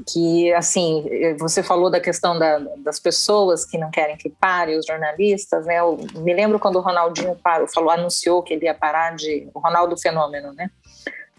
que 0.06 0.54
assim 0.54 1.04
você 1.40 1.64
falou 1.64 1.90
da 1.90 2.00
questão 2.00 2.38
da, 2.38 2.60
das 2.78 3.00
pessoas 3.00 3.66
que 3.66 3.80
não 3.80 3.90
querem 3.90 4.16
que 4.16 4.30
pare 4.30 4.78
os 4.78 4.86
jornalistas 4.86 5.66
né? 5.66 5.80
Eu 5.80 5.98
me 6.18 6.34
lembro 6.36 6.60
quando 6.60 6.76
o 6.76 6.82
Ronaldinho 6.82 7.36
parou, 7.36 7.68
falou 7.68 7.90
anunciou 7.90 8.44
que 8.44 8.54
ele 8.54 8.66
ia 8.66 8.76
parar 8.76 9.16
de 9.16 9.50
o 9.56 9.60
Ronaldo 9.60 9.98
fenômeno 9.98 10.54
né? 10.54 10.70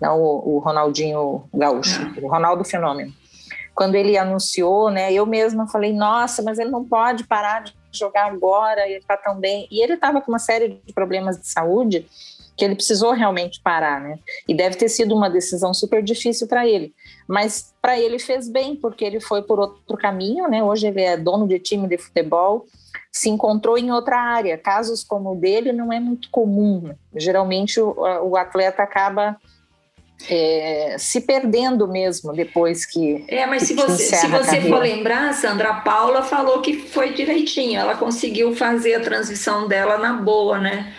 Não 0.00 0.20
o, 0.20 0.56
o 0.56 0.58
Ronaldinho 0.58 1.44
gaúcho 1.54 2.00
ah. 2.02 2.20
o 2.20 2.28
Ronaldo 2.28 2.64
fenômeno. 2.64 3.12
Quando 3.76 3.94
ele 3.94 4.18
anunciou 4.18 4.90
né 4.90 5.12
eu 5.12 5.24
mesma 5.24 5.68
falei 5.68 5.92
nossa 5.92 6.42
mas 6.42 6.58
ele 6.58 6.70
não 6.70 6.84
pode 6.84 7.28
parar 7.28 7.62
de 7.62 7.72
jogar 7.92 8.26
agora 8.26 8.88
ele 8.88 8.98
está 8.98 9.16
tão 9.16 9.38
bem. 9.38 9.68
E 9.70 9.80
ele 9.80 9.94
estava 9.94 10.20
com 10.20 10.32
uma 10.32 10.40
série 10.40 10.80
de 10.84 10.92
problemas 10.92 11.38
de 11.38 11.46
saúde 11.46 12.08
que 12.58 12.64
ele 12.64 12.74
precisou 12.74 13.12
realmente 13.12 13.60
parar, 13.62 14.00
né? 14.00 14.18
E 14.48 14.52
deve 14.52 14.76
ter 14.76 14.88
sido 14.88 15.14
uma 15.14 15.30
decisão 15.30 15.72
super 15.72 16.02
difícil 16.02 16.48
para 16.48 16.66
ele. 16.66 16.92
Mas 17.28 17.72
para 17.80 17.96
ele 17.96 18.18
fez 18.18 18.50
bem, 18.50 18.74
porque 18.74 19.04
ele 19.04 19.20
foi 19.20 19.42
por 19.42 19.60
outro 19.60 19.96
caminho, 19.96 20.48
né? 20.48 20.62
Hoje 20.62 20.88
ele 20.88 21.00
é 21.00 21.16
dono 21.16 21.46
de 21.46 21.60
time 21.60 21.86
de 21.86 21.96
futebol, 21.96 22.66
se 23.12 23.30
encontrou 23.30 23.78
em 23.78 23.92
outra 23.92 24.18
área. 24.18 24.58
Casos 24.58 25.04
como 25.04 25.32
o 25.32 25.36
dele 25.36 25.72
não 25.72 25.92
é 25.92 26.00
muito 26.00 26.28
comum. 26.32 26.80
Né? 26.82 26.96
Geralmente 27.14 27.80
o, 27.80 27.94
o 28.24 28.36
atleta 28.36 28.82
acaba 28.82 29.36
é, 30.28 30.96
se 30.98 31.20
perdendo 31.20 31.86
mesmo 31.86 32.32
depois 32.32 32.84
que. 32.84 33.24
É, 33.28 33.46
mas 33.46 33.62
que 33.62 33.68
se 33.68 33.74
você, 33.74 34.16
se 34.16 34.26
você 34.26 34.60
for 34.62 34.80
lembrar, 34.80 35.32
Sandra, 35.32 35.74
Paula 35.74 36.22
falou 36.22 36.60
que 36.60 36.76
foi 36.76 37.12
direitinho, 37.12 37.78
ela 37.78 37.94
conseguiu 37.94 38.54
fazer 38.56 38.94
a 38.94 39.00
transição 39.00 39.68
dela 39.68 39.96
na 39.96 40.14
boa, 40.14 40.58
né? 40.58 40.92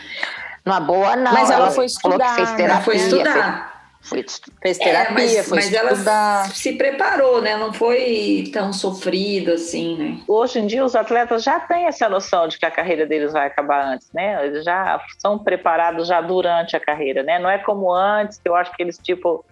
Na 0.65 0.79
boa, 0.79 1.15
não. 1.15 1.31
Mas 1.31 1.49
ela, 1.49 1.65
ela 1.65 1.71
foi 1.71 1.85
estudar. 1.85 2.35
Fez 2.35 2.51
terapia, 2.51 2.65
ela 2.65 2.81
foi 2.81 2.95
estudar. 2.95 3.79
Foi, 4.01 4.25
fez 4.61 4.77
terapia, 4.77 5.09
é, 5.09 5.37
mas, 5.37 5.47
foi 5.47 5.57
mas 5.57 5.71
estudar. 5.71 6.45
ela 6.45 6.49
se 6.53 6.73
preparou, 6.73 7.41
né? 7.41 7.57
Não 7.57 7.73
foi 7.73 8.49
tão 8.53 8.71
sofrido 8.71 9.51
assim, 9.51 9.97
né? 9.97 10.21
Hoje 10.27 10.59
em 10.59 10.67
dia 10.67 10.85
os 10.85 10.95
atletas 10.95 11.43
já 11.43 11.59
têm 11.59 11.85
essa 11.85 12.07
noção 12.07 12.47
de 12.47 12.57
que 12.57 12.65
a 12.65 12.71
carreira 12.71 13.05
deles 13.05 13.33
vai 13.33 13.47
acabar 13.47 13.85
antes, 13.85 14.09
né? 14.13 14.45
Eles 14.45 14.63
já 14.63 15.01
são 15.19 15.37
preparados 15.37 16.07
já 16.07 16.21
durante 16.21 16.77
a 16.77 16.79
carreira, 16.79 17.23
né? 17.23 17.39
Não 17.39 17.49
é 17.49 17.57
como 17.57 17.93
antes, 17.93 18.39
que 18.39 18.47
eu 18.47 18.55
acho 18.55 18.71
que 18.71 18.81
eles 18.81 18.97
tipo 18.97 19.43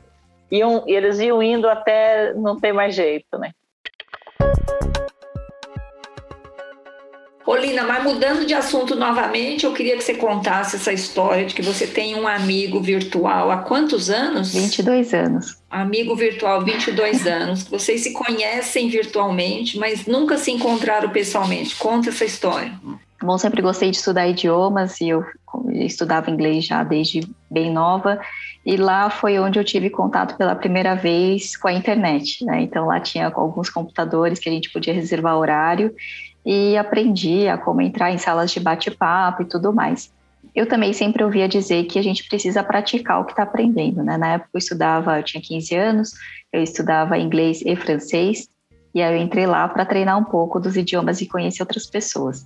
iam, 0.49 0.83
eles 0.87 1.19
iam 1.19 1.43
indo 1.43 1.69
até 1.69 2.33
não 2.33 2.57
ter 2.57 2.71
mais 2.71 2.95
jeito, 2.95 3.37
né? 3.37 3.51
Olina, 7.47 7.83
mas 7.83 8.03
mudando 8.03 8.45
de 8.45 8.53
assunto 8.53 8.93
novamente, 8.93 9.65
eu 9.65 9.71
queria 9.71 9.95
que 9.95 10.03
você 10.03 10.13
contasse 10.13 10.75
essa 10.75 10.91
história 10.91 11.45
de 11.45 11.55
que 11.55 11.61
você 11.61 11.87
tem 11.87 12.13
um 12.13 12.27
amigo 12.27 12.81
virtual 12.81 13.49
há 13.49 13.59
quantos 13.59 14.09
anos? 14.09 14.53
22 14.53 15.13
anos. 15.13 15.57
Amigo 15.71 16.13
virtual, 16.13 16.61
22 16.61 17.23
anos. 17.25 17.63
Vocês 17.63 18.01
se 18.01 18.11
conhecem 18.11 18.89
virtualmente, 18.89 19.79
mas 19.79 20.05
nunca 20.05 20.37
se 20.37 20.51
encontraram 20.51 21.09
pessoalmente. 21.09 21.77
Conta 21.77 22.09
essa 22.09 22.25
história. 22.25 22.73
Bom, 23.23 23.37
sempre 23.37 23.61
gostei 23.61 23.91
de 23.91 23.95
estudar 23.95 24.27
idiomas 24.27 24.99
e 24.99 25.07
eu 25.07 25.23
estudava 25.71 26.29
inglês 26.29 26.65
já 26.65 26.83
desde 26.83 27.21
bem 27.49 27.71
nova. 27.71 28.19
E 28.65 28.75
lá 28.75 29.09
foi 29.09 29.39
onde 29.39 29.57
eu 29.57 29.63
tive 29.63 29.89
contato 29.89 30.35
pela 30.35 30.53
primeira 30.53 30.95
vez 30.95 31.55
com 31.55 31.69
a 31.69 31.73
internet. 31.73 32.43
Né? 32.43 32.63
Então 32.63 32.87
lá 32.87 32.99
tinha 32.99 33.31
alguns 33.33 33.69
computadores 33.69 34.37
que 34.37 34.49
a 34.49 34.51
gente 34.51 34.69
podia 34.69 34.93
reservar 34.93 35.37
horário 35.37 35.95
e 36.47 36.77
aprendi 36.77 37.45
a 37.49 37.57
como 37.57 37.81
entrar 37.81 38.09
em 38.09 38.17
salas 38.17 38.51
de 38.51 38.61
bate-papo 38.61 39.41
e 39.41 39.45
tudo 39.45 39.73
mais. 39.73 40.09
Eu 40.55 40.65
também 40.65 40.93
sempre 40.93 41.21
ouvia 41.21 41.45
dizer 41.45 41.83
que 41.83 41.99
a 41.99 42.01
gente 42.01 42.25
precisa 42.25 42.63
praticar 42.63 43.19
o 43.19 43.25
que 43.25 43.33
está 43.33 43.43
aprendendo, 43.43 44.01
né? 44.01 44.15
Na 44.17 44.35
época 44.35 44.51
eu 44.53 44.57
estudava, 44.57 45.19
eu 45.19 45.23
tinha 45.23 45.43
15 45.43 45.75
anos, 45.75 46.11
eu 46.53 46.63
estudava 46.63 47.19
inglês 47.19 47.61
e 47.65 47.75
francês, 47.75 48.47
e 48.95 49.01
aí 49.01 49.13
eu 49.13 49.21
entrei 49.21 49.45
lá 49.45 49.67
para 49.67 49.85
treinar 49.85 50.17
um 50.17 50.23
pouco 50.23 50.57
dos 50.57 50.77
idiomas 50.77 51.19
e 51.19 51.27
conhecer 51.27 51.61
outras 51.61 51.85
pessoas. 51.85 52.45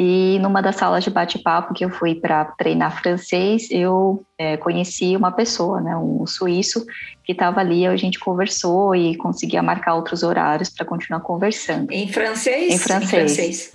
E 0.00 0.38
numa 0.38 0.62
das 0.62 0.76
salas 0.76 1.02
de 1.02 1.10
bate-papo 1.10 1.74
que 1.74 1.84
eu 1.84 1.90
fui 1.90 2.14
para 2.14 2.44
treinar 2.44 3.02
francês, 3.02 3.68
eu 3.68 4.24
é, 4.38 4.56
conheci 4.56 5.16
uma 5.16 5.32
pessoa, 5.32 5.80
né, 5.80 5.96
um 5.96 6.24
suíço, 6.24 6.86
que 7.24 7.32
estava 7.32 7.58
ali, 7.58 7.84
a 7.84 7.96
gente 7.96 8.20
conversou 8.20 8.94
e 8.94 9.16
conseguia 9.16 9.60
marcar 9.60 9.96
outros 9.96 10.22
horários 10.22 10.68
para 10.68 10.86
continuar 10.86 11.18
conversando. 11.18 11.90
Em 11.90 12.06
francês? 12.06 12.74
Em 12.74 12.78
francês. 12.78 13.12
Em 13.12 13.16
francês. 13.16 13.72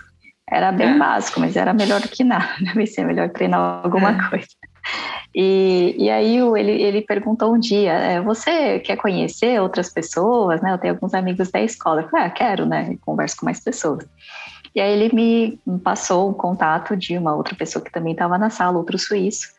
Era 0.49 0.71
bem 0.71 0.95
é. 0.95 0.97
básico, 0.97 1.41
mas 1.41 1.57
era 1.57 1.74
melhor 1.74 1.99
do 1.99 2.07
que 2.07 2.24
nada, 2.24 2.53
vai 2.74 2.88
ser 2.88 3.05
melhor 3.05 3.30
treinar 3.30 3.84
alguma 3.84 4.11
é. 4.11 4.30
coisa. 4.30 4.47
E, 5.36 5.93
e 5.97 6.09
aí 6.09 6.38
ele, 6.38 6.71
ele 6.71 7.01
perguntou 7.01 7.53
um 7.53 7.59
dia, 7.59 7.91
é, 7.91 8.21
você 8.21 8.80
quer 8.80 8.95
conhecer 8.95 9.59
outras 9.59 9.91
pessoas, 9.91 10.61
né? 10.61 10.71
Eu 10.71 10.78
tenho 10.78 10.93
alguns 10.93 11.13
amigos 11.13 11.51
da 11.51 11.59
escola. 11.59 12.01
Eu 12.01 12.09
falei, 12.09 12.28
ah, 12.28 12.30
quero, 12.30 12.65
né? 12.65 12.95
converso 13.01 13.36
com 13.38 13.45
mais 13.45 13.59
pessoas. 13.59 14.05
E 14.76 14.82
aí 14.82 14.91
ele 14.91 15.15
me 15.15 15.59
passou 15.84 16.30
o 16.30 16.34
contato 16.34 16.95
de 16.95 17.17
uma 17.17 17.36
outra 17.36 17.55
pessoa 17.55 17.84
que 17.84 17.91
também 17.91 18.13
estava 18.13 18.38
na 18.38 18.49
sala, 18.49 18.78
outro 18.78 18.97
suíço. 18.97 19.49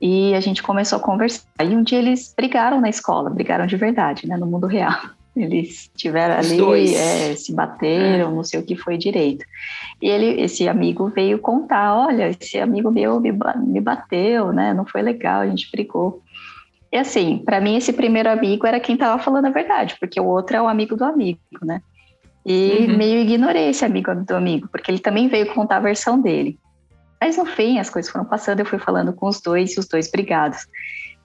E 0.00 0.34
a 0.34 0.40
gente 0.40 0.62
começou 0.62 0.98
a 0.98 1.02
conversar. 1.02 1.44
E 1.60 1.74
um 1.74 1.82
dia 1.82 1.98
eles 1.98 2.32
brigaram 2.36 2.80
na 2.80 2.88
escola, 2.88 3.30
brigaram 3.30 3.66
de 3.66 3.76
verdade, 3.76 4.26
né, 4.26 4.36
no 4.36 4.46
mundo 4.46 4.66
real. 4.66 4.94
Eles 5.36 5.88
tiveram 5.96 6.34
ali, 6.34 6.94
é, 6.96 7.36
se 7.36 7.54
bateram, 7.54 8.32
é. 8.32 8.34
não 8.34 8.42
sei 8.42 8.58
o 8.58 8.64
que 8.64 8.74
foi 8.74 8.98
direito. 8.98 9.44
E 10.02 10.08
ele, 10.08 10.40
esse 10.40 10.68
amigo 10.68 11.06
veio 11.10 11.38
contar, 11.38 11.94
olha, 11.94 12.28
esse 12.28 12.58
amigo 12.58 12.90
meu 12.90 13.20
me, 13.20 13.30
me 13.30 13.80
bateu, 13.80 14.52
né? 14.52 14.74
Não 14.74 14.84
foi 14.84 15.00
legal, 15.00 15.42
a 15.42 15.46
gente 15.46 15.70
brigou. 15.70 16.20
E 16.90 16.96
assim, 16.96 17.38
para 17.38 17.60
mim 17.60 17.76
esse 17.76 17.92
primeiro 17.92 18.28
amigo 18.28 18.66
era 18.66 18.80
quem 18.80 18.96
estava 18.96 19.22
falando 19.22 19.46
a 19.46 19.50
verdade, 19.50 19.96
porque 20.00 20.20
o 20.20 20.26
outro 20.26 20.56
é 20.56 20.62
o 20.62 20.66
amigo 20.66 20.96
do 20.96 21.04
amigo, 21.04 21.38
né? 21.62 21.82
E 22.50 22.86
uhum. 22.88 22.96
meio 22.96 23.20
ignorei 23.20 23.68
esse 23.68 23.84
amigo 23.84 24.14
do 24.14 24.34
amigo, 24.34 24.68
porque 24.72 24.90
ele 24.90 24.98
também 24.98 25.28
veio 25.28 25.52
contar 25.52 25.76
a 25.76 25.80
versão 25.80 26.18
dele. 26.18 26.58
Mas 27.20 27.36
no 27.36 27.44
fim, 27.44 27.78
as 27.78 27.90
coisas 27.90 28.10
foram 28.10 28.24
passando, 28.24 28.60
eu 28.60 28.64
fui 28.64 28.78
falando 28.78 29.12
com 29.12 29.28
os 29.28 29.38
dois 29.38 29.76
e 29.76 29.80
os 29.80 29.86
dois 29.86 30.10
brigados. 30.10 30.66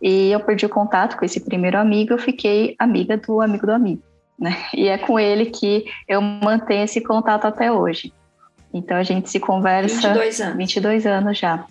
E 0.02 0.34
eu 0.34 0.42
perdi 0.42 0.66
o 0.66 0.70
contato 0.70 1.16
com 1.16 1.24
esse 1.24 1.40
primeiro 1.40 1.78
amigo, 1.78 2.12
eu 2.12 2.18
fiquei 2.18 2.76
amiga 2.78 3.16
do 3.16 3.40
amigo 3.40 3.66
do 3.66 3.72
amigo, 3.72 4.04
né? 4.38 4.66
E 4.76 4.90
é 4.90 4.98
com 4.98 5.18
ele 5.18 5.46
que 5.46 5.86
eu 6.10 6.22
mantenho 6.22 6.84
esse 6.84 7.00
contato 7.00 7.46
até 7.46 7.72
hoje. 7.72 8.12
Então 8.74 8.98
a 8.98 9.04
gente 9.04 9.30
se 9.30 9.40
conversa 9.40 10.10
22 10.10 10.42
anos, 10.42 10.58
22 10.58 11.06
anos 11.06 11.38
já. 11.38 11.66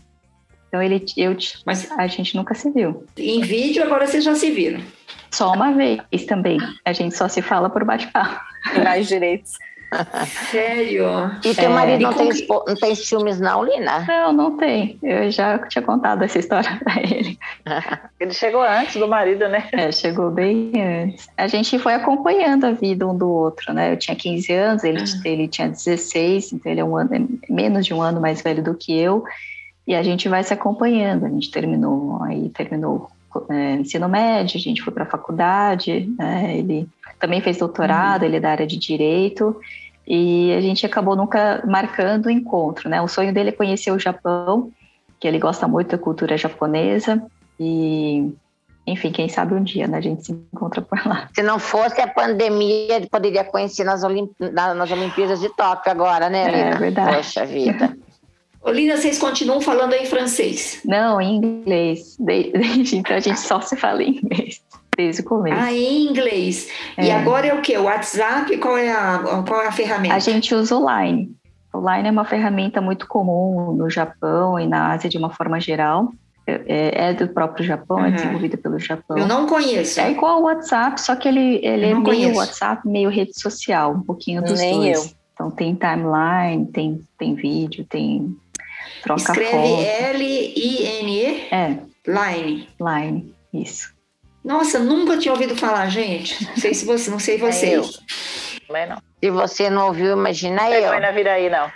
Então 0.69 0.81
ele 0.81 1.05
eu 1.15 1.37
Mas 1.67 1.91
a 1.93 2.07
gente 2.07 2.35
nunca 2.35 2.55
se 2.55 2.71
viu. 2.71 3.05
Em 3.19 3.43
vídeo 3.43 3.83
agora 3.83 4.07
vocês 4.07 4.25
já 4.25 4.35
se 4.35 4.51
viram. 4.51 4.81
Só 5.31 5.53
uma 5.53 5.73
vez 5.73 6.25
também. 6.27 6.59
A 6.87 6.95
gente 6.95 7.15
só 7.15 7.29
se 7.29 7.43
fala 7.43 7.69
por 7.69 7.85
bate-papo. 7.85 8.52
Mais 8.83 9.09
direitos. 9.09 9.59
Sério? 10.51 11.07
E 11.45 11.55
teu 11.55 11.65
é, 11.65 11.69
marido 11.69 12.03
não, 12.03 12.15
tem, 12.15 12.31
não 12.49 12.75
tem 12.75 12.95
ciúmes 12.95 13.39
não, 13.41 13.65
Lina? 13.65 14.05
Não, 14.07 14.33
não 14.33 14.57
tem. 14.57 14.99
Eu 15.03 15.31
já 15.31 15.59
tinha 15.59 15.83
contado 15.83 16.23
essa 16.23 16.39
história 16.39 16.81
para 16.83 17.03
ele. 17.03 17.39
ele 18.19 18.33
chegou 18.33 18.63
antes 18.63 18.97
do 18.97 19.07
marido, 19.07 19.49
né? 19.49 19.69
É, 19.73 19.93
chegou 19.93 20.31
bem 20.31 20.73
antes. 20.77 21.29
A 21.37 21.47
gente 21.47 21.79
foi 21.79 21.95
acompanhando 21.95 22.65
a 22.65 22.73
vida 22.73 23.07
um 23.07 23.17
do 23.17 23.29
outro, 23.29 23.73
né? 23.73 23.93
Eu 23.93 23.97
tinha 23.97 24.17
15 24.17 24.53
anos, 24.53 24.85
ele, 24.85 25.03
ah. 25.03 25.29
ele 25.29 25.49
tinha 25.49 25.69
16, 25.69 26.55
então 26.55 26.73
ele 26.73 26.81
é 26.81 26.85
um 26.85 26.97
ano, 26.97 27.11
é 27.13 27.53
menos 27.53 27.85
de 27.85 27.93
um 27.93 28.01
ano 28.01 28.21
mais 28.21 28.41
velho 28.41 28.63
do 28.63 28.75
que 28.75 28.97
eu. 28.97 29.25
E 29.87 29.95
a 29.95 30.03
gente 30.03 30.29
vai 30.29 30.43
se 30.43 30.55
acompanhando. 30.55 31.27
A 31.27 31.29
gente 31.29 31.51
terminou, 31.51 32.23
aí 32.23 32.49
terminou 32.51 33.11
é, 33.51 33.75
ensino 33.75 34.09
médio, 34.09 34.59
a 34.59 34.61
gente 34.61 34.83
foi 34.83 34.93
para 34.93 35.05
a 35.05 35.07
faculdade, 35.11 36.09
né? 36.19 36.57
ele 36.57 36.89
também 37.23 37.41
fez 37.41 37.59
doutorado, 37.59 38.23
uhum. 38.23 38.29
ele 38.29 38.37
é 38.39 38.41
da 38.41 38.51
área 38.51 38.67
de 38.67 38.77
direito, 38.77 39.59
e 40.05 40.53
a 40.53 40.61
gente 40.61 40.85
acabou 40.85 41.15
nunca 41.15 41.63
marcando 41.65 42.27
o 42.27 42.31
encontro, 42.31 42.89
né? 42.89 43.01
O 43.01 43.07
sonho 43.07 43.33
dele 43.33 43.51
é 43.51 43.53
conhecer 43.53 43.93
o 43.93 43.99
Japão, 43.99 44.73
que 45.21 45.29
ele 45.29 45.39
gosta 45.39 45.69
muito 45.69 45.93
da 45.93 45.99
cultura 45.99 46.37
japonesa, 46.37 47.23
e 47.61 48.35
enfim, 48.85 49.13
quem 49.13 49.29
sabe 49.29 49.55
um 49.55 49.63
dia 49.63 49.87
né, 49.87 49.99
a 49.99 50.01
gente 50.01 50.27
se 50.27 50.33
encontra 50.33 50.83
por 50.83 51.07
lá. 51.07 51.29
Se 51.33 51.43
não 51.45 51.61
fosse 51.61 52.01
a 52.01 52.09
pandemia, 52.09 52.97
ele 52.97 53.09
poderia 53.09 53.45
conhecer 53.45 53.85
nas, 53.85 54.03
Olimp... 54.03 54.33
nas 54.41 54.91
Olimpíadas 54.91 55.39
de 55.39 55.49
Tóquio 55.51 55.93
agora, 55.93 56.29
né, 56.29 56.47
Lina? 56.47 56.71
É 56.71 56.77
verdade. 56.77 57.17
Poxa 57.19 57.47
vida. 57.47 57.97
Olina, 58.61 58.97
vocês 58.97 59.19
continuam 59.19 59.61
falando 59.61 59.93
em 59.93 60.07
francês? 60.07 60.81
Não, 60.85 61.21
em 61.21 61.37
inglês. 61.37 62.17
Desde 62.19 62.97
então 62.97 63.17
a 63.17 63.21
gente 63.21 63.41
só 63.41 63.61
se 63.61 63.77
fala 63.77 64.03
em 64.03 64.19
inglês. 64.19 64.61
Desde 64.97 65.23
o 65.23 65.25
começo. 65.25 65.57
Ah, 65.59 65.73
em 65.73 66.07
inglês. 66.07 66.69
É. 66.97 67.07
E 67.07 67.11
agora 67.11 67.47
é 67.47 67.55
o 67.55 67.63
que? 67.63 67.77
O 67.77 67.85
WhatsApp? 67.85 68.57
Qual 68.59 68.77
é, 68.77 68.91
a, 68.93 69.43
qual 69.47 69.63
é 69.63 69.67
a 69.67 69.73
ferramenta? 69.73 70.15
A 70.15 70.19
gente 70.19 70.55
usa 70.55 70.77
o 70.77 70.87
Line. 70.87 71.35
O 71.73 71.79
Line 71.79 72.09
é 72.09 72.11
uma 72.11 72.25
ferramenta 72.25 72.81
muito 72.81 73.09
comum 73.09 73.73
no 73.73 73.89
Japão 73.89 74.59
e 74.59 74.67
na 74.67 74.93
Ásia 74.93 75.09
de 75.09 75.17
uma 75.17 75.31
forma 75.31 75.59
geral. 75.59 76.13
É, 76.47 77.09
é 77.09 77.15
do 77.15 77.29
próprio 77.29 77.65
Japão, 77.65 77.99
é 77.99 78.03
uhum. 78.03 78.09
é 78.09 78.11
desenvolvida 78.11 78.57
pelo 78.59 78.79
Japão. 78.79 79.17
Eu 79.17 79.27
não 79.27 79.47
conheço. 79.47 80.01
É 80.01 80.11
igual 80.11 80.41
o 80.41 80.45
WhatsApp, 80.45 81.01
só 81.01 81.15
que 81.15 81.29
ele, 81.29 81.61
ele 81.65 81.87
é 81.87 81.95
meio 81.95 82.03
conheço. 82.03 82.39
WhatsApp, 82.39 82.87
meio 82.87 83.09
rede 83.09 83.41
social, 83.41 83.93
um 83.93 84.03
pouquinho 84.03 84.43
dos 84.43 84.59
Nem 84.59 84.75
dois. 84.75 85.07
Eu. 85.07 85.11
Então 85.33 85.51
tem 85.51 85.75
timeline, 85.75 86.67
tem, 86.67 87.01
tem 87.17 87.35
vídeo, 87.35 87.87
tem 87.89 88.37
Troca 89.03 89.21
Escreve 89.21 89.85
L-I-N-E? 89.85 91.49
É. 91.51 91.79
Line. 92.07 92.69
Line, 92.81 93.35
isso. 93.53 93.93
Nossa, 94.45 94.79
nunca 94.79 95.17
tinha 95.17 95.33
ouvido 95.33 95.57
falar, 95.57 95.89
gente. 95.89 96.45
Não 96.45 96.57
sei 96.57 96.75
se 96.75 96.85
você, 96.85 97.11
não 97.11 97.19
sei 97.19 97.39
vocês. 97.39 98.01
Também 98.67 98.89
não. 98.89 98.99
Se 99.23 99.31
você 99.31 99.71
não 99.71 99.87
ouviu, 99.87 100.13
imagina 100.13 100.63
Chegou 100.63 100.75
eu. 100.75 100.83
Chegou 100.83 101.01
na 101.01 101.11
Viraí, 101.13 101.51
não. 101.51 101.73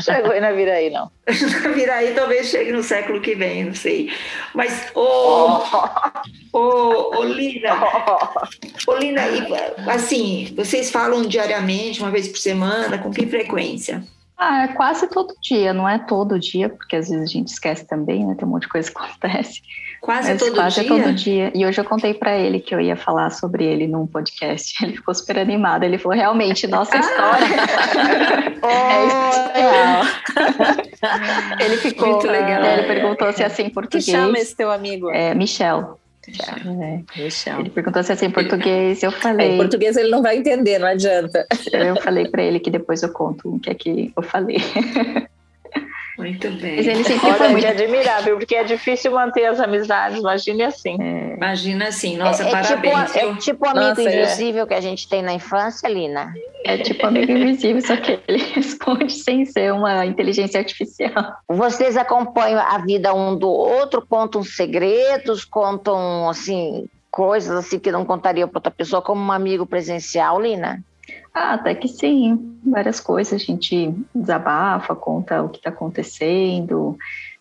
Chegou 0.00 0.40
na 0.40 0.52
Viraí, 0.52 0.90
não. 0.90 1.10
na 1.62 1.68
Viraí 1.68 2.14
talvez 2.14 2.48
chegue 2.48 2.72
no 2.72 2.82
século 2.82 3.20
que 3.20 3.34
vem, 3.34 3.64
não 3.64 3.74
sei. 3.74 4.10
Mas, 4.54 4.90
ô, 4.94 5.00
oh, 5.00 5.62
oh, 6.52 7.10
oh, 7.18 7.24
Lina, 7.24 7.78
oh. 8.88 8.96
Lina, 8.96 9.22
assim, 9.86 10.52
vocês 10.56 10.90
falam 10.90 11.22
diariamente, 11.22 12.00
uma 12.00 12.10
vez 12.10 12.26
por 12.26 12.38
semana, 12.38 12.98
com 12.98 13.10
que 13.10 13.26
frequência? 13.26 14.02
Ah, 14.36 14.64
é 14.64 14.68
quase 14.68 15.06
todo 15.08 15.36
dia, 15.40 15.72
não 15.72 15.88
é 15.88 15.98
todo 15.98 16.40
dia, 16.40 16.68
porque 16.68 16.96
às 16.96 17.08
vezes 17.08 17.22
a 17.22 17.32
gente 17.32 17.48
esquece 17.48 17.86
também, 17.86 18.26
né? 18.26 18.34
Tem 18.36 18.48
um 18.48 18.50
monte 18.50 18.62
de 18.62 18.68
coisa 18.68 18.90
que 18.90 18.98
acontece. 18.98 19.60
Quase 20.02 20.30
Mas 20.30 20.42
todo 20.42 20.54
quase 20.56 20.80
dia? 20.80 20.88
Quase 20.88 21.00
é 21.00 21.04
todo 21.04 21.14
dia. 21.14 21.52
E 21.54 21.64
hoje 21.64 21.80
eu 21.80 21.84
contei 21.84 22.12
para 22.12 22.36
ele 22.36 22.58
que 22.58 22.74
eu 22.74 22.80
ia 22.80 22.96
falar 22.96 23.30
sobre 23.30 23.64
ele 23.64 23.86
num 23.86 24.04
podcast. 24.04 24.74
Ele 24.84 24.96
ficou 24.96 25.14
super 25.14 25.38
animado. 25.38 25.84
Ele 25.84 25.96
falou, 25.96 26.18
realmente, 26.18 26.66
nossa 26.66 26.96
história 26.96 27.46
é 28.66 29.04
especial. 29.30 30.02
ele 31.60 31.76
ficou... 31.76 32.08
Muito 32.08 32.26
legal. 32.26 32.64
Ele 32.64 32.82
perguntou 32.82 33.32
se 33.32 33.44
é 33.44 33.46
assim 33.46 33.62
em 33.62 33.70
português. 33.70 34.04
Que 34.04 34.10
chama 34.10 34.38
esse 34.38 34.56
teu 34.56 34.72
amigo? 34.72 35.08
É, 35.08 35.36
Michel. 35.36 36.00
É. 36.80 37.00
Ele 37.60 37.70
perguntou 37.70 38.02
se 38.02 38.12
é 38.12 38.26
em 38.26 38.30
português, 38.30 39.02
eu 39.04 39.12
falei. 39.12 39.50
É, 39.50 39.54
em 39.54 39.56
português 39.56 39.96
ele 39.96 40.08
não 40.08 40.20
vai 40.20 40.36
entender, 40.36 40.78
não 40.80 40.88
adianta. 40.88 41.46
Eu 41.72 41.96
falei 42.02 42.28
para 42.28 42.42
ele 42.42 42.58
que 42.58 42.70
depois 42.70 43.02
eu 43.02 43.12
conto 43.12 43.54
o 43.54 43.60
que 43.60 43.70
é 43.70 43.74
que 43.74 44.12
eu 44.16 44.22
falei. 44.22 44.58
Muito 46.18 46.50
bem. 46.50 46.76
Mas 46.76 46.86
ele 46.86 47.04
sempre 47.04 47.26
Olha, 47.26 47.36
foi 47.36 47.48
muito 47.48 47.66
admirável, 47.66 48.36
porque 48.36 48.54
é 48.54 48.64
difícil 48.64 49.12
manter 49.12 49.46
as 49.46 49.58
amizades, 49.58 50.18
imagine 50.18 50.62
assim. 50.62 50.96
É. 51.00 51.34
Imagina 51.34 51.88
assim, 51.88 52.16
nossa, 52.16 52.44
é, 52.44 52.48
é 52.48 52.50
parabéns. 52.50 53.12
Tipo, 53.12 53.26
é 53.26 53.34
tipo 53.36 53.66
amigo 53.66 53.88
nossa, 53.88 54.02
é. 54.02 54.22
invisível 54.22 54.66
que 54.66 54.74
a 54.74 54.80
gente 54.80 55.08
tem 55.08 55.22
na 55.22 55.32
infância, 55.32 55.88
Lina. 55.88 56.34
É 56.64 56.78
tipo 56.78 57.06
amigo 57.06 57.32
invisível, 57.32 57.80
só 57.80 57.96
que 57.96 58.20
ele 58.28 58.44
responde 58.54 59.12
sem 59.12 59.44
ser 59.46 59.72
uma 59.72 60.04
inteligência 60.04 60.60
artificial. 60.60 61.34
Vocês 61.48 61.96
acompanham 61.96 62.60
a 62.60 62.78
vida 62.78 63.14
um 63.14 63.36
do 63.36 63.48
outro, 63.48 64.04
contam 64.06 64.42
segredos, 64.44 65.44
contam, 65.44 66.28
assim, 66.28 66.86
coisas 67.10 67.56
assim 67.56 67.78
que 67.78 67.90
não 67.90 68.04
contaria 68.04 68.46
para 68.46 68.58
outra 68.58 68.70
pessoa, 68.70 69.02
como 69.02 69.22
um 69.22 69.32
amigo 69.32 69.66
presencial, 69.66 70.40
Lina? 70.40 70.84
Ah, 71.34 71.54
até 71.54 71.74
que 71.74 71.88
sim, 71.88 72.58
várias 72.64 73.00
coisas. 73.00 73.40
A 73.40 73.44
gente 73.44 73.94
desabafa, 74.14 74.94
conta 74.94 75.42
o 75.42 75.48
que 75.48 75.58
está 75.58 75.70
acontecendo, 75.70 76.96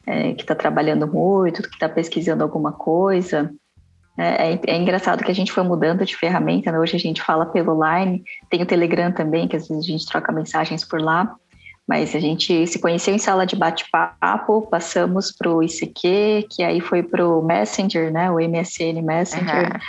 é, 0.05 0.33
que 0.33 0.41
está 0.41 0.55
trabalhando 0.55 1.07
muito, 1.07 1.61
que 1.63 1.75
está 1.75 1.89
pesquisando 1.89 2.43
alguma 2.43 2.71
coisa. 2.71 3.53
É, 4.17 4.53
é, 4.53 4.59
é, 4.67 4.75
engraçado 4.77 5.23
que 5.23 5.31
a 5.31 5.35
gente 5.35 5.51
foi 5.51 5.63
mudando 5.63 6.05
de 6.05 6.15
ferramenta, 6.15 6.71
né? 6.71 6.79
hoje 6.79 6.95
a 6.95 6.99
gente 6.99 7.21
fala 7.21 7.45
pelo 7.45 7.79
Line, 7.83 8.23
tem 8.49 8.61
o 8.61 8.65
Telegram 8.65 9.11
também, 9.11 9.47
que 9.47 9.55
às 9.55 9.67
vezes 9.67 9.85
a 9.85 9.87
gente 9.87 10.05
troca 10.05 10.31
mensagens 10.31 10.85
por 10.85 11.01
lá, 11.01 11.33
mas 11.87 12.13
a 12.13 12.19
gente 12.19 12.67
se 12.67 12.79
conheceu 12.79 13.15
em 13.15 13.17
sala 13.17 13.45
de 13.45 13.55
bate-papo, 13.55 14.67
passamos 14.69 15.31
para 15.31 15.49
o 15.49 15.63
ICQ, 15.63 16.47
que 16.49 16.61
aí 16.61 16.81
foi 16.81 17.03
para 17.03 17.25
o 17.27 17.41
Messenger, 17.41 18.11
né? 18.11 18.29
o 18.29 18.35
MSN 18.35 19.01
Messenger. 19.01 19.73
Uhum 19.73 19.79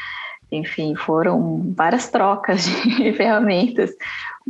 enfim, 0.52 0.94
foram 0.94 1.72
várias 1.74 2.08
trocas 2.08 2.64
de 2.64 3.12
ferramentas 3.16 3.90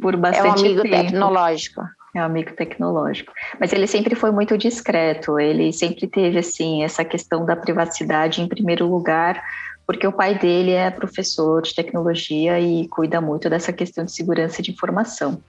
por 0.00 0.16
bastante 0.16 0.62
tempo. 0.62 0.66
É 0.66 0.68
um 0.68 0.70
amigo 0.70 0.82
tempo. 0.82 0.96
tecnológico. 0.96 1.82
É 2.14 2.20
um 2.20 2.24
amigo 2.24 2.52
tecnológico. 2.54 3.32
Mas 3.58 3.72
ele 3.72 3.86
sempre 3.86 4.14
foi 4.14 4.30
muito 4.30 4.58
discreto, 4.58 5.38
ele 5.38 5.72
sempre 5.72 6.06
teve, 6.06 6.38
assim, 6.38 6.84
essa 6.84 7.04
questão 7.04 7.46
da 7.46 7.56
privacidade 7.56 8.42
em 8.42 8.48
primeiro 8.48 8.86
lugar, 8.86 9.42
porque 9.86 10.06
o 10.06 10.12
pai 10.12 10.38
dele 10.38 10.72
é 10.72 10.90
professor 10.90 11.62
de 11.62 11.74
tecnologia 11.74 12.60
e 12.60 12.86
cuida 12.88 13.20
muito 13.20 13.48
dessa 13.48 13.72
questão 13.72 14.04
de 14.04 14.12
segurança 14.12 14.60
de 14.60 14.70
informação. 14.70 15.42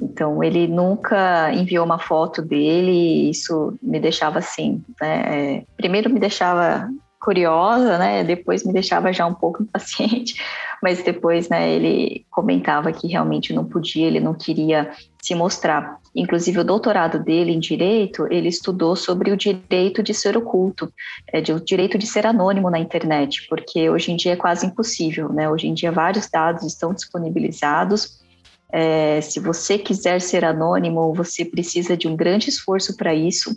Então, 0.00 0.42
ele 0.42 0.66
nunca 0.66 1.52
enviou 1.52 1.84
uma 1.84 1.98
foto 1.98 2.40
dele, 2.40 2.90
e 2.90 3.30
isso 3.30 3.78
me 3.82 4.00
deixava 4.00 4.38
assim, 4.38 4.82
né? 4.98 5.58
É, 5.58 5.64
primeiro 5.76 6.08
me 6.08 6.18
deixava 6.18 6.88
curiosa, 7.20 7.98
né? 7.98 8.24
Depois 8.24 8.64
me 8.64 8.72
deixava 8.72 9.12
já 9.12 9.26
um 9.26 9.34
pouco 9.34 9.62
impaciente, 9.64 10.34
mas 10.82 11.02
depois, 11.02 11.48
né, 11.48 11.70
ele 11.70 12.24
comentava 12.30 12.90
que 12.90 13.06
realmente 13.06 13.52
não 13.52 13.64
podia, 13.64 14.06
ele 14.06 14.18
não 14.18 14.34
queria 14.34 14.90
se 15.22 15.34
mostrar. 15.34 16.00
Inclusive, 16.16 16.58
o 16.58 16.64
doutorado 16.64 17.22
dele 17.22 17.52
em 17.52 17.60
direito, 17.60 18.26
ele 18.30 18.48
estudou 18.48 18.96
sobre 18.96 19.30
o 19.30 19.36
direito 19.36 20.02
de 20.02 20.14
ser 20.14 20.36
oculto, 20.36 20.92
é, 21.28 21.40
de, 21.40 21.52
o 21.52 21.60
direito 21.60 21.98
de 21.98 22.06
ser 22.06 22.26
anônimo 22.26 22.70
na 22.70 22.78
internet, 22.78 23.46
porque 23.48 23.90
hoje 23.90 24.10
em 24.10 24.16
dia 24.16 24.32
é 24.32 24.36
quase 24.36 24.66
impossível, 24.66 25.28
né? 25.28 25.48
Hoje 25.48 25.68
em 25.68 25.74
dia 25.74 25.92
vários 25.92 26.28
dados 26.28 26.64
estão 26.64 26.94
disponibilizados. 26.94 28.18
É, 28.72 29.20
se 29.20 29.38
você 29.38 29.76
quiser 29.76 30.20
ser 30.20 30.44
anônimo, 30.44 31.12
você 31.12 31.44
precisa 31.44 31.96
de 31.96 32.08
um 32.08 32.16
grande 32.16 32.48
esforço 32.48 32.96
para 32.96 33.14
isso. 33.14 33.54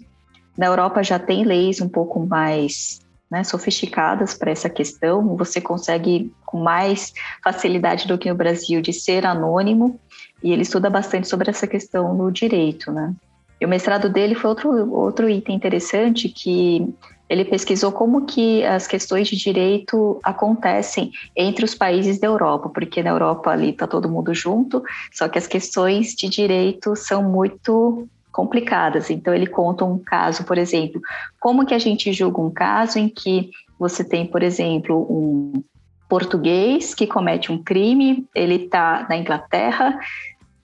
Na 0.57 0.65
Europa 0.65 1.01
já 1.01 1.17
tem 1.17 1.45
leis 1.45 1.79
um 1.79 1.89
pouco 1.89 2.19
mais 2.19 3.03
né, 3.33 3.43
sofisticadas 3.43 4.35
para 4.35 4.51
essa 4.51 4.69
questão. 4.69 5.35
Você 5.35 5.59
consegue 5.59 6.31
com 6.45 6.59
mais 6.59 7.11
facilidade 7.43 8.07
do 8.07 8.15
que 8.15 8.29
no 8.29 8.35
Brasil 8.35 8.79
de 8.79 8.93
ser 8.93 9.25
anônimo 9.25 9.99
e 10.43 10.53
ele 10.53 10.61
estuda 10.61 10.87
bastante 10.87 11.27
sobre 11.27 11.49
essa 11.49 11.65
questão 11.65 12.13
no 12.13 12.31
direito, 12.31 12.91
né? 12.91 13.11
E 13.59 13.65
o 13.65 13.69
mestrado 13.69 14.07
dele 14.07 14.35
foi 14.35 14.49
outro 14.49 14.93
outro 14.93 15.27
item 15.27 15.55
interessante 15.55 16.29
que 16.29 16.93
ele 17.27 17.43
pesquisou 17.43 17.91
como 17.91 18.27
que 18.27 18.63
as 18.65 18.85
questões 18.85 19.27
de 19.27 19.35
direito 19.35 20.19
acontecem 20.23 21.11
entre 21.35 21.65
os 21.65 21.73
países 21.73 22.19
da 22.19 22.27
Europa, 22.27 22.69
porque 22.69 23.01
na 23.01 23.09
Europa 23.09 23.49
ali 23.49 23.71
está 23.71 23.87
todo 23.87 24.09
mundo 24.09 24.31
junto, 24.35 24.83
só 25.11 25.27
que 25.27 25.39
as 25.39 25.47
questões 25.47 26.13
de 26.13 26.29
direito 26.29 26.95
são 26.95 27.23
muito 27.23 28.07
complicadas. 28.33 29.11
Então 29.11 29.33
ele 29.33 29.45
conta 29.45 29.85
um 29.85 29.97
caso, 29.97 30.43
por 30.43 30.57
exemplo, 30.57 30.99
como 31.39 31.65
que 31.65 31.73
a 31.73 31.79
gente 31.79 32.11
julga 32.11 32.41
um 32.41 32.49
caso 32.49 32.97
em 32.97 33.07
que 33.07 33.51
você 33.79 34.03
tem, 34.03 34.25
por 34.25 34.41
exemplo, 34.41 35.07
um 35.09 35.63
português 36.09 36.93
que 36.93 37.07
comete 37.07 37.51
um 37.51 37.63
crime, 37.63 38.27
ele 38.35 38.65
está 38.65 39.05
na 39.07 39.15
Inglaterra, 39.15 39.97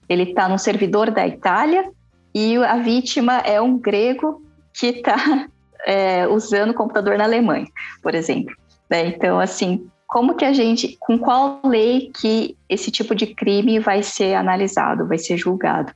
ele 0.07 0.23
está 0.23 0.49
no 0.49 0.57
servidor 0.57 1.11
da 1.11 1.25
Itália 1.27 1.89
e 2.33 2.57
a 2.57 2.77
vítima 2.77 3.37
é 3.39 3.61
um 3.61 3.77
grego 3.77 4.41
que 4.73 4.87
está 4.87 5.15
é, 5.85 6.27
usando 6.27 6.71
o 6.71 6.73
computador 6.73 7.17
na 7.17 7.23
Alemanha, 7.23 7.67
por 8.01 8.15
exemplo. 8.15 8.55
Né? 8.89 9.07
Então, 9.07 9.39
assim, 9.39 9.87
como 10.07 10.35
que 10.35 10.45
a 10.45 10.53
gente, 10.53 10.97
com 10.99 11.19
qual 11.19 11.61
lei 11.63 12.11
que 12.19 12.57
esse 12.67 12.89
tipo 12.89 13.13
de 13.13 13.27
crime 13.27 13.79
vai 13.79 14.01
ser 14.01 14.33
analisado, 14.33 15.07
vai 15.07 15.19
ser 15.19 15.37
julgado? 15.37 15.93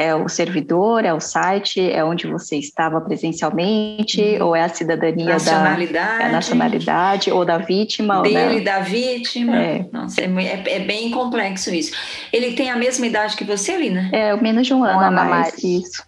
É 0.00 0.14
o 0.14 0.28
servidor, 0.28 1.04
é 1.04 1.12
o 1.12 1.18
site, 1.18 1.80
é 1.80 2.04
onde 2.04 2.28
você 2.28 2.56
estava 2.56 3.00
presencialmente, 3.00 4.20
uhum. 4.20 4.46
ou 4.46 4.56
é 4.56 4.62
a 4.62 4.68
cidadania 4.68 5.26
nacionalidade, 5.26 6.18
da 6.18 6.24
é 6.24 6.28
a 6.28 6.32
nacionalidade, 6.32 7.30
ou 7.32 7.44
da 7.44 7.58
vítima. 7.58 8.22
Dele, 8.22 8.60
da, 8.60 8.78
da 8.78 8.84
vítima. 8.84 9.56
É. 9.56 9.84
Nossa, 9.92 10.20
é, 10.20 10.24
é, 10.24 10.76
é, 10.76 10.78
bem 10.78 11.10
complexo 11.10 11.74
isso. 11.74 11.92
Ele 12.32 12.52
tem 12.52 12.70
a 12.70 12.76
mesma 12.76 13.06
idade 13.06 13.36
que 13.36 13.42
você, 13.42 13.76
Lina? 13.76 14.08
É, 14.12 14.36
menos 14.36 14.68
de 14.68 14.72
um, 14.72 14.78
um 14.78 14.84
ano, 14.84 15.00
ano 15.00 15.06
a 15.06 15.10
mais. 15.10 15.28
mais. 15.28 15.64
Isso. 15.64 16.02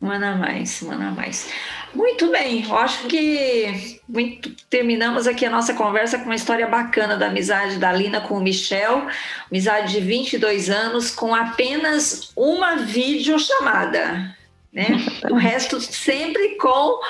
Um 0.00 0.10
ano 0.10 0.26
a 0.26 0.34
mais, 0.36 0.82
um 0.82 0.92
ano 0.92 1.08
a 1.08 1.10
mais. 1.10 1.48
Muito 1.94 2.28
bem, 2.30 2.64
eu 2.64 2.76
acho 2.76 3.06
que 3.06 4.00
muito, 4.08 4.50
terminamos 4.68 5.26
aqui 5.26 5.46
a 5.46 5.50
nossa 5.50 5.72
conversa 5.74 6.18
com 6.18 6.24
uma 6.24 6.34
história 6.34 6.66
bacana 6.66 7.16
da 7.16 7.28
amizade 7.28 7.78
da 7.78 7.92
Lina 7.92 8.20
com 8.20 8.34
o 8.34 8.42
Michel, 8.42 9.06
amizade 9.48 9.92
de 9.92 10.00
22 10.00 10.70
anos, 10.70 11.10
com 11.10 11.34
apenas 11.34 12.32
uma 12.36 12.76
videochamada, 12.76 14.36
né? 14.72 14.86
O 15.30 15.36
resto 15.36 15.80
sempre 15.80 16.56
com 16.56 17.00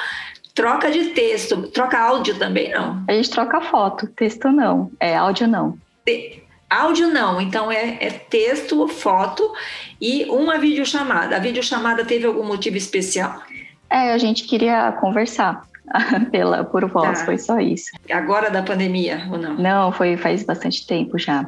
troca 0.54 0.90
de 0.90 1.06
texto, 1.06 1.62
troca 1.68 1.98
áudio 1.98 2.38
também 2.38 2.70
não? 2.70 3.02
A 3.08 3.12
gente 3.12 3.30
troca 3.30 3.60
foto, 3.62 4.06
texto 4.06 4.52
não, 4.52 4.92
é 5.00 5.16
áudio 5.16 5.48
não. 5.48 5.78
Te, 6.04 6.42
áudio 6.68 7.08
não, 7.08 7.40
então 7.40 7.72
é, 7.72 7.96
é 8.00 8.10
texto, 8.10 8.86
foto 8.86 9.50
e 10.00 10.26
uma 10.26 10.58
videochamada. 10.58 11.36
A 11.36 11.38
videochamada 11.38 12.04
teve 12.04 12.26
algum 12.26 12.44
motivo 12.44 12.76
especial? 12.76 13.42
É, 13.94 14.12
a 14.12 14.18
gente 14.18 14.42
queria 14.42 14.90
conversar 14.90 15.64
pela, 16.32 16.64
por 16.64 16.84
voz, 16.90 17.20
tá. 17.20 17.24
foi 17.26 17.38
só 17.38 17.60
isso. 17.60 17.92
Agora 18.10 18.50
da 18.50 18.60
pandemia 18.60 19.24
ou 19.30 19.38
não? 19.38 19.54
Não, 19.54 19.92
foi 19.92 20.16
faz 20.16 20.42
bastante 20.42 20.84
tempo 20.84 21.16
já. 21.16 21.46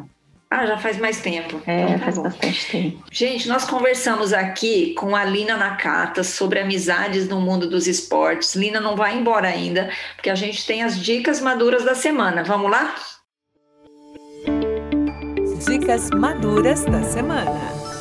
Ah, 0.49 0.64
já 0.64 0.78
faz 0.78 0.97
mais 0.97 1.20
tempo. 1.20 1.61
É, 1.66 1.82
então, 1.82 1.99
tá 1.99 2.05
faz 2.05 2.16
bom. 2.16 2.22
bastante 2.22 2.70
tempo. 2.70 3.03
Gente, 3.11 3.49
nós 3.49 3.64
conversamos 3.64 4.32
aqui 4.32 4.94
com 4.94 5.16
a 5.16 5.24
Lina 5.24 5.57
Nakata 5.57 6.22
sobre 6.22 6.61
amizades 6.61 7.28
no 7.28 7.40
mundo 7.40 7.68
dos 7.68 7.88
esportes. 7.88 8.55
Lina 8.55 8.78
não 8.78 8.94
vai 8.94 9.18
embora 9.18 9.49
ainda, 9.49 9.90
porque 10.14 10.30
a 10.30 10.36
gente 10.36 10.64
tem 10.64 10.84
as 10.84 11.01
dicas 11.01 11.40
maduras 11.40 11.84
da 11.84 11.97
semana. 11.97 12.44
Vamos 12.44 12.70
lá? 12.70 12.94
Dicas 15.66 16.11
maduras 16.11 16.84
da 16.84 17.03
semana 17.03 17.95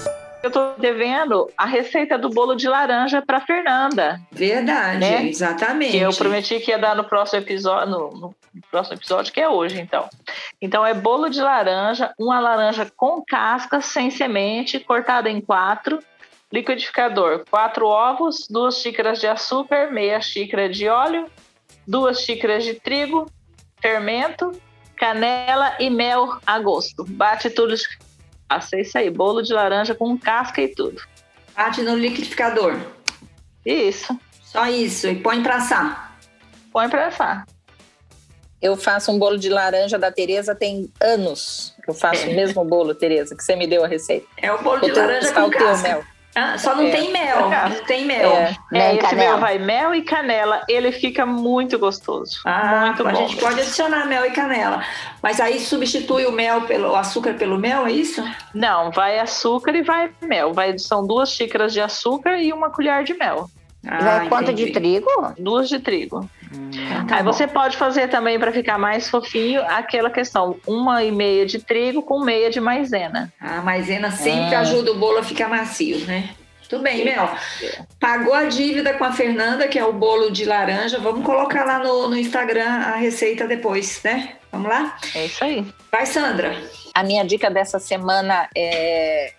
eu 0.45 0.51
tô 0.51 0.73
devendo 0.77 1.49
a 1.57 1.65
receita 1.65 2.19
do 2.19 2.29
bolo 2.29 2.53
de 2.53 2.67
laranja 2.67 3.19
para 3.19 3.41
Fernanda. 3.41 4.21
Verdade, 4.31 4.99
né? 4.99 5.25
exatamente. 5.25 5.93
Que 5.93 5.97
eu 5.97 6.13
prometi 6.13 6.59
que 6.59 6.69
ia 6.69 6.77
dar 6.77 6.95
no 6.95 7.03
próximo 7.03 7.41
episódio, 7.41 7.89
no, 7.89 8.11
no, 8.11 8.35
próximo 8.69 8.95
episódio, 8.95 9.33
que 9.33 9.41
é 9.41 9.49
hoje, 9.49 9.81
então. 9.81 10.07
Então 10.61 10.85
é 10.85 10.93
bolo 10.93 11.29
de 11.29 11.41
laranja, 11.41 12.13
uma 12.19 12.39
laranja 12.39 12.87
com 12.95 13.23
casca, 13.27 13.81
sem 13.81 14.11
semente, 14.11 14.79
cortada 14.79 15.31
em 15.31 15.41
quatro. 15.41 15.97
Liquidificador, 16.53 17.43
quatro 17.49 17.87
ovos, 17.87 18.47
duas 18.47 18.77
xícaras 18.77 19.19
de 19.19 19.25
açúcar, 19.25 19.91
meia 19.91 20.21
xícara 20.21 20.69
de 20.69 20.87
óleo, 20.87 21.25
duas 21.87 22.21
xícaras 22.21 22.63
de 22.63 22.75
trigo, 22.75 23.25
fermento, 23.81 24.51
canela 24.95 25.75
e 25.79 25.89
mel 25.89 26.37
a 26.45 26.59
gosto. 26.59 27.03
Bate 27.03 27.49
tudo 27.49 27.73
Faça 28.47 28.79
isso 28.79 28.97
aí, 28.97 29.09
bolo 29.09 29.41
de 29.41 29.53
laranja 29.53 29.95
com 29.95 30.17
casca 30.17 30.61
e 30.61 30.67
tudo. 30.67 31.01
Bate 31.55 31.81
no 31.81 31.95
liquidificador. 31.95 32.77
Isso. 33.65 34.17
Só 34.43 34.67
isso. 34.67 35.07
E 35.07 35.15
põe 35.15 35.41
para 35.41 35.55
assar. 35.55 36.17
Põe 36.71 36.89
para 36.89 37.07
assar. 37.07 37.45
Eu 38.61 38.75
faço 38.75 39.11
um 39.11 39.19
bolo 39.19 39.37
de 39.37 39.49
laranja 39.49 39.97
da 39.97 40.11
Tereza 40.11 40.55
tem 40.55 40.91
anos. 41.01 41.75
Eu 41.87 41.93
faço 41.93 42.25
é. 42.25 42.29
o 42.29 42.35
mesmo 42.35 42.63
bolo, 42.63 42.95
Tereza, 42.95 43.35
que 43.35 43.43
você 43.43 43.55
me 43.55 43.67
deu 43.67 43.83
a 43.83 43.87
receita. 43.87 44.27
É 44.37 44.51
o 44.51 44.61
bolo 44.61 44.81
de 44.81 44.91
laranja 44.91 45.33
com 45.33 45.49
casca. 45.49 45.87
Mel. 45.87 46.03
Ah, 46.35 46.57
só 46.57 46.75
não 46.75 46.83
é. 46.83 46.91
tem 46.91 47.13
mel, 47.13 47.49
não 47.49 47.83
tem 47.85 48.05
mel. 48.05 48.31
É, 48.31 48.55
é 48.73 48.95
esse 48.97 49.15
mel 49.15 49.39
vai 49.39 49.57
mel 49.57 49.95
e 49.95 50.01
canela, 50.01 50.61
ele 50.67 50.91
fica 50.91 51.25
muito 51.25 51.79
gostoso. 51.79 52.41
Ah, 52.45 52.87
muito 52.87 53.07
a 53.07 53.11
bom. 53.11 53.17
gente 53.27 53.37
pode 53.37 53.61
adicionar 53.61 54.05
mel 54.05 54.25
e 54.25 54.31
canela. 54.31 54.83
Mas 55.23 55.39
aí 55.39 55.59
substitui 55.59 56.25
o 56.25 56.31
mel 56.31 56.61
pelo 56.63 56.91
o 56.91 56.95
açúcar 56.95 57.33
pelo 57.35 57.57
mel, 57.57 57.87
é 57.87 57.91
isso? 57.91 58.23
Não, 58.53 58.91
vai 58.91 59.17
açúcar 59.17 59.75
e 59.75 59.81
vai 59.81 60.11
mel. 60.21 60.53
Vai, 60.53 60.77
são 60.77 61.07
duas 61.07 61.31
xícaras 61.31 61.71
de 61.71 61.79
açúcar 61.79 62.37
e 62.37 62.51
uma 62.51 62.69
colher 62.69 63.03
de 63.03 63.13
mel. 63.13 63.49
Ah, 63.87 63.99
vai 63.99 64.29
quanto 64.29 64.53
de 64.53 64.71
trigo? 64.71 65.07
Duas 65.37 65.69
de 65.69 65.79
trigo. 65.79 66.29
Hum, 66.55 67.07
tá 67.07 67.17
Aí 67.17 67.23
bom. 67.23 67.31
você 67.31 67.47
pode 67.47 67.77
fazer 67.77 68.07
também 68.07 68.39
para 68.39 68.51
ficar 68.51 68.77
mais 68.77 69.09
fofinho 69.09 69.61
aquela 69.63 70.09
questão, 70.09 70.57
uma 70.65 71.03
e 71.03 71.11
meia 71.11 71.45
de 71.45 71.59
trigo 71.59 72.01
com 72.01 72.19
meia 72.19 72.49
de 72.49 72.59
maisena. 72.59 73.31
A 73.39 73.61
maisena 73.61 74.11
sempre 74.11 74.53
é. 74.53 74.57
ajuda 74.57 74.91
o 74.91 74.95
bolo 74.95 75.19
a 75.19 75.23
ficar 75.23 75.49
macio, 75.49 75.99
né? 76.05 76.29
Tudo 76.67 76.81
bem, 76.81 77.05
Mel. 77.05 77.29
Pagou 77.99 78.33
a 78.33 78.45
dívida 78.45 78.93
com 78.95 79.03
a 79.03 79.11
Fernanda, 79.11 79.67
que 79.67 79.77
é 79.77 79.85
o 79.85 79.93
bolo 79.93 80.31
de 80.31 80.45
laranja. 80.45 80.97
Vamos 80.97 81.23
colocar 81.23 81.63
lá 81.63 81.79
no, 81.79 82.09
no 82.09 82.17
Instagram 82.17 82.67
a 82.67 82.95
receita 82.95 83.47
depois, 83.47 84.01
né? 84.03 84.33
Vamos 84.51 84.69
lá? 84.69 84.97
É 85.13 85.25
isso 85.25 85.43
aí. 85.43 85.65
Vai, 85.91 86.07
Sandra. 86.07 86.59
A 86.93 87.03
minha 87.03 87.23
dica 87.23 87.51
dessa 87.51 87.77
semana 87.77 88.49
é 88.55 89.33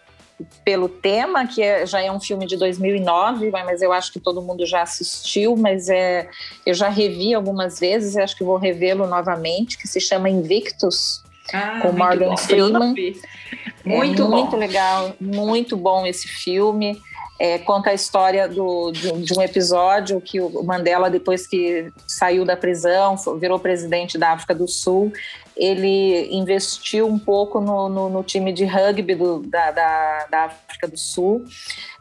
pelo 0.64 0.89
tema, 0.89 1.47
que 1.47 1.62
é, 1.62 1.87
já 1.87 2.01
é 2.01 2.12
um 2.12 2.20
filme 2.20 2.47
de 2.47 2.57
2009, 2.57 3.51
mas 3.51 3.80
eu 3.80 3.93
acho 3.93 4.12
que 4.12 4.20
todo 4.20 4.43
mundo 4.43 4.66
já 4.66 4.82
assistiu, 4.82 5.57
mas 5.57 5.89
é, 5.89 6.28
eu 6.64 6.74
já 6.74 6.89
revi 6.89 7.34
algumas 7.34 7.80
vezes, 7.80 8.16
acho 8.16 8.37
que 8.37 8.45
vou 8.45 8.57
revê-lo 8.57 9.07
novamente, 9.07 9.78
que 9.78 9.89
se 9.89 10.01
chama 10.01 10.28
Invictus, 10.28 11.22
ah, 11.53 11.80
com 11.80 11.93
Morgan. 11.93 12.37
Freeman. 12.37 12.95
Muito, 13.84 14.22
é, 14.22 14.28
muito 14.28 14.57
legal, 14.57 15.14
muito 15.20 15.76
bom 15.76 16.05
esse 16.07 16.26
filme. 16.26 17.01
É, 17.39 17.59
conta 17.59 17.91
a 17.91 17.95
história 17.95 18.49
do, 18.49 18.91
de, 18.91 19.12
de, 19.22 19.39
um 19.39 19.43
episódio 19.43 20.20
que 20.22 20.41
o 20.41 20.62
Mandela, 20.62 21.11
depois 21.11 21.47
que 21.47 21.93
saiu 22.07 22.47
da 22.47 22.57
prisão, 22.57 23.14
virou 23.39 23.59
presidente 23.59 24.16
da 24.16 24.32
África 24.32 24.55
do 24.55 24.66
Sul, 24.66 25.12
ele 25.57 26.28
investiu 26.30 27.09
um 27.09 27.18
pouco 27.18 27.61
no, 27.61 27.88
no, 27.88 28.09
no 28.11 28.22
time 28.22 28.52
de 28.52 28.64
rugby 28.64 29.14
do, 29.14 29.40
da, 29.40 29.70
da, 29.70 30.26
da, 30.30 30.44
África 30.44 30.86
do 30.86 30.98
Sul. 30.98 31.44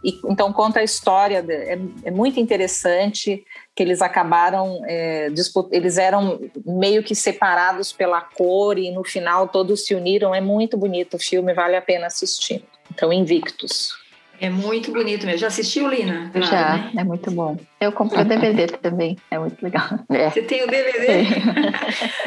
E, 0.03 0.19
então 0.25 0.51
conta 0.51 0.81
a 0.81 0.83
história, 0.83 1.43
é, 1.47 1.79
é, 2.03 2.11
muito 2.11 2.39
interessante 2.39 3.45
que 3.73 3.81
eles 3.81 4.01
acabaram, 4.01 4.81
é, 4.85 5.29
eles 5.71 5.97
eram 5.97 6.39
meio 6.65 7.01
que 7.01 7.15
separados 7.15 7.93
pela 7.93 8.21
cor 8.21 8.77
e 8.77 8.91
no 8.91 9.03
final 9.03 9.47
todos 9.47 9.85
se 9.85 9.95
uniram. 9.95 10.35
É 10.35 10.41
muito 10.41 10.75
bonito 10.77 11.15
o 11.15 11.19
filme, 11.19 11.53
vale 11.53 11.77
a 11.77 11.81
pena 11.81 12.07
assistir. 12.07 12.63
Então, 12.91 13.11
Invictus. 13.11 14.04
É 14.39 14.49
muito 14.49 14.91
bonito 14.91 15.25
mesmo. 15.25 15.39
Já 15.39 15.47
assistiu, 15.47 15.87
Lina? 15.87 16.29
Claro, 16.31 16.47
Já, 16.47 16.77
né? 16.77 16.91
é 16.97 17.03
muito 17.03 17.31
bom. 17.31 17.57
Eu 17.79 17.91
comprei 17.91 18.21
o 18.21 18.25
DVD 18.25 18.67
também, 18.81 19.17
é 19.31 19.39
muito 19.39 19.61
legal. 19.61 19.87
É. 20.09 20.29
Você 20.29 20.41
tem 20.41 20.63
o 20.63 20.67
DVD? 20.67 21.25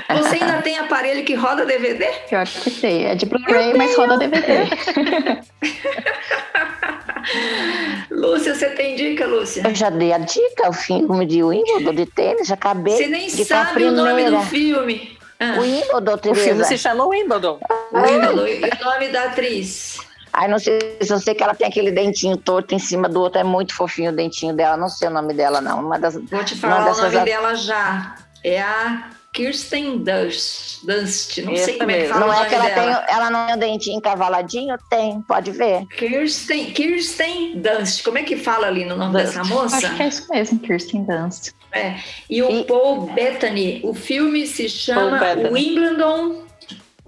Você 0.18 0.42
ainda 0.42 0.62
tem 0.62 0.78
aparelho 0.78 1.24
que 1.24 1.34
roda 1.34 1.66
DVD? 1.66 2.06
Pior 2.28 2.46
que 2.46 2.70
tem. 2.70 3.06
É 3.06 3.14
de 3.14 3.26
Blu-ray, 3.26 3.74
mas 3.74 3.96
roda 3.96 4.16
DVD. 4.18 4.68
Lúcia, 8.10 8.54
você 8.54 8.70
tem 8.70 8.96
dica, 8.96 9.26
Lúcia? 9.26 9.62
Eu 9.66 9.74
já 9.74 9.90
dei 9.90 10.12
a 10.12 10.18
dica, 10.18 10.68
o 10.68 10.72
filme 10.72 11.26
de 11.26 11.42
Wimbledon 11.42 11.94
de 11.94 12.06
tênis, 12.06 12.50
acabei 12.50 12.96
Você 12.96 13.06
nem 13.06 13.26
de 13.26 13.44
sabe 13.44 13.84
o 13.84 13.92
nome 13.92 14.30
do 14.30 14.40
filme. 14.42 15.18
Ah. 15.38 15.58
Wimbledon, 15.60 16.18
Tereza. 16.18 16.40
O 16.40 16.44
filme 16.44 16.64
se 16.64 16.78
chama 16.78 17.06
Wimbledon. 17.06 17.60
Wimbledon. 17.92 18.46
E 18.46 18.70
o 18.80 18.84
nome 18.84 19.08
da 19.08 19.24
atriz? 19.24 19.98
Aí 20.38 20.48
não 20.48 20.60
sei 20.60 20.78
se 21.00 21.12
eu 21.12 21.18
sei 21.18 21.34
que 21.34 21.42
ela 21.42 21.52
tem 21.52 21.66
aquele 21.66 21.90
dentinho 21.90 22.36
torto 22.36 22.72
em 22.72 22.78
cima 22.78 23.08
do 23.08 23.20
outro, 23.20 23.40
é 23.40 23.44
muito 23.44 23.74
fofinho 23.74 24.12
o 24.12 24.14
dentinho 24.14 24.54
dela, 24.54 24.76
não 24.76 24.88
sei 24.88 25.08
o 25.08 25.10
nome 25.10 25.34
dela, 25.34 25.60
não. 25.60 25.84
Uma 25.84 25.98
das, 25.98 26.14
Vou 26.14 26.44
te 26.44 26.54
falar 26.54 26.92
o 26.92 26.96
nome 26.96 27.24
dela 27.24 27.56
já. 27.56 28.14
É 28.44 28.62
a 28.62 29.10
Kirsten 29.32 29.98
Dunst, 29.98 30.84
Dunst 30.84 31.38
não 31.38 31.56
sei 31.56 31.76
como 31.76 31.90
é 31.90 32.02
que 32.02 32.06
fala 32.06 32.20
não 32.20 32.28
o 32.28 32.32
é 32.32 32.48
que 32.48 32.54
ela 32.54 32.68
dela. 32.68 32.96
Tem, 32.98 33.16
ela 33.16 33.30
não 33.30 33.46
tem 33.46 33.56
o 33.56 33.58
dentinho 33.58 33.98
encavaladinho? 33.98 34.76
Tem, 34.88 35.20
pode 35.22 35.50
ver. 35.50 35.84
Kirsten, 35.86 36.66
Kirsten 36.66 37.60
Dunst, 37.60 38.04
como 38.04 38.18
é 38.18 38.22
que 38.22 38.36
fala 38.36 38.68
ali 38.68 38.84
no 38.84 38.96
nome 38.96 39.14
Dunst. 39.14 39.34
dessa 39.34 39.42
moça? 39.42 39.76
Acho 39.76 39.96
que 39.96 40.02
é 40.04 40.06
isso 40.06 40.28
mesmo, 40.30 40.60
Kirsten 40.60 41.02
Dunst. 41.02 41.50
É. 41.72 41.96
E 42.30 42.40
o 42.44 42.60
e... 42.60 42.64
Paul 42.64 43.12
Bettany, 43.12 43.80
o 43.82 43.92
filme 43.92 44.46
se 44.46 44.68
chama 44.68 45.20
Wimbledon, 45.50 46.44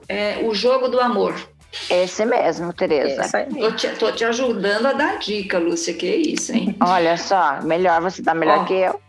é, 0.09 0.41
o 0.43 0.53
jogo 0.53 0.89
do 0.89 0.99
amor. 0.99 1.50
Esse 1.89 2.25
mesmo, 2.25 2.73
Tereza. 2.73 3.29
Tô 3.59 3.73
te, 3.73 3.89
tô 3.91 4.13
te 4.13 4.25
ajudando 4.25 4.87
a 4.87 4.93
dar 4.93 5.19
dica, 5.19 5.59
Lúcia, 5.59 5.95
que 5.95 6.07
é 6.07 6.17
isso, 6.17 6.53
hein? 6.53 6.77
Olha 6.81 7.17
só, 7.17 7.63
melhor, 7.63 8.01
você 8.01 8.23
tá 8.23 8.35
melhor 8.35 8.63
oh. 8.63 8.65
que 8.65 8.75
eu. 8.75 9.01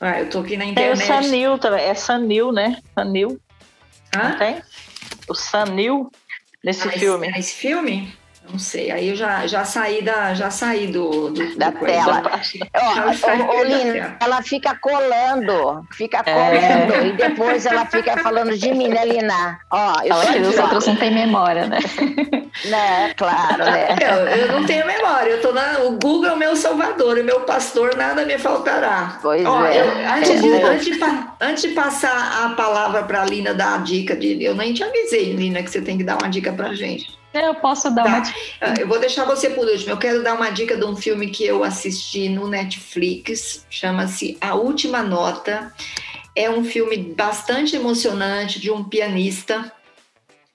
Ah, 0.00 0.20
eu 0.20 0.30
tô 0.30 0.40
aqui 0.40 0.56
na 0.56 0.64
internet. 0.64 0.98
Tem 0.98 1.18
o 1.18 1.22
Sanil 1.22 1.58
também, 1.58 1.84
é 1.84 1.94
Sanil, 1.94 2.52
né? 2.52 2.78
Sanil. 2.94 3.40
Ah? 4.16 4.32
tem? 4.32 4.62
O 5.28 5.34
Sanil 5.34 6.10
nesse 6.64 6.88
ah, 6.88 6.92
filme. 6.92 7.28
Esse, 7.28 7.38
esse 7.38 7.54
filme? 7.54 8.12
Não 8.50 8.58
sei, 8.58 8.90
aí 8.90 9.10
eu 9.10 9.16
já, 9.16 9.46
já 9.46 9.64
saí 9.64 10.02
da, 10.02 10.34
já 10.34 10.50
saí 10.50 10.88
do, 10.88 11.30
do 11.30 11.56
da 11.56 11.70
do 11.70 11.78
tela. 11.78 12.22
Ó, 12.74 13.62
Lina, 13.62 14.16
ela 14.20 14.42
fica 14.42 14.74
colando, 14.74 15.86
fica 15.92 16.18
é. 16.18 16.22
colando 16.22 16.94
é. 16.94 17.06
e 17.06 17.12
depois 17.12 17.64
ela 17.64 17.86
fica 17.86 18.16
falando 18.18 18.56
de 18.56 18.74
mim, 18.74 18.88
né, 18.88 19.04
Lina? 19.04 19.60
Ó, 19.70 19.94
eu 20.02 20.16
que 20.32 20.40
os 20.40 20.58
outros 20.58 20.86
não 20.86 20.96
têm 20.96 21.14
memória, 21.14 21.66
né? 21.66 21.78
né, 22.64 23.14
claro, 23.16 23.64
né? 23.64 23.88
Eu, 24.00 24.26
eu 24.26 24.52
não 24.52 24.66
tenho 24.66 24.86
memória, 24.86 25.30
eu 25.30 25.40
tô 25.40 25.52
na, 25.52 25.80
o 25.80 25.92
Google 25.92 26.30
é 26.30 26.32
o 26.32 26.36
meu 26.36 26.56
salvador, 26.56 27.18
o 27.18 27.24
meu 27.24 27.40
pastor, 27.40 27.94
nada 27.96 28.24
me 28.24 28.38
faltará. 28.38 29.18
Pois 29.22 29.44
Ó, 29.44 29.64
é. 29.64 29.80
Eu, 29.80 30.16
antes, 30.16 30.30
é. 30.30 30.34
De, 30.36 30.48
antes, 30.48 30.84
de, 30.86 31.04
antes 31.40 31.62
de 31.62 31.68
passar 31.68 32.44
a 32.44 32.48
palavra 32.50 33.04
para 33.04 33.22
a 33.22 33.24
Lina 33.24 33.54
dar 33.54 33.74
a 33.74 33.78
dica, 33.78 34.16
de, 34.16 34.42
eu 34.42 34.54
nem 34.54 34.72
te 34.72 34.82
avisei, 34.82 35.34
Lina, 35.34 35.62
que 35.62 35.70
você 35.70 35.80
tem 35.80 35.98
que 35.98 36.04
dar 36.04 36.16
uma 36.20 36.28
dica 36.28 36.52
pra 36.52 36.74
gente. 36.74 37.19
Eu 37.32 37.54
posso 37.54 37.90
dar 37.90 38.02
tá. 38.02 38.08
uma 38.08 38.20
dica. 38.20 38.38
Ah, 38.60 38.74
eu 38.78 38.88
vou 38.88 38.98
deixar 38.98 39.24
você 39.24 39.50
por 39.50 39.66
último. 39.66 39.90
Eu 39.90 39.98
quero 39.98 40.22
dar 40.22 40.34
uma 40.34 40.50
dica 40.50 40.76
de 40.76 40.84
um 40.84 40.96
filme 40.96 41.30
que 41.30 41.44
eu 41.44 41.62
assisti 41.62 42.28
no 42.28 42.48
Netflix, 42.48 43.64
chama-se 43.70 44.36
A 44.40 44.54
Última 44.54 45.02
Nota. 45.02 45.72
É 46.34 46.50
um 46.50 46.64
filme 46.64 46.96
bastante 46.96 47.76
emocionante 47.76 48.58
de 48.58 48.70
um 48.70 48.82
pianista 48.82 49.72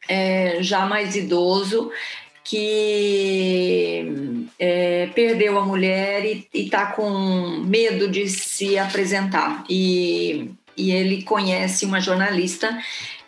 é, 0.08 0.58
já 0.62 0.86
mais 0.86 1.16
idoso 1.16 1.92
que 2.44 4.48
é, 4.60 5.10
perdeu 5.16 5.58
a 5.58 5.66
mulher 5.66 6.24
e 6.26 6.48
está 6.54 6.88
com 6.88 7.10
medo 7.66 8.08
de 8.08 8.30
se 8.30 8.78
apresentar. 8.78 9.64
E, 9.68 10.52
e 10.78 10.92
ele 10.92 11.24
conhece 11.24 11.86
uma 11.86 12.00
jornalista 12.00 12.78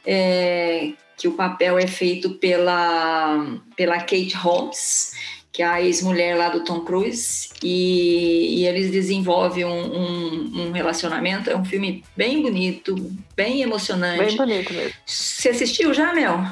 é, 0.06 0.92
que 1.18 1.28
o 1.28 1.34
papel 1.34 1.80
é 1.80 1.88
feito 1.88 2.30
pela, 2.36 3.60
pela 3.76 3.98
Kate 3.98 4.36
Holmes, 4.36 5.14
que 5.52 5.64
é 5.64 5.66
a 5.66 5.82
ex-mulher 5.82 6.38
lá 6.38 6.50
do 6.50 6.64
Tom 6.64 6.82
Cruise, 6.82 7.50
e, 7.64 8.60
e 8.60 8.68
eles 8.68 8.92
desenvolvem 8.92 9.66
um, 9.66 9.72
um, 9.72 10.68
um, 10.68 10.72
relacionamento. 10.72 11.50
É 11.50 11.58
um 11.58 11.66
filme 11.66 12.04
bem 12.16 12.44
bonito, 12.44 12.96
bem 13.36 13.64
emocionante. 13.64 14.24
Bem 14.24 14.38
bonito 14.38 14.72
mesmo. 14.72 14.94
Você 15.04 15.50
assistiu 15.50 15.92
já, 15.96 16.14
Mel? 16.14 16.46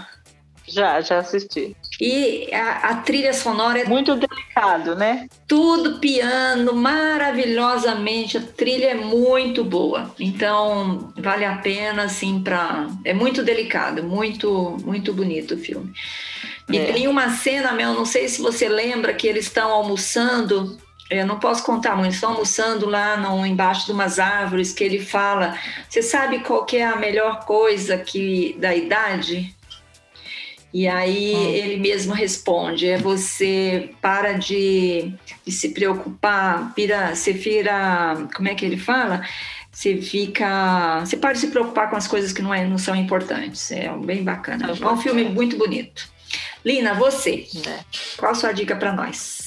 Já, 0.68 1.00
já 1.02 1.20
assisti. 1.20 1.78
E 2.00 2.54
a, 2.54 2.90
a, 2.90 2.96
trilha 2.98 3.34
sonora 3.34 3.80
é. 3.80 3.86
Muito 3.86 4.16
delicado, 4.16 4.96
né? 4.96 5.28
Tudo 5.48 6.00
piano, 6.00 6.74
maravilhosamente. 6.74 8.38
A 8.38 8.42
trilha 8.42 8.88
é 8.88 8.96
muito 8.96 9.64
boa. 9.64 10.14
Então, 10.20 11.14
vale 11.18 11.46
a 11.46 11.58
pena, 11.58 12.04
assim, 12.04 12.42
para. 12.42 12.88
É 13.06 13.14
muito 13.14 13.44
delicado, 13.44 14.04
muito, 14.04 14.78
muito 14.84 15.14
bonito 15.14 15.56
o 15.56 15.58
filme. 15.58 15.94
E 16.70 16.78
é. 16.78 16.92
tem 16.92 17.08
uma 17.08 17.30
cena, 17.30 17.72
Mel, 17.72 17.94
não 17.94 18.06
sei 18.06 18.28
se 18.28 18.42
você 18.42 18.68
lembra, 18.68 19.14
que 19.14 19.28
eles 19.28 19.46
estão 19.46 19.72
almoçando. 19.72 20.78
Eu 21.10 21.26
não 21.28 21.40
posso 21.40 21.64
contar 21.64 21.96
muito, 21.96 22.14
estão 22.14 22.32
almoçando 22.32 22.90
lá 22.90 23.16
no, 23.16 23.46
embaixo 23.46 23.86
de 23.86 23.92
umas 23.92 24.18
árvores 24.18 24.74
que 24.74 24.84
ele 24.84 25.00
fala. 25.00 25.56
Você 25.88 26.02
sabe 26.02 26.40
qual 26.40 26.66
é 26.74 26.84
a 26.84 26.96
melhor 26.96 27.46
coisa 27.46 27.96
que 27.96 28.58
da 28.60 28.76
idade? 28.76 29.55
E 30.76 30.90
aí 30.90 31.34
hum. 31.34 31.50
ele 31.52 31.78
mesmo 31.78 32.14
responde: 32.14 32.86
é 32.86 32.98
você 32.98 33.92
para 34.02 34.34
de, 34.34 35.14
de 35.46 35.52
se 35.54 35.70
preocupar, 35.70 36.74
vira, 36.76 37.16
você 37.16 37.32
vira, 37.32 38.28
como 38.36 38.50
é 38.50 38.56
que 38.56 38.66
ele 38.66 38.76
fala? 38.76 39.22
Você 39.72 40.02
fica, 40.02 41.00
você 41.00 41.16
para 41.16 41.32
de 41.32 41.40
se 41.40 41.48
preocupar 41.48 41.90
com 41.90 41.96
as 41.96 42.10
coisas 42.10 42.34
que 42.34 42.42
não, 42.42 42.54
é, 42.54 42.66
não 42.66 42.78
são 42.78 42.94
importantes. 42.94 43.72
É 43.72 43.90
bem 43.90 44.22
bacana. 44.22 44.68
É 44.68 44.88
um 44.88 44.98
filme 44.98 45.24
muito 45.24 45.58
bonito. 45.58 46.10
Lina, 46.66 46.94
você, 46.94 47.48
é. 47.66 47.80
qual 48.18 48.34
a 48.34 48.36
sua 48.36 48.52
dica 48.52 48.76
para 48.76 48.92
nós? 48.92 49.46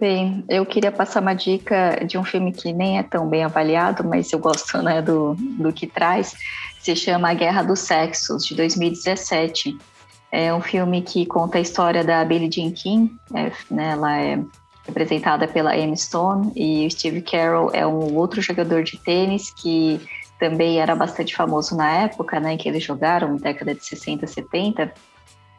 Bem, 0.00 0.44
eu 0.48 0.64
queria 0.64 0.92
passar 0.92 1.20
uma 1.20 1.34
dica 1.34 2.04
de 2.06 2.16
um 2.16 2.22
filme 2.22 2.52
que 2.52 2.72
nem 2.72 3.00
é 3.00 3.02
tão 3.02 3.28
bem 3.28 3.42
avaliado, 3.42 4.04
mas 4.04 4.32
eu 4.32 4.38
gosto 4.38 4.80
né, 4.80 5.02
do, 5.02 5.34
do 5.34 5.72
que 5.72 5.88
traz. 5.88 6.36
Se 6.80 6.94
chama 6.94 7.30
A 7.30 7.34
Guerra 7.34 7.62
dos 7.62 7.80
Sexos, 7.80 8.44
de 8.44 8.54
2017. 8.54 9.76
É 10.30 10.52
um 10.52 10.60
filme 10.60 11.02
que 11.02 11.24
conta 11.26 11.58
a 11.58 11.60
história 11.60 12.04
da 12.04 12.24
Billie 12.24 12.50
Jean 12.52 12.70
King, 12.70 13.16
é, 13.34 13.50
né, 13.70 13.90
ela 13.92 14.20
é 14.20 14.38
representada 14.86 15.46
pela 15.46 15.76
Emma 15.76 15.96
Stone 15.96 16.52
e 16.56 16.86
o 16.86 16.90
Steve 16.90 17.20
Carroll 17.20 17.70
é 17.74 17.86
um 17.86 18.14
outro 18.16 18.40
jogador 18.40 18.82
de 18.82 18.98
tênis 18.98 19.50
que 19.50 20.00
também 20.38 20.80
era 20.80 20.94
bastante 20.94 21.34
famoso 21.34 21.76
na 21.76 21.90
época, 21.90 22.40
né, 22.40 22.56
que 22.56 22.68
eles 22.68 22.82
jogaram, 22.82 23.36
década 23.36 23.74
de 23.74 23.84
60, 23.84 24.26
70. 24.26 24.92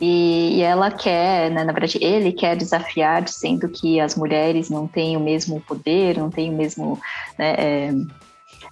E, 0.02 0.58
e 0.58 0.62
ela 0.62 0.90
quer, 0.90 1.52
né, 1.52 1.64
na 1.64 1.74
verdade, 1.74 2.00
ele 2.02 2.32
quer 2.32 2.56
desafiar, 2.56 3.22
dizendo 3.22 3.68
que 3.68 4.00
as 4.00 4.16
mulheres 4.16 4.70
não 4.70 4.88
têm 4.88 5.18
o 5.18 5.20
mesmo 5.20 5.60
poder, 5.62 6.18
não 6.18 6.30
têm 6.30 6.50
o 6.50 6.56
mesmo 6.56 6.98
né, 7.38 7.56
é, 7.58 7.92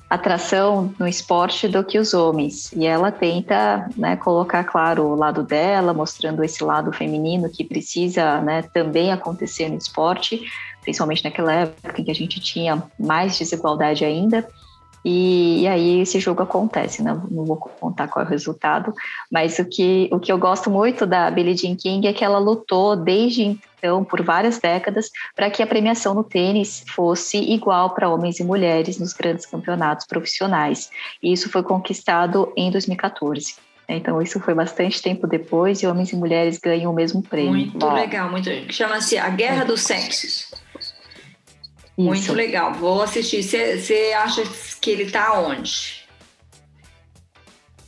atração 0.10 0.94
no 0.98 1.08
esporte 1.08 1.68
do 1.68 1.84
que 1.84 2.00
os 2.00 2.14
homens. 2.14 2.72
E 2.74 2.86
ela 2.86 3.12
tenta 3.12 3.90
né, 3.98 4.16
colocar, 4.16 4.64
claro, 4.64 5.06
o 5.06 5.16
lado 5.16 5.44
dela, 5.44 5.94
mostrando 5.94 6.44
esse 6.44 6.64
lado 6.64 6.92
feminino 6.92 7.50
que 7.50 7.64
precisa 7.64 8.40
né, 8.42 8.62
também 8.74 9.12
acontecer 9.12 9.70
no 9.70 9.78
esporte, 9.78 10.42
principalmente 10.82 11.24
naquela 11.24 11.54
época 11.54 12.02
em 12.02 12.06
que 12.06 12.12
a 12.12 12.16
gente 12.16 12.40
tinha 12.40 12.82
mais 12.98 13.38
desigualdade 13.38 14.06
ainda. 14.06 14.48
E, 15.06 15.62
e, 15.62 15.68
aí 15.68 16.02
esse 16.02 16.20
jogo 16.20 16.44
acontece, 16.44 17.02
né? 17.02 17.20
não 17.32 17.46
vou 17.46 17.56
contar 17.56 18.08
qual 18.08 18.26
é 18.26 18.28
o 18.28 18.30
resultado, 18.30 18.94
mas 19.32 19.58
o 19.60 19.66
que, 19.66 20.10
o 20.12 20.20
que 20.20 20.32
eu 20.32 20.38
gosto 20.38 20.70
muito 20.70 21.06
da 21.06 21.32
Billie 21.32 21.56
Jean 21.56 21.76
King 21.76 22.08
é 22.08 22.14
que 22.14 22.26
ela 22.26 22.40
lutou 22.40 22.96
desde 22.96 23.58
então, 23.78 24.04
por 24.04 24.24
várias 24.24 24.58
décadas, 24.58 25.10
para 25.36 25.52
que 25.52 25.62
a 25.62 25.68
premiação 25.68 26.14
no 26.14 26.24
tênis 26.24 26.84
fosse 26.88 27.38
igual 27.38 27.92
para 27.92 28.10
homens 28.10 28.40
e 28.40 28.44
mulheres 28.44 29.00
nos 29.00 29.14
grandes 29.14 29.46
campeonatos 29.46 30.08
profissionais. 30.08 30.90
E 31.22 31.32
isso 31.32 31.50
foi 31.50 31.62
conquistado 31.62 32.52
em 32.58 32.72
2014. 32.72 33.56
Então, 33.88 34.22
isso 34.22 34.40
foi 34.42 34.54
bastante 34.54 35.02
tempo 35.02 35.26
depois 35.26 35.82
e 35.82 35.88
homens 35.88 36.12
e 36.12 36.16
mulheres 36.16 36.58
ganham 36.58 36.92
o 36.92 36.96
mesmo 36.96 37.22
prêmio. 37.22 37.52
Muito 37.52 37.88
legal, 37.88 38.30
muito 38.30 38.50
Chama-se 38.70 39.18
A 39.18 39.30
Guerra 39.30 39.64
dos 39.64 39.82
Sexos. 39.82 40.52
Muito 41.98 42.32
legal, 42.34 42.74
vou 42.74 43.02
assistir. 43.02 43.42
Você 43.42 44.14
acha 44.16 44.44
que 44.80 44.92
ele 44.92 45.04
está 45.04 45.40
onde? 45.40 46.08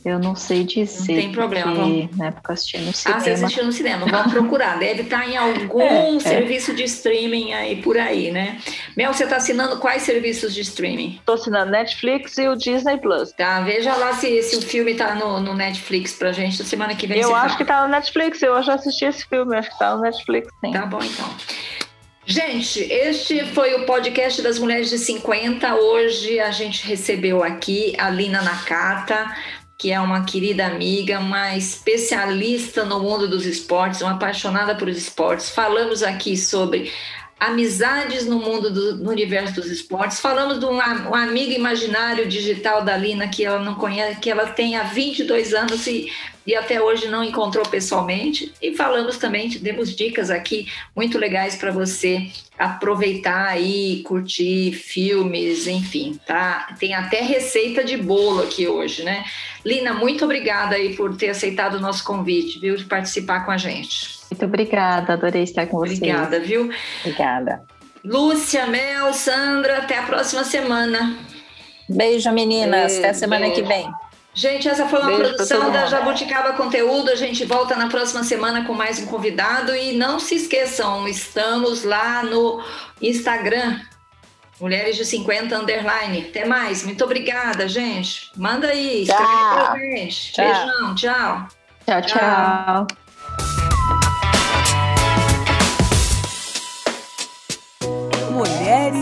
Eu 0.02 0.18
não 0.18 0.34
sei 0.34 0.64
dizer. 0.64 1.12
Não 1.12 1.20
tem 1.20 1.32
problema. 1.32 1.74
Porque, 1.74 2.08
na 2.16 2.28
época 2.28 2.54
assisti 2.54 2.78
no 2.78 2.92
cinema. 2.92 3.18
Ah, 3.18 3.22
você 3.22 3.30
assistiu 3.30 3.64
no 3.66 3.72
cinema. 3.72 4.06
Vamos 4.06 4.32
procurar. 4.32 4.78
Deve 4.78 5.02
estar 5.02 5.28
em 5.28 5.36
algum 5.36 5.82
é, 6.16 6.20
serviço 6.20 6.70
é. 6.70 6.74
de 6.74 6.84
streaming 6.84 7.52
aí 7.52 7.76
por 7.82 7.98
aí, 7.98 8.30
né? 8.30 8.58
Mel, 8.96 9.12
você 9.12 9.24
está 9.24 9.36
assinando 9.36 9.78
quais 9.78 10.02
serviços 10.02 10.54
de 10.54 10.62
streaming? 10.62 11.16
Estou 11.16 11.34
assinando 11.34 11.70
Netflix 11.70 12.38
e 12.38 12.48
o 12.48 12.56
Disney 12.56 12.96
Plus. 12.96 13.32
Tá, 13.32 13.60
veja 13.60 13.94
lá 13.94 14.14
se, 14.14 14.42
se 14.42 14.56
o 14.56 14.62
filme 14.62 14.92
está 14.92 15.14
no, 15.14 15.38
no 15.38 15.54
Netflix 15.54 16.14
pra 16.14 16.32
gente. 16.32 16.64
Semana 16.64 16.94
que 16.94 17.06
vem 17.06 17.20
Eu 17.20 17.34
acho 17.34 17.50
tá. 17.50 17.56
que 17.56 17.62
está 17.62 17.82
no 17.82 17.88
Netflix. 17.88 18.42
Eu 18.42 18.62
já 18.62 18.74
assisti 18.74 19.04
esse 19.04 19.26
filme. 19.26 19.54
Acho 19.54 19.68
que 19.68 19.74
está 19.74 19.94
no 19.94 20.00
Netflix, 20.00 20.48
sim. 20.64 20.72
Tá 20.72 20.86
bom, 20.86 21.00
então. 21.02 21.28
Gente, 22.30 22.78
este 22.78 23.44
foi 23.44 23.74
o 23.74 23.84
podcast 23.84 24.40
das 24.40 24.56
Mulheres 24.56 24.88
de 24.88 24.98
50. 24.98 25.74
Hoje 25.74 26.38
a 26.38 26.52
gente 26.52 26.86
recebeu 26.86 27.42
aqui 27.42 27.92
a 27.98 28.08
Lina 28.08 28.40
Nakata, 28.40 29.34
que 29.76 29.90
é 29.90 29.98
uma 29.98 30.24
querida 30.24 30.64
amiga, 30.64 31.18
uma 31.18 31.56
especialista 31.56 32.84
no 32.84 33.00
mundo 33.00 33.26
dos 33.26 33.44
esportes, 33.44 34.00
uma 34.00 34.12
apaixonada 34.12 34.76
por 34.76 34.88
esportes. 34.88 35.50
Falamos 35.50 36.04
aqui 36.04 36.36
sobre 36.36 36.92
amizades 37.40 38.26
no 38.26 38.38
mundo 38.38 38.70
do 38.70 38.96
no 38.96 39.10
universo 39.10 39.54
dos 39.54 39.70
esportes. 39.70 40.20
Falamos 40.20 40.60
de 40.60 40.66
um, 40.66 40.80
amigo 40.80 41.52
imaginário 41.52 42.28
digital 42.28 42.84
da 42.84 42.94
Lina 42.96 43.28
que 43.28 43.44
ela 43.44 43.58
não 43.58 43.74
conhece, 43.74 44.20
que 44.20 44.30
ela 44.30 44.46
tem 44.46 44.76
há 44.76 44.82
22 44.82 45.54
anos 45.54 45.86
e 45.86 46.12
e 46.46 46.54
até 46.56 46.82
hoje 46.82 47.06
não 47.06 47.22
encontrou 47.22 47.64
pessoalmente. 47.66 48.52
E 48.60 48.74
falamos 48.74 49.18
também, 49.18 49.48
demos 49.50 49.94
dicas 49.94 50.30
aqui 50.30 50.66
muito 50.96 51.18
legais 51.18 51.54
para 51.54 51.70
você 51.70 52.28
aproveitar 52.58 53.46
aí, 53.46 54.02
curtir 54.02 54.72
filmes, 54.72 55.66
enfim, 55.66 56.18
tá? 56.26 56.74
Tem 56.80 56.94
até 56.94 57.20
receita 57.20 57.84
de 57.84 57.96
bolo 57.96 58.42
aqui 58.42 58.66
hoje, 58.66 59.04
né? 59.04 59.24
Lina, 59.64 59.92
muito 59.92 60.24
obrigada 60.24 60.74
aí 60.76 60.96
por 60.96 61.16
ter 61.16 61.28
aceitado 61.28 61.74
o 61.74 61.80
nosso 61.80 62.02
convite, 62.04 62.58
viu, 62.58 62.76
de 62.76 62.84
participar 62.84 63.44
com 63.44 63.50
a 63.50 63.56
gente. 63.56 64.19
Muito 64.30 64.44
obrigada, 64.44 65.14
adorei 65.14 65.42
estar 65.42 65.66
com 65.66 65.78
você. 65.78 65.94
Obrigada, 65.94 66.40
viu? 66.40 66.70
Obrigada. 67.00 67.62
Lúcia, 68.04 68.66
Mel, 68.66 69.12
Sandra, 69.12 69.78
até 69.78 69.98
a 69.98 70.02
próxima 70.02 70.44
semana. 70.44 71.16
Beijo, 71.88 72.30
meninas. 72.32 72.92
Beijo, 72.92 72.98
até 72.98 73.08
a 73.10 73.14
semana 73.14 73.46
beijo. 73.46 73.62
que 73.62 73.68
vem. 73.68 73.90
Gente, 74.32 74.68
essa 74.68 74.86
foi 74.86 75.00
uma 75.00 75.08
Beijo 75.08 75.22
produção 75.22 75.72
da 75.72 75.86
Jabuticaba 75.86 76.52
Conteúdo. 76.52 77.10
A 77.10 77.16
gente 77.16 77.44
volta 77.44 77.76
na 77.76 77.88
próxima 77.88 78.22
semana 78.22 78.64
com 78.64 78.72
mais 78.72 79.00
um 79.00 79.06
convidado. 79.06 79.74
E 79.74 79.92
não 79.92 80.20
se 80.20 80.36
esqueçam, 80.36 81.06
estamos 81.08 81.82
lá 81.82 82.22
no 82.22 82.62
Instagram, 83.02 83.80
Mulheres 84.60 84.96
de 84.96 85.06
50 85.06 85.58
Underline. 85.58 86.26
Até 86.28 86.44
mais. 86.44 86.84
Muito 86.84 87.02
obrigada, 87.02 87.66
gente. 87.66 88.30
Manda 88.36 88.68
aí, 88.68 89.06
tchau. 89.06 89.16
pra 89.16 89.74
gente. 89.78 90.32
Tchau. 90.32 90.44
Beijão, 90.44 90.94
tchau. 90.94 91.48
Tchau, 91.86 92.02
tchau. 92.02 93.09